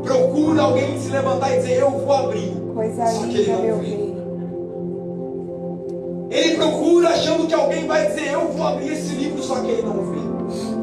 procura 0.04 0.62
alguém 0.62 0.98
se 0.98 1.10
levantar 1.10 1.54
e 1.54 1.58
dizer: 1.58 1.82
Eu 1.82 1.91
vou 1.91 2.14
abrir. 2.14 2.56
Coisa 2.74 3.06
Só 3.08 3.22
que 3.28 3.38
ele 3.38 3.43
linda, 3.43 3.54
não 3.54 3.62
meu 3.64 3.78
vê. 3.80 4.06
Ele 6.32 6.56
procura 6.56 7.10
achando 7.10 7.48
que 7.48 7.54
alguém 7.54 7.86
vai 7.86 8.08
dizer: 8.08 8.32
Eu 8.32 8.48
vou 8.48 8.66
abrir 8.66 8.93
esse 8.93 9.14
livro, 9.16 9.43
só 9.43 9.56
que 9.56 9.72
ele 9.72 9.82
não 9.82 10.06
vê. 10.06 10.75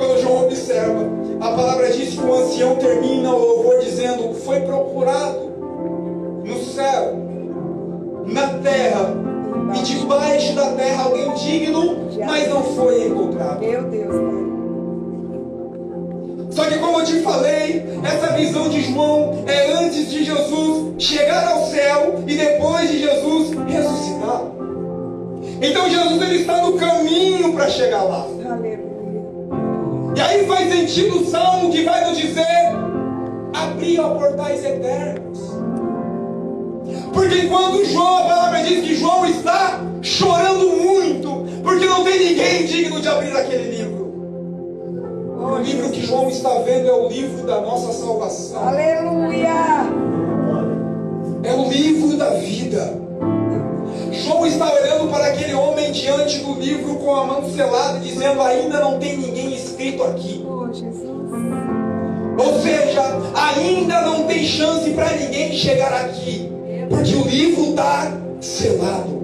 Quando 0.00 0.18
João 0.22 0.46
observa, 0.46 1.06
a 1.42 1.50
palavra 1.50 1.90
diz 1.90 2.14
que 2.14 2.24
o 2.24 2.34
ancião 2.34 2.76
termina 2.76 3.34
o 3.34 3.38
louvor 3.38 3.80
dizendo: 3.80 4.32
Foi 4.32 4.58
procurado 4.60 5.52
no 6.42 6.64
céu, 6.64 7.18
na 8.24 8.48
terra 8.60 9.14
e 9.78 9.82
debaixo 9.82 10.54
da 10.54 10.70
terra 10.70 11.02
alguém 11.02 11.34
digno, 11.34 11.98
mas 12.24 12.48
não 12.48 12.62
foi 12.62 13.08
encontrado. 13.08 13.60
Meu 13.60 13.82
Deus, 13.82 14.06
Pai. 14.06 14.40
Só 16.50 16.64
que 16.64 16.78
como 16.78 17.00
eu 17.00 17.04
te 17.04 17.20
falei, 17.20 17.84
essa 18.02 18.32
visão 18.32 18.70
de 18.70 18.80
João 18.80 19.44
é 19.46 19.84
antes 19.84 20.10
de 20.10 20.24
Jesus 20.24 20.94
chegar 20.96 21.46
ao 21.46 21.66
céu 21.66 22.24
e 22.26 22.36
depois 22.36 22.90
de 22.90 23.00
Jesus 23.00 23.50
ressuscitar. 23.68 24.44
Então 25.60 25.90
Jesus 25.90 26.22
ele 26.22 26.40
está 26.40 26.62
no 26.62 26.78
caminho 26.78 27.52
para 27.52 27.68
chegar 27.68 28.02
lá. 28.02 28.26
Aleluia. 28.50 28.89
E 30.20 30.22
aí 30.22 30.46
faz 30.46 30.70
sentido 30.70 31.22
o 31.22 31.24
salmo 31.24 31.70
que 31.70 31.82
vai 31.82 32.06
nos 32.06 32.18
dizer: 32.18 32.44
abrir 33.54 33.96
portais 33.96 34.62
eternos. 34.62 35.38
Porque 37.10 37.38
enquanto 37.38 37.86
João, 37.86 38.18
a 38.18 38.22
palavra 38.24 38.62
diz 38.62 38.84
que 38.84 38.96
João 38.96 39.24
está 39.24 39.80
chorando 40.02 40.68
muito, 40.76 41.46
porque 41.62 41.86
não 41.86 42.04
tem 42.04 42.18
ninguém 42.18 42.66
digno 42.66 43.00
de 43.00 43.08
abrir 43.08 43.34
aquele 43.34 43.78
livro. 43.78 44.00
O 45.38 45.56
livro 45.56 45.88
que 45.88 46.04
João 46.04 46.28
está 46.28 46.50
vendo 46.66 46.86
é 46.86 46.92
o 46.92 47.08
livro 47.08 47.46
da 47.46 47.62
nossa 47.62 47.90
salvação. 47.90 48.68
Aleluia. 48.68 49.86
É 51.42 51.54
o 51.54 51.66
livro 51.70 52.18
da 52.18 52.34
vida. 52.34 53.09
João 54.30 54.46
está 54.46 54.72
olhando 54.72 55.10
para 55.10 55.26
aquele 55.26 55.54
homem 55.54 55.90
diante 55.90 56.38
do 56.38 56.54
livro 56.54 56.94
com 56.96 57.12
a 57.12 57.24
mão 57.26 57.50
selada, 57.50 57.98
dizendo: 57.98 58.40
ainda 58.40 58.78
não 58.78 58.96
tem 58.96 59.16
ninguém 59.16 59.52
escrito 59.52 60.04
aqui. 60.04 60.46
Oh, 60.48 60.72
Jesus. 60.72 61.30
Ou 62.38 62.60
seja, 62.60 63.02
ainda 63.34 64.02
não 64.02 64.24
tem 64.28 64.44
chance 64.44 64.88
para 64.90 65.10
ninguém 65.16 65.52
chegar 65.52 65.92
aqui, 66.04 66.48
porque 66.88 67.14
o 67.16 67.26
livro 67.26 67.70
está 67.70 68.16
selado. 68.40 69.20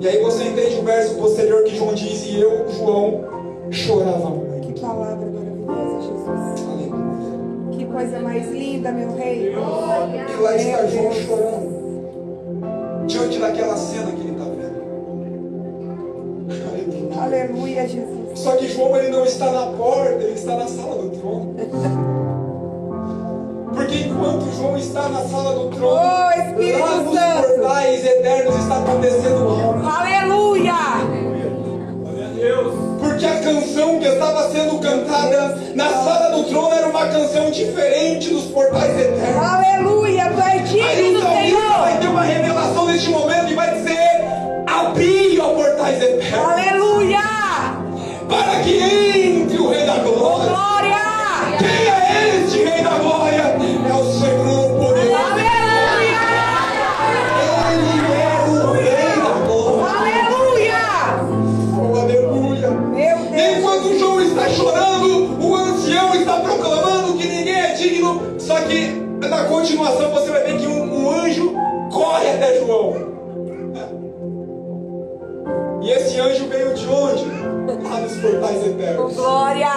E 0.00 0.08
aí 0.08 0.22
você 0.22 0.44
entende 0.44 0.76
o 0.76 0.82
verso 0.82 1.14
posterior 1.16 1.64
que 1.64 1.76
João 1.76 1.92
diz: 1.92 2.24
E 2.24 2.40
eu, 2.40 2.70
João, 2.70 3.22
chorava 3.70 4.30
muito. 4.30 4.66
Que 4.72 4.80
palavra 4.80 5.26
maravilhosa, 5.26 6.00
Jesus. 6.00 6.66
Aleluia. 6.72 7.76
Que 7.76 7.84
coisa 7.84 8.18
mais 8.20 8.50
linda, 8.50 8.92
meu 8.92 9.14
rei. 9.14 9.52
E 9.52 10.40
lá 10.40 10.56
está 10.56 10.86
João 10.86 11.12
chorando, 11.12 11.87
diante 13.08 13.38
daquela 13.38 13.76
cena 13.76 14.12
que 14.12 14.20
ele 14.20 14.32
está 14.32 14.44
vendo. 14.44 14.78
Aleluia. 17.20 17.88
Jesus. 17.88 18.38
Só 18.38 18.52
que 18.56 18.68
João 18.68 18.96
ele 18.96 19.08
não 19.08 19.24
está 19.24 19.50
na 19.50 19.66
porta, 19.72 20.22
ele 20.22 20.34
está 20.34 20.54
na 20.56 20.68
sala 20.68 21.02
do 21.02 21.10
trono. 21.10 21.54
Porque 23.74 23.96
enquanto 24.00 24.52
João 24.56 24.76
está 24.76 25.08
na 25.08 25.22
sala 25.22 25.54
do 25.54 25.68
trono, 25.70 25.96
Oh, 25.96 26.78
lá 26.78 26.96
nos 27.02 27.14
Santo. 27.14 27.48
portais 27.54 28.04
eternos 28.04 28.56
está 28.56 28.78
acontecendo 28.78 29.48
algo. 29.48 29.87
Porque 33.18 33.26
a 33.34 33.40
canção 33.40 33.98
que 33.98 34.06
estava 34.06 34.48
sendo 34.52 34.78
cantada 34.78 35.58
na 35.74 35.88
sala 35.88 36.36
do 36.36 36.44
trono 36.44 36.72
era 36.72 36.86
uma 36.86 37.04
canção 37.08 37.50
diferente 37.50 38.30
dos 38.32 38.44
portais 38.44 38.96
eternos. 38.96 39.44
Aleluia. 39.44 40.32
Tu 40.32 40.40
é 40.40 40.42
Aí 40.44 40.62
digno, 40.62 41.18
o 41.18 41.22
salmista 41.22 41.28
vai 41.28 41.90
Senhor. 41.90 42.00
ter 42.00 42.06
uma 42.06 42.22
revelação 42.22 42.86
neste 42.86 43.10
momento 43.10 43.50
e 43.50 43.54
vai 43.56 43.74
dizer: 43.74 44.24
Abri, 44.68 45.40
ó 45.40 45.48
portais 45.48 46.00
eternos, 46.00 46.48
Aleluia. 46.52 47.18
para 48.28 48.60
que 48.62 48.78
entre 48.78 49.58
o 49.58 49.68
Rei 49.68 49.84
da 49.84 49.96
Glória. 49.98 50.57
Portais 78.20 78.66
eternos. 78.66 79.14
Glória. 79.14 79.68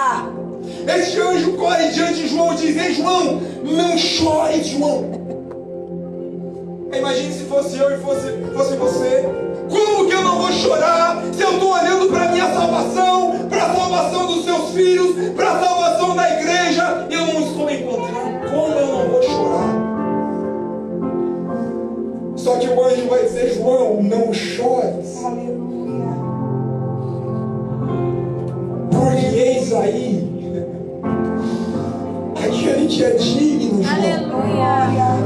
Este 0.86 1.20
anjo 1.20 1.52
corre 1.52 1.88
diante 1.90 2.14
de 2.14 2.28
João 2.28 2.52
e 2.52 2.56
diz: 2.56 2.76
Ei, 2.76 2.94
João, 2.94 3.40
não 3.62 3.96
chore, 3.96 4.62
João. 4.64 5.22
Imagine 6.96 7.32
se 7.32 7.44
fosse 7.44 7.78
eu 7.78 7.94
e 7.94 7.98
fosse, 8.00 8.32
fosse 8.54 8.76
você. 8.76 9.28
Como 9.70 10.06
que 10.06 10.14
eu 10.14 10.22
não 10.22 10.42
vou 10.42 10.52
chorar 10.52 11.22
se 11.32 11.42
eu 11.42 11.52
estou 11.52 11.72
olhando 11.72 12.08
para 12.08 12.24
a 12.24 12.28
minha 12.28 12.52
salvação, 12.52 13.48
para 13.48 13.64
a 13.64 13.74
salvação 13.74 14.26
dos 14.26 14.44
seus 14.44 14.70
filhos, 14.70 15.30
para 15.34 15.50
a 15.52 15.52
salvação 15.52 15.71
é 33.04 33.10
digno, 33.14 33.82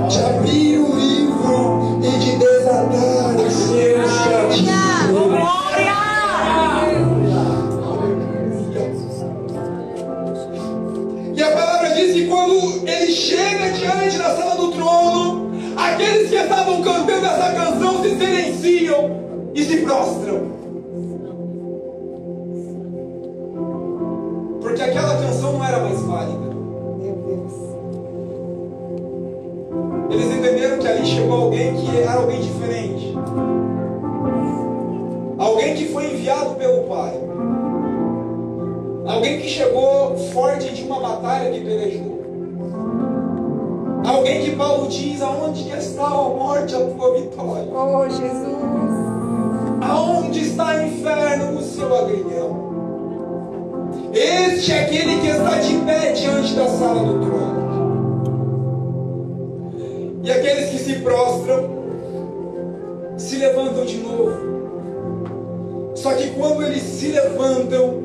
de 0.09 0.19
abrir 0.19 0.79
o 0.79 0.97
livro 0.97 2.01
e 2.03 2.19
de 2.19 2.37
desatar 2.37 3.37
os 3.37 3.53
seus 3.53 4.11
cativos. 4.21 4.67
E 11.35 11.43
a 11.43 11.51
palavra 11.51 11.91
diz 11.91 12.15
que 12.15 12.27
quando 12.29 12.89
ele 12.89 13.13
chega 13.13 13.71
diante 13.73 14.17
da 14.17 14.35
sala 14.37 14.57
do 14.57 14.73
trono, 14.73 15.51
aqueles 15.77 16.31
que 16.31 16.37
estavam 16.37 16.83
cantando 16.83 17.27
essa 17.27 17.53
canção 17.53 18.03
se 18.03 18.17
silenciam 18.17 19.51
e 19.55 19.63
se 19.63 19.77
prostram. 19.79 20.56
Chegou 31.07 31.45
alguém 31.45 31.75
que 31.75 31.97
era 31.97 32.13
alguém 32.15 32.41
diferente. 32.41 33.17
Alguém 35.39 35.75
que 35.75 35.87
foi 35.87 36.13
enviado 36.13 36.55
pelo 36.57 36.85
Pai. 36.85 37.13
Alguém 39.07 39.41
que 39.41 39.49
chegou 39.49 40.17
forte 40.33 40.75
de 40.75 40.83
uma 40.83 41.01
batalha 41.01 41.51
que 41.53 41.61
pelejou. 41.61 42.17
Alguém 44.05 44.45
que 44.45 44.57
Paulo 44.57 44.89
diz 44.89 45.21
aonde 45.23 45.65
que 45.65 45.77
está 45.77 46.07
a 46.07 46.11
morte, 46.11 46.75
a 46.75 46.79
tua 46.79 47.15
vitória. 47.15 47.69
Oh, 47.73 48.09
Jesus. 48.09 48.57
Aonde 49.81 50.41
está 50.41 50.75
o 50.75 50.83
inferno, 50.87 51.59
o 51.59 51.63
seu 51.63 51.95
agrilhão? 51.97 52.67
Este 54.13 54.73
é 54.73 54.85
aquele 54.85 55.21
que 55.21 55.29
está 55.29 55.59
de 55.59 55.75
pé 55.85 56.13
diante 56.13 56.55
da 56.55 56.69
sala 56.69 57.03
do 57.03 57.21
trono. 57.21 57.66
E 60.27 60.31
aqueles 60.31 60.71
que 60.71 60.79
se 60.79 60.97
prostram 60.97 61.71
se 63.17 63.37
levantam 63.37 63.85
de 63.85 63.99
novo. 63.99 64.33
Só 65.95 66.15
que 66.15 66.31
quando 66.31 66.65
eles 66.65 66.83
se 66.83 67.13
levantam, 67.13 68.03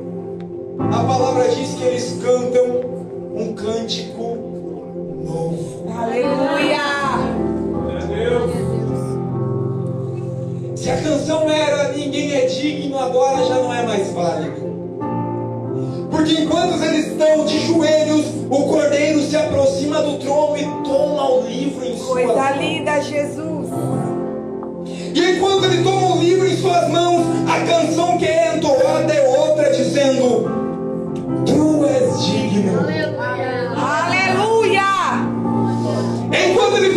a 0.78 1.04
palavra 1.04 1.48
diz 1.48 1.74
que 1.74 1.84
eles 1.84 2.20
cantam 2.24 2.80
um 3.34 3.54
cântico 3.56 4.38
novo. 5.26 5.92
Aleluia. 5.98 6.78
Se 10.76 10.92
a 10.92 11.02
canção 11.02 11.50
era 11.50 11.92
Ninguém 11.94 12.34
é 12.34 12.46
digno, 12.46 13.00
agora 13.00 13.44
já 13.46 13.56
não 13.56 13.74
é 13.74 13.82
mais 13.84 14.12
válido. 14.12 14.71
Porque 16.10 16.34
enquanto 16.34 16.84
eles 16.84 17.08
estão 17.08 17.46
de 17.46 17.60
joelhos, 17.68 18.26
o 18.50 18.64
cordeiro 18.68 19.22
se 19.22 19.36
aproxima 19.36 20.02
do 20.02 20.18
trono 20.20 20.58
e 20.58 20.64
toma 20.84 21.30
o 21.32 21.42
livro 21.48 21.86
em 21.86 21.98
suas 21.98 22.26
Coisa 22.26 22.34
mãos. 22.34 22.58
linda, 22.60 23.02
Jesus. 23.02 23.68
E 25.14 25.32
enquanto 25.32 25.66
ele 25.66 25.84
toma 25.84 26.16
o 26.16 26.20
livro 26.20 26.48
em 26.48 26.58
suas 26.58 26.90
mãos, 26.90 27.26
a 27.50 27.60
canção 27.66 28.18
que 28.18 28.26
é 28.26 28.56
entoada 28.56 29.14
é 29.14 29.38
outra, 29.40 29.70
dizendo: 29.72 30.50
Tu 31.46 31.86
és 31.86 32.26
digno. 32.26 32.80
Aleluia. 33.78 34.82
Enquanto 36.50 36.78
eles 36.78 36.91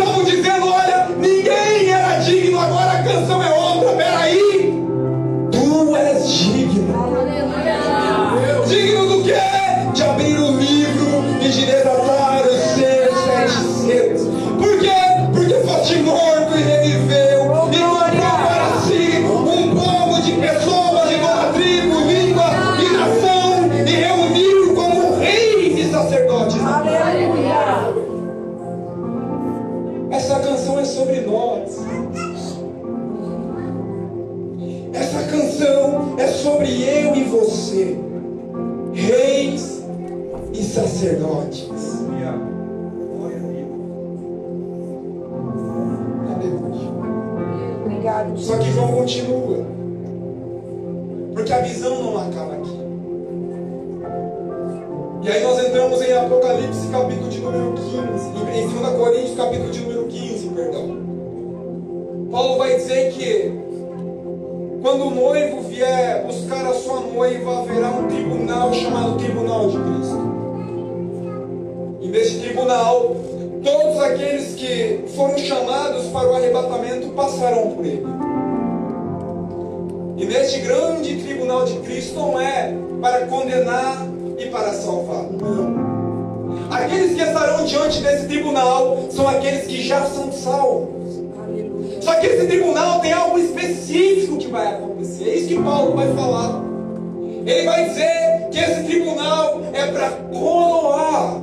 Ele 97.45 97.63
vai 97.63 97.89
dizer 97.89 98.49
que 98.51 98.59
esse 98.59 98.83
tribunal 98.83 99.61
é 99.71 99.85
para 99.91 100.09
coroar 100.33 101.41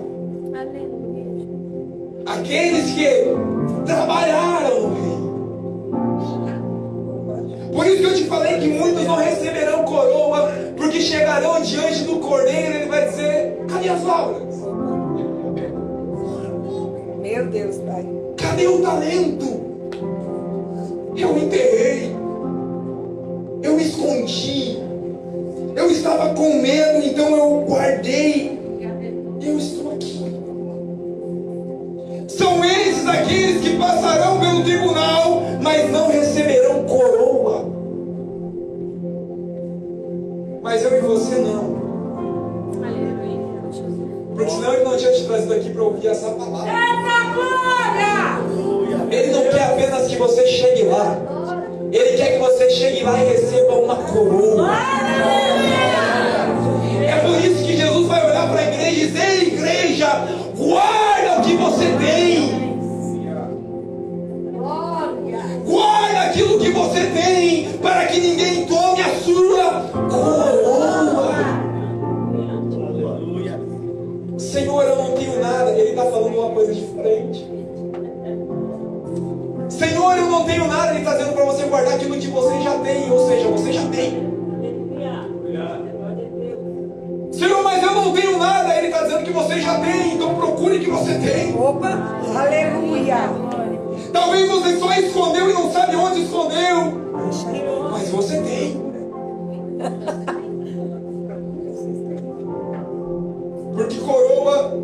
aqueles 2.26 2.90
que 2.92 3.86
trabalharam. 3.86 4.92
Por 7.72 7.86
isso 7.86 7.98
que 7.98 8.04
eu 8.04 8.14
te 8.14 8.24
falei 8.24 8.58
que 8.58 8.68
muitos 8.68 9.04
não 9.04 9.16
receberão 9.16 9.84
coroa, 9.84 10.52
porque 10.76 11.00
chegarão 11.00 11.62
diante 11.62 12.02
do 12.04 12.16
cordeiro 12.16 12.72
e 12.72 12.76
ele 12.78 12.86
vai 12.86 13.08
dizer: 13.08 13.58
cadê 13.68 13.88
as 13.88 14.04
obras? 14.04 14.56
Meu 17.20 17.46
Deus, 17.46 17.76
Pai. 17.76 18.06
Cadê 18.36 18.66
o 18.66 18.82
talento? 18.82 19.62
Eu 21.16 21.38
enterrei. 21.38 22.14
Eu 23.62 23.78
escondi. 23.78 24.71
Estava 26.12 26.34
com 26.34 26.60
medo, 26.60 27.06
então 27.06 27.34
eu 27.34 27.64
guardei. 27.66 28.60
Eu 29.40 29.56
estou 29.56 29.92
aqui. 29.92 30.20
São 32.28 32.62
esses 32.62 33.08
aqueles 33.08 33.62
que 33.62 33.78
passarão 33.78 34.38
pelo 34.38 34.62
tribunal, 34.62 35.42
mas 35.62 35.90
não 35.90 36.10
receberão 36.10 36.84
coroa. 36.84 37.64
Mas 40.62 40.82
eu 40.84 40.98
e 40.98 41.00
você 41.00 41.36
não. 41.36 41.80
Porque 44.34 44.50
senão 44.50 44.74
ele 44.74 44.84
não 44.84 44.96
tinha 44.98 45.12
te 45.12 45.24
trazido 45.24 45.54
aqui 45.54 45.70
para 45.70 45.82
ouvir 45.82 46.08
essa 46.08 46.30
palavra. 46.32 46.72
Ele 49.10 49.32
não 49.32 49.44
quer 49.44 49.62
apenas 49.62 50.08
que 50.08 50.16
você 50.16 50.46
chegue 50.46 50.82
lá. 50.82 51.16
Ele 51.90 52.16
quer 52.18 52.34
que 52.34 52.38
você 52.38 52.68
chegue 52.68 53.02
lá 53.02 53.18
e 53.18 53.28
receba 53.28 53.76
uma 53.76 53.96
coroa. 53.96 54.68
Para 81.42 81.52
você 81.52 81.64
guardar 81.64 81.94
aquilo 81.94 82.16
que 82.16 82.28
você 82.28 82.60
já 82.60 82.78
tem. 82.78 83.10
Ou 83.10 83.26
seja, 83.26 83.48
você 83.48 83.72
já 83.72 83.88
tem. 83.88 84.32
Senhor, 87.32 87.62
mas 87.64 87.82
eu 87.82 87.94
não 87.94 88.12
tenho 88.12 88.38
nada. 88.38 88.76
Ele 88.76 88.86
está 88.86 89.02
dizendo 89.02 89.24
que 89.24 89.32
você 89.32 89.60
já 89.60 89.80
tem. 89.80 90.14
Então 90.14 90.34
procure 90.36 90.78
que 90.78 90.90
você 90.90 91.14
tem. 91.14 91.56
Opa. 91.58 92.20
Aleluia. 92.36 93.16
Talvez 94.12 94.48
você 94.48 94.78
só 94.78 94.92
escondeu 94.92 95.50
e 95.50 95.52
não 95.52 95.72
sabe 95.72 95.96
onde 95.96 96.22
escondeu. 96.22 96.92
Mas 97.90 98.08
você 98.10 98.40
tem. 98.40 98.80
Porque 103.74 103.98
coroa 103.98 104.80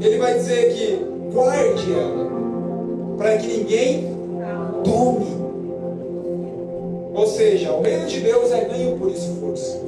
ele 0.00 0.18
vai 0.18 0.34
dizer 0.34 0.74
que 0.74 1.04
guarde 1.32 1.92
ela, 1.92 2.30
para 3.18 3.36
que 3.38 3.46
ninguém 3.48 4.15
seja, 7.36 7.72
o 7.72 7.82
reino 7.82 8.06
de 8.06 8.20
Deus 8.20 8.50
é 8.50 8.64
ganho 8.64 8.96
por 8.96 9.10
esforço. 9.10 9.78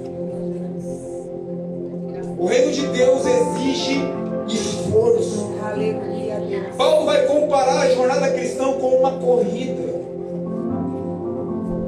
O 2.38 2.46
reino 2.46 2.70
de 2.70 2.86
Deus 2.88 3.22
exige 3.24 4.00
esforço. 4.46 5.48
Paulo 6.76 7.06
vai 7.06 7.26
comparar 7.26 7.80
a 7.80 7.90
jornada 7.90 8.30
cristã 8.30 8.72
com 8.74 8.88
uma 8.88 9.12
corrida. 9.12 9.82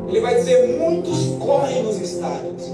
Ele 0.09 0.21
vai 0.21 0.35
dizer: 0.37 0.79
muitos 0.79 1.37
correm 1.39 1.83
nos 1.83 2.01
estádios 2.01 2.73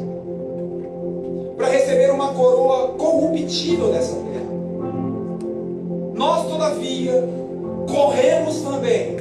para 1.56 1.68
receber 1.68 2.10
uma 2.10 2.28
coroa 2.32 2.88
corruptível 2.90 3.92
dessa 3.92 4.14
terra. 4.14 4.46
Nós, 6.14 6.46
todavia, 6.48 7.28
corremos 7.90 8.62
também 8.62 9.16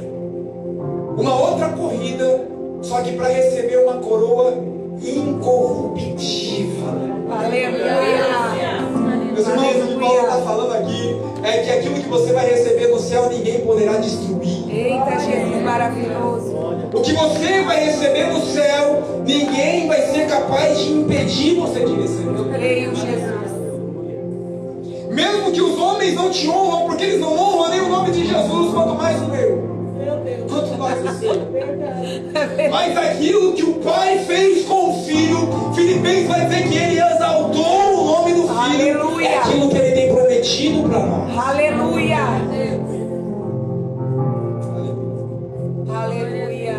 uma 1.16 1.50
outra 1.50 1.70
corrida, 1.70 2.55
só 2.88 3.00
que 3.00 3.12
para 3.12 3.28
receber 3.28 3.78
uma 3.78 3.94
coroa 3.94 4.54
incorruptível. 5.02 6.86
Aleluia. 7.30 8.86
Meus 9.32 9.48
irmãos, 9.48 9.76
o 9.76 9.86
que 9.88 9.98
Paulo 9.98 10.20
está 10.20 10.36
falando 10.38 10.72
aqui 10.72 11.16
é 11.42 11.58
que 11.58 11.70
aquilo 11.70 11.94
que 11.96 12.08
você 12.08 12.32
vai 12.32 12.48
receber 12.48 12.88
no 12.88 12.98
céu 12.98 13.28
ninguém 13.28 13.60
poderá 13.60 13.94
destruir. 13.94 14.70
Eita, 14.70 15.18
Jesus 15.18 15.62
maravilhoso. 15.62 16.56
O 16.94 17.02
que 17.02 17.12
você 17.12 17.62
vai 17.62 17.84
receber 17.84 18.28
no 18.28 18.40
céu, 18.46 19.02
ninguém 19.26 19.88
vai 19.88 20.02
ser 20.02 20.28
capaz 20.28 20.78
de 20.78 20.92
impedir 20.92 21.56
você 21.56 21.84
de 21.84 21.92
receber. 21.92 22.54
Creio, 22.54 22.94
Jesus. 22.94 23.56
Mesmo 25.10 25.50
que 25.50 25.60
os 25.60 25.78
homens 25.78 26.14
não 26.14 26.30
te 26.30 26.48
honram, 26.48 26.86
porque 26.86 27.04
eles 27.04 27.20
não 27.20 27.36
honram 27.36 27.70
nem 27.70 27.80
o 27.80 27.88
nome 27.88 28.12
de 28.12 28.26
Jesus, 28.26 28.72
quanto 28.72 28.94
mais 28.94 29.20
o 29.20 29.26
meu. 29.26 29.75
Quanto 30.48 30.78
mais 30.78 31.04
o 31.04 31.18
seu. 31.18 31.34
Mas 32.70 32.96
aquilo 32.96 33.52
que 33.54 33.62
o 33.62 33.74
Pai 33.74 34.18
fez 34.20 34.64
com 34.64 34.90
o 34.90 35.04
Filho, 35.04 35.72
Filipenses 35.74 36.28
vai 36.28 36.46
dizer 36.46 36.68
que 36.68 36.76
ele 36.76 37.00
exaltou 37.00 37.94
o 37.94 38.04
nome 38.04 38.32
do 38.34 38.42
Filho. 38.42 38.58
Aleluia. 38.58 39.28
É 39.28 39.38
aquilo 39.38 39.68
que 39.68 39.76
ele 39.76 39.92
tem 39.92 40.14
prometido 40.14 40.88
para 40.88 40.98
nós. 41.00 41.38
Aleluia. 41.48 42.16
Aleluia. 45.88 46.76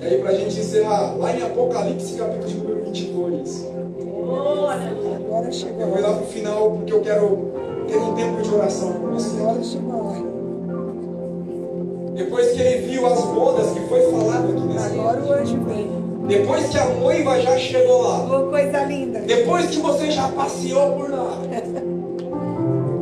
E 0.00 0.06
aí, 0.06 0.18
para 0.20 0.30
a 0.30 0.34
gente 0.34 0.58
encerrar, 0.58 1.14
lá 1.16 1.32
em 1.36 1.42
Apocalipse, 1.42 2.14
capítulo 2.16 2.46
de 2.48 2.54
número 2.58 2.84
22. 2.86 3.66
Agora 5.26 5.46
Eu 5.46 5.52
chegou. 5.52 5.86
vou 5.86 6.00
lá 6.00 6.12
pro 6.14 6.26
final, 6.26 6.70
porque 6.72 6.92
eu 6.92 7.00
quero 7.00 7.52
ter 7.86 7.98
um 7.98 8.14
tempo 8.14 8.42
de 8.42 8.54
oração 8.54 8.92
com 8.94 9.06
você. 9.08 9.40
Agora 9.40 9.62
chegou. 9.62 9.92
a 9.92 9.96
hora. 9.96 10.39
Depois 12.20 12.52
que 12.52 12.60
ele 12.60 12.86
viu 12.86 13.06
as 13.06 13.24
bodas, 13.24 13.70
que 13.70 13.80
foi 13.88 14.02
falado 14.10 14.50
aqui 14.50 14.60
nesse 14.60 14.86
Agora 14.98 15.20
o 15.22 15.32
anjo. 15.32 15.56
Depois 16.28 16.66
que 16.68 16.78
a 16.78 16.84
noiva 16.84 17.40
já 17.40 17.56
chegou 17.56 18.02
lá. 18.02 18.18
Oh, 18.24 18.50
coisa 18.50 18.84
linda. 18.84 19.20
Depois 19.20 19.66
que 19.70 19.78
você 19.78 20.10
já 20.10 20.28
passeou 20.28 20.92
por 20.92 21.10
lá. 21.10 21.38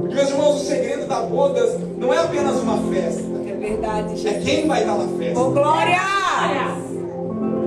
Porque, 0.01 0.15
meus 0.15 0.31
irmãos, 0.31 0.63
o 0.63 0.65
segredo 0.65 1.09
da 1.09 1.21
bodas 1.23 1.77
não 1.99 2.15
é 2.15 2.19
apenas 2.19 2.61
uma 2.61 2.79
festa. 2.93 3.25
É 3.45 3.53
verdade, 3.55 4.13
É 4.13 4.17
Jesus. 4.17 4.45
quem 4.45 4.69
vai 4.69 4.81
estar 4.83 4.95
na 4.95 5.09
festa. 5.19 5.41
Oh, 5.41 5.51
glória! 5.51 5.99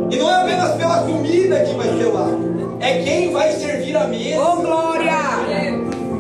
E 0.10 0.16
não 0.16 0.30
é 0.30 0.42
apenas 0.42 0.76
pela 0.76 1.04
comida 1.04 1.60
que 1.66 1.74
vai 1.76 1.88
ter 1.90 2.06
lá. 2.06 2.30
É 2.80 3.04
quem 3.04 3.32
vai 3.34 3.52
servir 3.52 3.98
a 3.98 4.08
mesa. 4.08 4.42
Oh, 4.42 4.62
glória! 4.62 5.12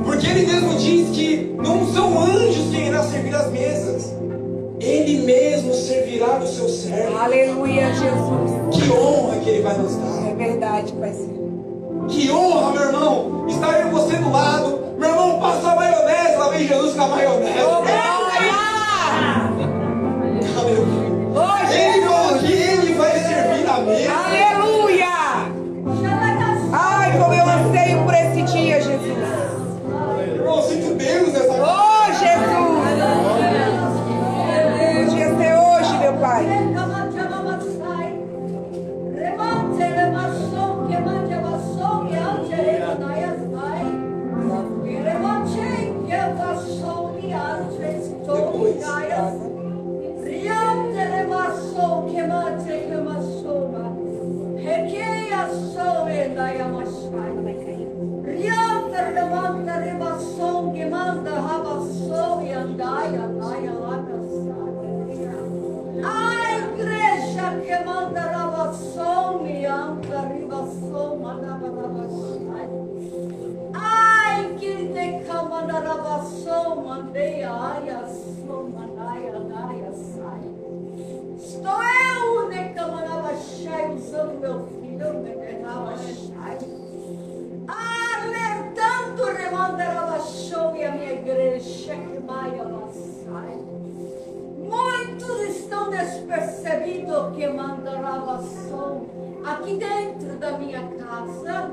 Porque 0.03 0.27
ele 0.27 0.45
mesmo 0.45 0.75
diz 0.75 1.09
que 1.15 1.55
não 1.57 1.87
são 1.87 2.19
anjos 2.21 2.69
quem 2.69 2.87
irá 2.87 3.01
servir 3.03 3.33
as 3.33 3.49
mesas. 3.49 4.20
Ele 4.81 5.19
mesmo 5.19 5.73
servirá 5.73 6.39
do 6.39 6.47
seu 6.47 6.67
servo. 6.67 7.15
Aleluia, 7.17 7.93
Jesus. 7.93 8.75
Que 8.75 8.91
honra 8.91 9.39
que 9.39 9.49
ele 9.49 9.61
vai 9.61 9.77
nos 9.77 9.95
dar. 9.95 10.27
É 10.27 10.33
verdade, 10.33 10.91
Pai 10.93 11.13
Senhor. 11.13 12.07
Que 12.07 12.31
honra, 12.31 12.71
meu 12.71 12.81
irmão. 12.81 13.45
Estar 13.47 13.79
eu 13.79 13.87
e 13.87 13.91
você 13.91 14.15
do 14.17 14.31
lado. 14.31 14.79
Meu 14.97 15.09
irmão, 15.09 15.39
passa 15.39 15.71
a 15.71 15.75
maionese. 15.75 16.37
Lá 16.37 16.49
vem 16.49 16.67
Jesus 16.67 16.95
com 16.95 17.01
a 17.03 17.07
maionese. 17.07 17.59
Oh, 17.59 18.20
Estou 81.37 81.83
eu 81.83 82.49
de 82.49 82.73
camarava 82.73 83.35
chai 83.35 83.93
usando 83.93 84.39
meu 84.39 84.67
filho 84.67 85.13
me 85.15 85.35
derrava 85.35 85.97
chai. 85.97 86.57
Alertando 87.67 89.25
remanda 89.25 89.83
ravação 89.83 90.75
e 90.75 90.83
a 90.85 90.91
minha 90.91 91.13
igreja 91.13 91.95
que 91.95 92.19
maia 92.19 92.63
sai. 92.93 93.57
Muitos 94.57 95.41
estão 95.57 95.89
despercebidos 95.89 97.35
que 97.35 97.47
mandarava 97.47 98.41
som 98.41 99.05
aqui 99.45 99.75
dentro 99.75 100.37
da 100.37 100.57
minha 100.57 100.87
casa. 100.97 101.71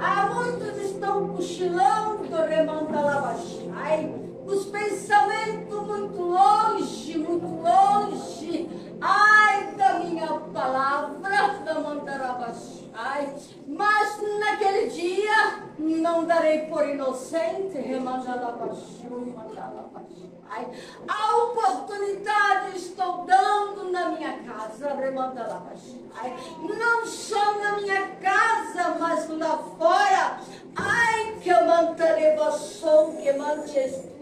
Há 0.00 0.26
muitos 0.34 0.76
estão 0.78 1.28
cochilando, 1.28 2.34
remandalabachai. 2.48 4.14
Os 4.46 4.66
pensamentos 4.66 5.86
muito 5.86 6.22
longe, 6.22 7.18
muito 7.18 7.46
longe. 7.46 8.68
Ai 9.00 9.35
palavra, 10.66 11.58
da 11.64 11.74
mandarabachai. 11.74 13.34
Mas 13.66 14.20
naquele 14.40 14.88
dia 14.88 15.62
não 15.78 16.24
darei 16.24 16.62
por 16.62 16.88
inocente, 16.88 17.78
mandalabachai. 18.00 19.06
A 21.08 21.36
oportunidade 21.36 22.76
estou 22.76 23.24
dando 23.24 23.90
na 23.90 24.10
minha 24.10 24.38
casa, 24.38 24.94
remandalabachai. 24.94 26.36
Não 26.60 27.06
só 27.06 27.58
na 27.58 27.76
minha 27.76 28.08
casa, 28.16 28.96
mas 28.98 29.28
lá 29.30 29.58
fora. 29.78 30.40
Ai, 30.76 31.36
que 31.42 31.52
mantarebação, 31.52 33.16
que 33.16 33.32
mantes 33.32 34.15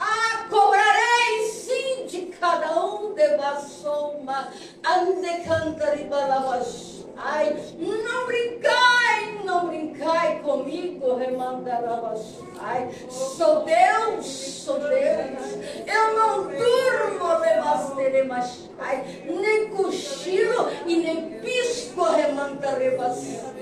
Ah, 0.00 0.46
cobrarei 0.48 1.48
sim 1.50 2.06
de 2.06 2.26
cada 2.38 2.84
um 2.84 3.14
de 3.14 3.36
bassoma, 3.36 4.48
ande 4.84 5.44
cantaribalabash. 5.44 7.01
Ai, 7.16 7.56
não 7.78 8.26
brincai, 8.26 9.40
não 9.44 9.68
brincai 9.68 10.40
comigo, 10.40 11.16
remandarabas. 11.16 12.20
Ai, 12.58 12.90
sou 13.08 13.64
Deus, 13.64 14.26
sou 14.26 14.78
Deus. 14.78 15.52
Eu 15.86 16.14
não 16.14 16.42
durmo, 16.44 17.38
rebasteremas. 17.40 18.70
Ai, 18.78 19.22
nem 19.26 19.70
cochilo 19.70 20.68
e 20.86 20.96
nem 20.96 21.40
pisco, 21.40 22.02
remandarebas. 22.04 23.18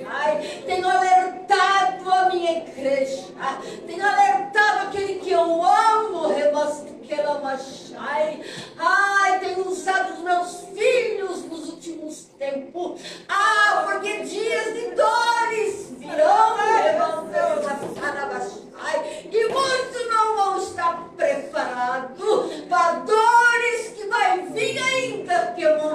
Ai, 0.06 0.62
tenho 0.66 0.88
alertado 0.88 2.10
a 2.10 2.30
minha 2.30 2.58
igreja, 2.58 3.24
tenho 3.86 4.04
alertado 4.06 4.88
aquele 4.88 5.14
que 5.20 5.30
eu 5.30 5.62
amo, 5.62 6.28
rebasteremas. 6.28 6.99
Ai, 8.78 9.38
tenho 9.40 9.68
usado 9.68 10.14
os 10.14 10.20
meus 10.20 10.64
filhos 10.74 11.44
nos 11.44 11.68
últimos 11.70 12.24
tempos. 12.38 13.00
Ah, 13.28 13.82
porque 13.84 14.20
dias 14.20 14.74
de 14.74 14.94
dores 14.94 15.90
virão 15.98 16.56
e. 16.56 16.80
E 19.32 19.48
muitos 19.48 20.08
não 20.08 20.36
vão 20.36 20.58
estar 20.58 21.08
preparados 21.16 22.64
para 22.68 22.92
dores 23.00 23.88
que 23.94 24.06
vai 24.06 24.40
vir 24.46 24.78
ainda, 24.78 25.52
que 25.54 25.64
vão 25.64 25.94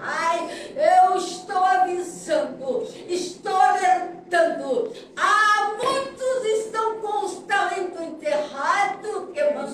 Ai, 0.00 0.50
eu 0.76 1.16
estou 1.16 1.64
avisando, 1.64 2.86
estou 3.08 3.56
alertando. 3.56 4.92
Ah, 5.16 5.72
muitos 5.82 6.44
estão 6.44 7.00
com 7.00 7.24
os 7.24 7.38
talentos 7.46 8.00
enterrados, 8.00 9.32
que 9.32 9.44
vão 9.44 9.73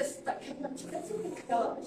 Você 0.00 0.22
tá 0.22 0.32
querendo 0.32 0.74
dizer 0.74 1.30
que 1.46 1.52
ela... 1.52 1.78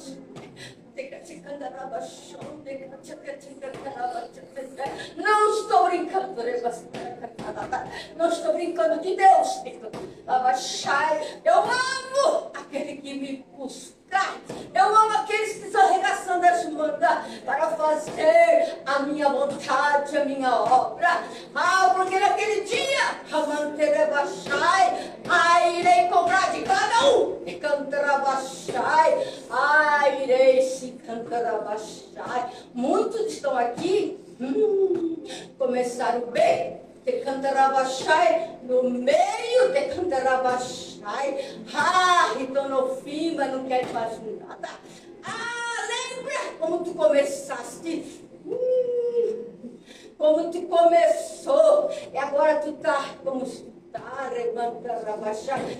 Não 5.15 5.49
estou 5.49 5.85
brincando, 5.89 6.35
não 8.15 8.29
estou 8.29 8.53
brincando 8.53 9.01
de 9.01 9.15
Deus. 9.15 9.63
Eu 11.43 11.55
amo 11.55 12.51
aquele 12.53 12.97
que 12.97 13.13
me 13.15 13.45
busca. 13.57 13.93
Eu 14.73 14.85
amo 14.85 15.17
aqueles 15.17 15.53
que 15.53 15.65
estão 15.65 15.81
arregaçando 15.81 16.45
as 16.45 16.69
mangas 16.69 17.25
para 17.43 17.71
fazer 17.71 18.81
a 18.85 18.99
minha 18.99 19.29
vontade, 19.29 20.15
a 20.15 20.25
minha 20.25 20.55
obra. 20.55 21.23
Ah, 21.55 21.91
porque 21.95 22.19
naquele 22.19 22.61
dia, 22.61 23.21
Ramanterebachai, 23.31 25.13
ah, 25.27 25.67
irei 25.69 26.07
cobrar 26.09 26.51
de 26.51 26.61
cada 26.61 27.15
um 27.15 27.41
e 27.45 27.53
cantarabachai. 27.55 29.27
Ah, 29.49 30.09
irei. 30.09 30.82
Muitos 32.73 33.33
estão 33.33 33.55
aqui, 33.57 34.19
hum, 34.39 35.23
começaram 35.57 36.21
bem. 36.31 36.81
Te 37.05 37.11
cantarabachai 37.19 38.59
no 38.63 38.89
meio 38.89 39.73
de 39.73 39.93
cantarabachai. 39.93 41.57
Ah, 41.73 42.33
então 42.39 42.69
no 42.69 42.95
fim, 42.95 43.35
mas 43.35 43.51
não 43.51 43.65
quero 43.65 43.93
mais 43.93 44.19
nada. 44.39 44.69
Ah, 45.23 45.87
lembra 45.87 46.57
como 46.59 46.83
tu 46.83 46.93
começaste? 46.93 48.21
Hum, 48.45 49.45
como 50.17 50.49
tu 50.49 50.61
começou. 50.63 51.89
E 52.13 52.17
agora 52.17 52.59
tu 52.59 52.71
tá 52.73 53.15
como. 53.23 53.45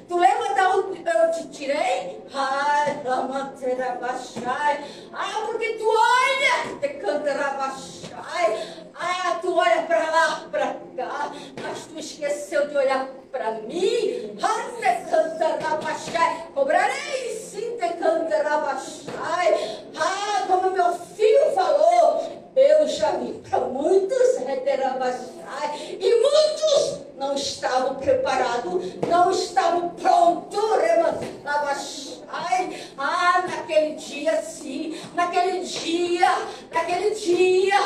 Tu 0.07 0.19
lembra 0.19 0.53
da 0.53 0.69
onde 0.75 0.99
eu 0.99 1.31
te 1.31 1.47
tirei? 1.47 2.21
Ai, 2.31 3.01
remantarabachai. 3.03 4.85
Ah, 5.11 5.43
porque 5.47 5.73
tu 5.79 5.87
olha, 5.89 6.77
te 6.79 6.89
cantarabachai. 6.89 8.57
Ah, 8.93 9.39
tu 9.41 9.57
olha 9.57 9.81
para 9.83 10.11
lá, 10.11 10.47
para 10.51 10.75
cá, 10.95 11.31
mas 11.61 11.85
tu 11.87 11.97
esqueceu 11.97 12.67
de 12.67 12.77
olhar 12.77 13.07
para 13.31 13.53
mim. 13.53 14.37
Ah, 14.43 14.69
te 14.77 15.09
cantarabachai. 15.09 16.47
Cobrarei 16.53 17.35
sim, 17.35 17.77
te 17.77 17.93
cantarabachai. 17.93 19.87
Ah, 19.97 20.43
como 20.47 20.69
meu 20.69 20.93
filho 20.93 21.51
falou, 21.55 22.21
eu 22.55 22.87
já 22.87 23.11
vi 23.13 23.41
para 23.49 23.59
muitos 23.61 24.37
reterabachai. 24.37 25.97
E 25.99 26.15
muitos 26.21 27.03
não 27.17 27.33
estavam 27.35 27.72
preparados, 27.95 28.95
não 29.07 29.31
estavam 29.31 29.89
prontos. 29.89 30.81
Remantarabachai. 30.81 32.81
Ah, 32.97 33.43
naquele 33.47 33.95
dia 33.95 34.41
sim, 34.41 34.97
naquele 35.13 35.59
dia, 35.61 36.29
naquele 36.71 37.11
dia. 37.11 37.79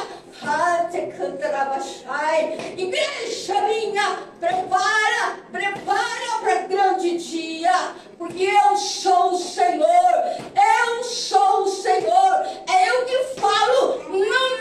Ah, 0.44 0.88
te 0.92 1.08
cantarabachai. 1.18 2.76
Igreja 2.78 3.62
minha, 3.64 4.20
prepara, 4.40 5.40
prepara 5.52 6.40
para 6.42 6.68
grande 6.68 7.18
dia, 7.18 7.94
porque 8.18 8.44
eu 8.44 8.78
sou 8.78 9.34
o 9.34 9.38
Senhor, 9.38 10.14
eu 10.56 11.04
sou 11.04 11.64
o 11.64 11.68
Senhor, 11.68 12.46
é 12.70 12.90
eu 12.90 13.06
que 13.06 13.18
falo, 13.40 14.04
não 14.10 14.57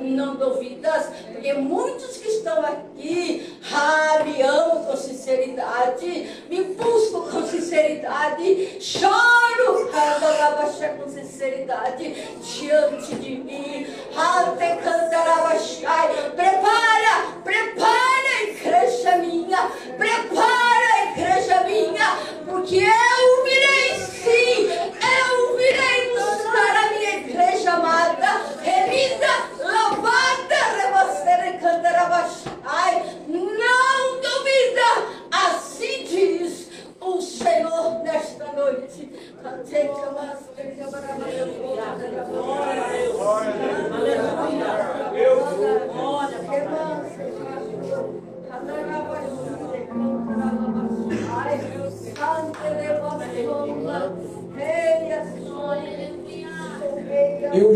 Não 0.00 0.34
duvidas, 0.36 1.06
porque 1.32 1.52
muitos 1.54 2.16
que 2.16 2.28
estão 2.28 2.64
aqui, 2.64 3.58
ah, 3.72 4.22
me 4.24 4.42
amam 4.42 4.84
com 4.84 4.96
sinceridade, 4.96 6.44
me 6.48 6.62
buscam 6.64 7.20
com 7.30 7.46
sinceridade, 7.46 8.78
choro, 8.80 9.90
com 10.98 11.08
sinceridade 11.08 12.14
diante 12.40 13.14
de 13.14 13.36
mim. 13.36 13.86
Cantarabachai. 14.82 16.08
Prepara, 16.34 17.40
prepara, 17.44 18.42
igreja 18.48 19.16
minha, 19.18 19.70
prepara, 19.96 21.12
igreja 21.12 21.60
minha, 21.64 22.16
porque 22.44 22.84
eu 22.84 23.44
virei 23.44 23.94
sim, 24.00 24.68
eu 24.68 25.56
virei 25.56 26.10
buscar 26.10 26.76
a 26.76 26.90
minha 26.90 27.11
igreja 27.42 27.72
amada, 27.72 28.44
remida, 28.62 29.26
lavada, 29.58 30.32
cantarabachai. 31.60 33.02
Não 33.28 34.20
duvida, 34.20 34.88
assim 35.30 36.04
diz 36.04 36.70
o 37.00 37.20
Senhor 37.20 38.02
nesta 38.04 38.46
noite. 38.52 39.10
Eu, 45.14 45.42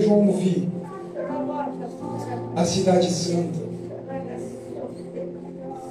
João, 0.07 0.33
vi 0.33 0.69
a 2.55 2.65
cidade 2.65 3.11
santa, 3.11 3.59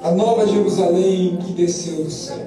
a 0.01 0.11
nova 0.11 0.47
Jerusalém 0.47 1.37
que 1.37 1.53
desceu 1.53 2.03
do 2.03 2.09
céu. 2.09 2.37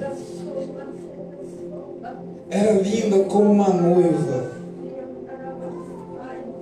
Era 2.49 2.71
linda 2.73 3.23
como 3.25 3.51
uma 3.51 3.69
noiva, 3.69 4.51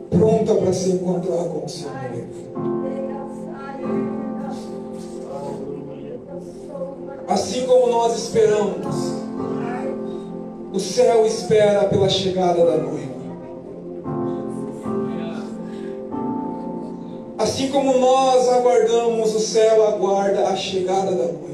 pronta 0.09 0.55
para 0.55 0.73
se 0.73 0.91
encontrar 0.91 1.45
com 1.45 1.65
o 1.65 1.69
seu 1.69 1.89
noivo. 1.89 2.47
Assim 7.27 7.65
como 7.65 7.87
nós 7.87 8.17
esperamos, 8.17 9.13
o 10.73 10.79
céu 10.79 11.25
espera 11.25 11.85
pela 11.85 12.09
chegada 12.09 12.65
da 12.65 12.77
noiva. 12.77 13.16
Assim 17.37 17.69
como 17.69 17.99
nós 17.99 18.49
aguardamos, 18.49 19.35
o 19.35 19.39
céu 19.39 19.87
aguarda 19.87 20.47
a 20.47 20.55
chegada 20.55 21.11
da 21.11 21.25
noiva. 21.25 21.47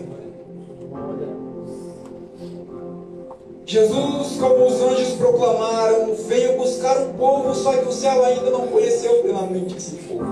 Jesus, 3.66 4.38
como 4.40 4.66
os 4.66 4.82
anjos 4.82 5.14
proclamaram, 5.16 6.16
veio 6.28 6.58
buscar 6.58 6.98
o 7.02 7.14
povo, 7.16 7.54
só 7.54 7.74
que 7.74 7.88
o 7.88 7.92
céu 7.92 8.24
ainda 8.24 8.50
não 8.50 8.68
conheceu 8.68 9.22
plenamente 9.24 9.76
esse 9.76 9.96
povo. 9.96 10.26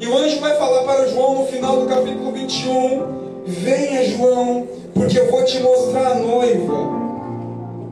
E 0.00 0.06
o 0.06 0.16
anjo 0.16 0.40
vai 0.40 0.56
falar 0.56 0.84
para 0.84 1.08
João 1.08 1.40
no 1.40 1.46
final 1.46 1.80
do 1.80 1.86
capítulo 1.86 2.32
21: 2.32 3.44
Venha, 3.44 4.04
João, 4.04 4.66
porque 4.94 5.18
eu 5.18 5.30
vou 5.30 5.44
te 5.44 5.60
mostrar 5.60 6.12
a 6.12 6.14
noiva, 6.14 6.74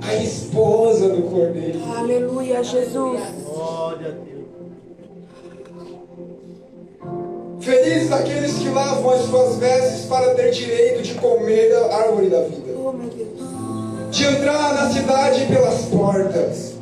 a 0.02 0.14
esposa 0.14 1.08
do 1.08 1.22
cordeiro. 1.22 1.80
Aleluia, 1.96 2.62
Jesus. 2.64 3.39
Glória 4.00 4.08
a 4.08 4.24
Deus. 4.24 4.40
Felizes 7.60 8.10
aqueles 8.10 8.52
que 8.54 8.68
lavam 8.70 9.10
as 9.10 9.26
suas 9.26 9.56
vestes 9.58 10.06
para 10.06 10.34
ter 10.34 10.50
direito 10.52 11.02
de 11.02 11.14
comer 11.16 11.70
da 11.70 11.94
árvore 11.96 12.30
da 12.30 12.40
vida, 12.42 12.72
Oh, 12.78 12.92
meu 12.92 13.10
Deus. 13.10 14.10
de 14.10 14.24
entrar 14.24 14.74
na 14.74 14.90
cidade 14.90 15.44
pelas 15.46 15.84
portas. 15.84 16.74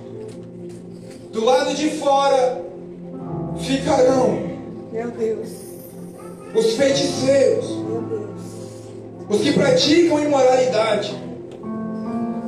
Do 1.32 1.44
lado 1.44 1.74
de 1.74 1.90
fora 1.90 2.62
ficarão 3.58 4.38
Meu 4.92 5.10
Deus. 5.10 5.48
os 6.54 6.74
feiticeiros, 6.74 7.68
Meu 7.70 8.02
Deus. 8.02 8.40
os 9.28 9.40
que 9.40 9.52
praticam 9.52 10.20
imoralidade, 10.24 11.16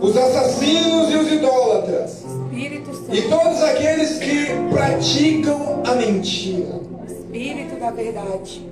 os 0.01 0.17
assassinos 0.17 1.11
e 1.11 1.17
os 1.17 1.33
idólatras, 1.33 2.20
Espírito 2.61 2.91
e 3.11 3.23
Santo. 3.23 3.29
todos 3.31 3.63
aqueles 3.63 4.19
que 4.19 4.47
praticam 4.71 5.83
a 5.87 5.95
mentira. 5.95 6.81
Espírito 7.07 7.81
da 7.81 7.91
verdade. 7.91 8.71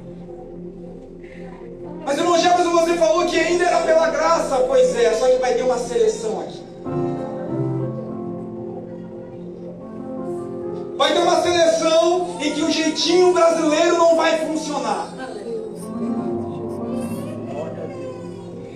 Mas 2.05 2.19
irmão 2.19 2.39
Jefferson, 2.39 2.71
você 2.71 2.97
falou 2.97 3.27
que 3.27 3.39
ainda 3.39 3.65
era 3.65 3.81
pela 3.81 4.11
graça. 4.11 4.57
Pois 4.67 4.95
é, 4.95 5.15
só 5.15 5.27
que 5.29 5.39
vai 5.39 5.55
ter 5.55 5.63
uma 5.63 5.79
seleção 5.79 6.41
aqui. 6.41 6.63
Vai 10.97 11.13
ter 11.13 11.21
uma 11.21 11.43
seleção 11.43 12.37
em 12.41 12.53
que 12.53 12.63
o 12.63 12.71
jeitinho 12.71 13.33
brasileiro 13.33 13.97
não 13.97 14.17
vai 14.17 14.39
funcionar. 14.47 15.15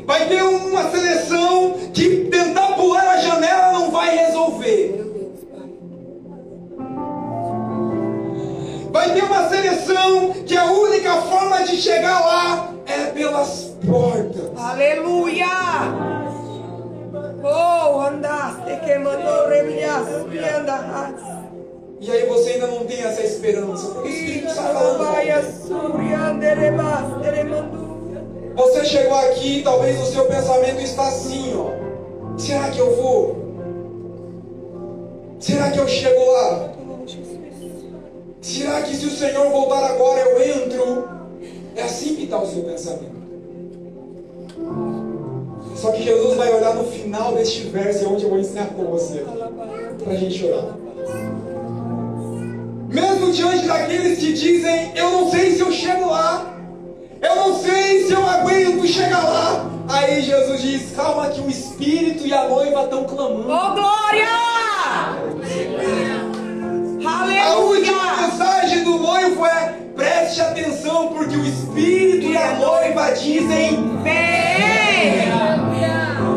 Vai 0.06 0.28
ter 0.28 0.42
uma 0.42 0.90
seleção 0.90 1.74
que 1.92 2.26
tentar 2.30 2.74
pular 2.74 3.12
a 3.12 3.16
janela 3.18 3.72
não 3.72 3.90
vai 3.90 4.16
resolver. 4.16 5.04
Vai 8.90 9.14
ter 9.14 9.24
uma 9.24 9.48
seleção 9.48 10.32
que 10.46 10.56
a 10.56 10.64
única 10.70 11.14
forma 11.22 11.64
de 11.64 11.76
chegar 11.76 12.20
lá 12.20 12.74
é 12.86 13.06
pelas 13.06 13.74
portas. 13.86 14.50
Aleluia! 14.56 15.46
Oh, 17.44 18.00
andaste 18.00 18.76
que 18.84 18.98
mandou 18.98 19.42
e 22.02 22.10
aí 22.10 22.26
você 22.26 22.54
ainda 22.54 22.66
não 22.66 22.84
tem 22.84 23.00
essa 23.00 23.22
esperança. 23.22 23.86
O 24.00 24.04
Espírito 24.04 24.48
está 24.48 24.62
falando. 24.64 24.98
Você 28.54 28.84
chegou 28.84 29.16
aqui 29.16 29.58
e 29.58 29.62
talvez 29.62 30.00
o 30.00 30.06
seu 30.06 30.24
pensamento 30.26 30.80
está 30.80 31.08
assim, 31.08 31.54
ó. 31.56 32.38
Será 32.38 32.70
que 32.70 32.78
eu 32.78 32.96
vou? 32.96 33.42
Será 35.38 35.70
que 35.70 35.78
eu 35.78 35.88
chego 35.88 36.32
lá? 36.32 36.72
Será 38.40 38.82
que 38.82 38.94
se 38.94 39.06
o 39.06 39.10
Senhor 39.10 39.48
voltar 39.50 39.84
agora 39.86 40.20
eu 40.20 40.64
entro? 40.64 41.08
É 41.74 41.82
assim 41.82 42.16
que 42.16 42.24
está 42.24 42.38
o 42.38 42.46
seu 42.46 42.62
pensamento. 42.64 43.22
Só 45.74 45.90
que 45.90 46.02
Jesus 46.02 46.36
vai 46.36 46.52
olhar 46.54 46.74
no 46.74 46.84
final 46.84 47.34
deste 47.34 47.62
verso, 47.68 48.04
é 48.04 48.08
onde 48.08 48.24
eu 48.24 48.30
vou 48.30 48.38
ensinar 48.38 48.66
com 48.66 48.84
você, 48.84 49.24
para 50.02 50.12
a 50.12 50.16
gente 50.16 50.44
orar. 50.44 50.76
Mesmo 52.88 53.32
diante 53.32 53.66
daqueles 53.66 54.18
que 54.18 54.32
dizem, 54.32 54.92
eu 54.94 55.10
não 55.10 55.30
sei 55.30 55.52
se 55.52 55.60
eu 55.60 55.72
chego 55.72 56.10
lá, 56.10 56.54
eu 57.22 57.36
não 57.36 57.54
sei 57.62 58.04
se 58.06 58.12
eu 58.12 58.26
aguento 58.28 58.86
chegar 58.86 59.22
lá. 59.22 59.66
Aí 59.88 60.22
Jesus 60.22 60.60
diz, 60.62 60.92
calma 60.96 61.28
que 61.28 61.40
o 61.40 61.48
Espírito 61.48 62.26
e 62.26 62.32
a 62.32 62.48
noiva 62.48 62.84
estão 62.84 63.04
clamando. 63.04 63.42
Oh, 63.42 63.74
glória! 63.74 64.28
A 67.44 67.56
última 67.58 68.00
Aleluia! 68.02 68.28
mensagem 68.28 68.84
do 68.84 68.98
noivo 68.98 69.44
é, 69.44 69.74
preste 69.94 70.40
atenção, 70.40 71.08
porque 71.08 71.36
o 71.36 71.44
Espírito 71.44 72.26
e 72.26 72.36
a 72.36 72.54
noiva 72.54 73.10
dizem, 73.12 73.98
Vem! 74.02 75.32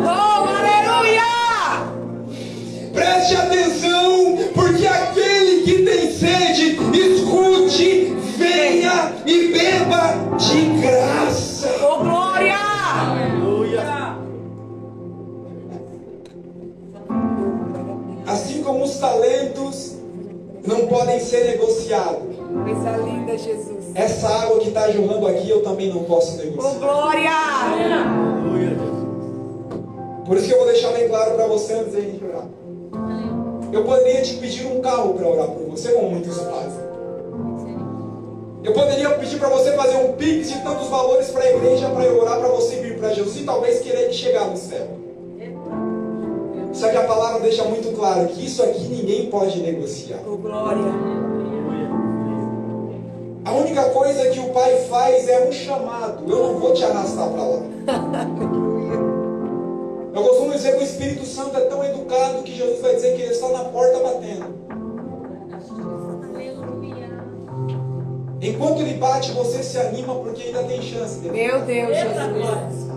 Oh, 0.03 0.47
aleluia! 0.49 1.21
preste 2.93 3.36
atenção, 3.36 3.94
não 20.86 20.88
podem 20.88 21.19
ser 21.19 21.45
negociados. 21.45 22.36
Coisa 22.38 22.97
linda, 22.97 23.38
Jesus. 23.38 23.86
Essa 23.95 24.27
água 24.27 24.59
que 24.59 24.67
está 24.69 24.89
jorrando 24.91 25.27
aqui 25.27 25.49
eu 25.49 25.63
também 25.63 25.89
não 25.89 26.03
posso 26.03 26.39
Oh, 26.39 26.43
negociar. 26.45 26.79
glória! 26.79 27.31
Aleluia, 27.31 28.69
Jesus. 28.69 29.05
Por 30.25 30.38
isso 30.38 30.47
que 30.47 30.53
eu 30.53 30.57
vou 30.57 30.67
deixar 30.67 30.91
bem 30.93 31.07
claro 31.09 31.36
para 31.36 31.47
você 31.47 31.73
antes 31.73 31.93
da 31.93 32.01
gente 32.01 32.23
orar. 32.23 32.45
Eu 33.71 33.83
poderia 33.83 34.21
te 34.21 34.36
pedir 34.36 34.65
um 34.67 34.79
carro 34.79 35.13
para 35.15 35.27
orar 35.27 35.47
por 35.47 35.69
você, 35.69 35.91
como 35.91 36.09
muitos 36.11 36.38
fazem. 36.38 36.86
Eu 38.63 38.73
poderia 38.73 39.09
pedir 39.11 39.38
para 39.39 39.49
você 39.49 39.71
fazer 39.73 39.97
um 39.97 40.13
pix 40.13 40.49
de 40.51 40.59
tantos 40.61 40.88
valores 40.88 41.27
para 41.29 41.43
a 41.43 41.51
igreja 41.51 41.89
para 41.89 42.03
eu 42.05 42.19
orar 42.21 42.39
para 42.39 42.47
você 42.49 42.77
vir 42.77 42.97
para 42.97 43.09
Jesus 43.13 43.38
e 43.38 43.43
talvez 43.43 43.80
querer 43.80 44.11
chegar 44.11 44.45
no 44.45 44.57
céu. 44.57 44.88
Só 46.76 46.89
que 46.89 46.97
a 46.97 47.03
palavra 47.03 47.39
deixa 47.39 47.64
muito 47.64 47.95
claro 47.95 48.27
que 48.27 48.45
isso 48.45 48.61
aqui 48.61 48.84
ninguém 48.89 49.30
pode 49.30 49.61
negociar. 49.61 50.19
Oh, 50.27 50.35
glória! 50.35 50.84
A 53.45 53.53
única 53.53 53.85
coisa 53.85 54.30
que 54.30 54.39
o 54.39 54.49
Pai 54.49 54.76
faz 54.89 55.30
é 55.30 55.47
um 55.47 55.52
chamado. 55.53 56.30
Eu 56.30 56.43
não 56.43 56.60
vou 56.60 56.73
te 56.73 56.84
arrastar 56.84 57.30
para 57.30 57.43
lá. 57.43 57.61
Eu 60.14 60.23
costumo 60.23 60.52
dizer 60.52 60.76
que 60.76 60.84
o 60.84 60.84
Espírito 60.84 61.26
Santo 61.26 61.56
é 61.57 61.61
tão 61.61 61.84
educado 61.84 62.43
que 62.43 62.53
Jesus 62.53 62.81
vai 62.81 62.95
dizer 62.95 63.15
que 63.15 63.22
ele 63.22 63.31
está 63.31 63.47
na 63.49 63.65
porta 63.65 63.99
batendo. 63.99 64.65
Enquanto 68.41 68.81
ele 68.81 68.95
bate, 68.95 69.31
você 69.31 69.64
se 69.64 69.77
anima 69.77 70.14
porque 70.15 70.43
ainda 70.43 70.64
tem 70.64 70.81
chance 70.81 71.19
dele. 71.19 71.47
Meu 71.47 71.61
Deus, 71.61 71.97
Jesus. 71.97 72.95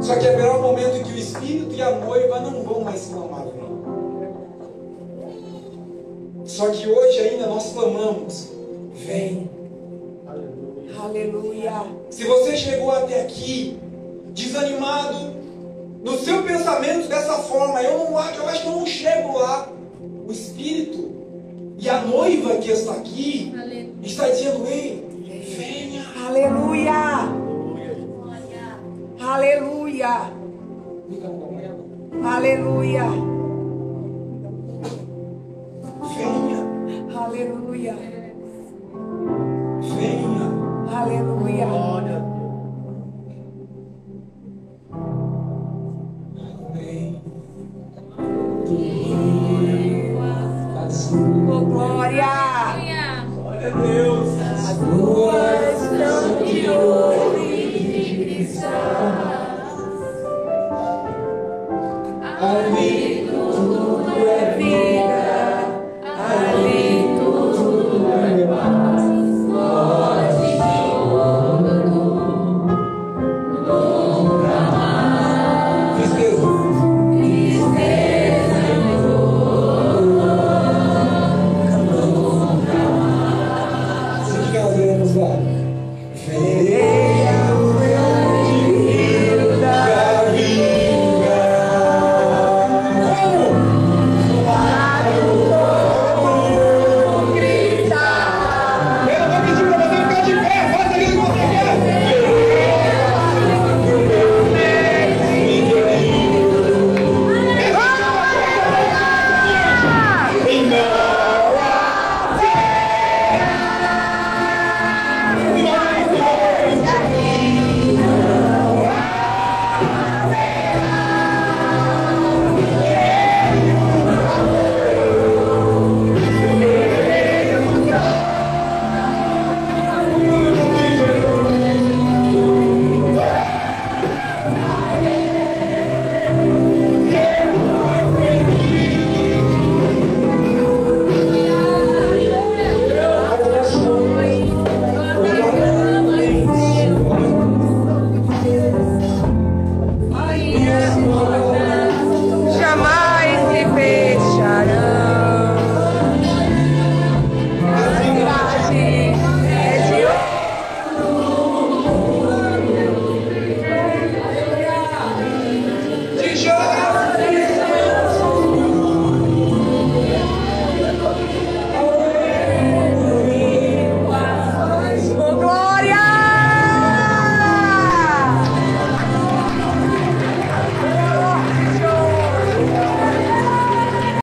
Só 0.00 0.14
que 0.16 0.26
haverá 0.26 0.56
um 0.56 0.62
momento 0.62 0.96
em 0.96 1.02
que 1.02 1.12
o 1.12 1.18
Espírito 1.18 1.74
e 1.74 1.82
a 1.82 1.90
noiva 1.92 2.40
não 2.40 2.62
vão 2.62 2.80
mais 2.82 3.06
clamar. 3.06 3.46
Só 6.44 6.70
que 6.70 6.88
hoje 6.88 7.18
ainda 7.20 7.46
nós 7.46 7.72
clamamos. 7.72 8.48
Vem. 8.94 9.50
Aleluia. 10.98 11.72
Se 12.10 12.24
você 12.24 12.56
chegou 12.56 12.90
até 12.90 13.22
aqui 13.22 13.78
desanimado 14.28 15.34
no 16.02 16.18
seu 16.18 16.42
pensamento 16.44 17.08
dessa 17.08 17.34
forma, 17.34 17.82
eu 17.82 17.98
não 17.98 18.18
acho, 18.18 18.40
eu 18.40 18.48
acho 18.48 18.62
que 18.62 18.68
eu 18.68 18.72
não 18.72 18.86
chego 18.86 19.38
lá. 19.38 19.68
O 20.26 20.32
Espírito 20.32 21.10
e 21.78 21.88
a 21.88 22.00
noiva 22.02 22.56
que 22.56 22.70
está 22.70 22.92
aqui 22.92 23.52
está 24.02 24.28
dizendo, 24.28 24.66
ei, 24.66 25.04
venha. 25.56 26.04
Aleluia. 26.26 26.92
Aleluia, 26.92 27.35
Aleluia. 29.26 30.30
Aleluia. 32.24 33.06
Venha. 36.16 36.60
Aleluia. 37.24 37.94
Venha. 39.82 40.46
Aleluia. 40.96 41.66
Glória. 41.66 42.18
Glória. 51.64 52.34
Glória 53.34 53.66
a 53.66 53.70
Deus. 53.70 55.15
so 58.66 59.25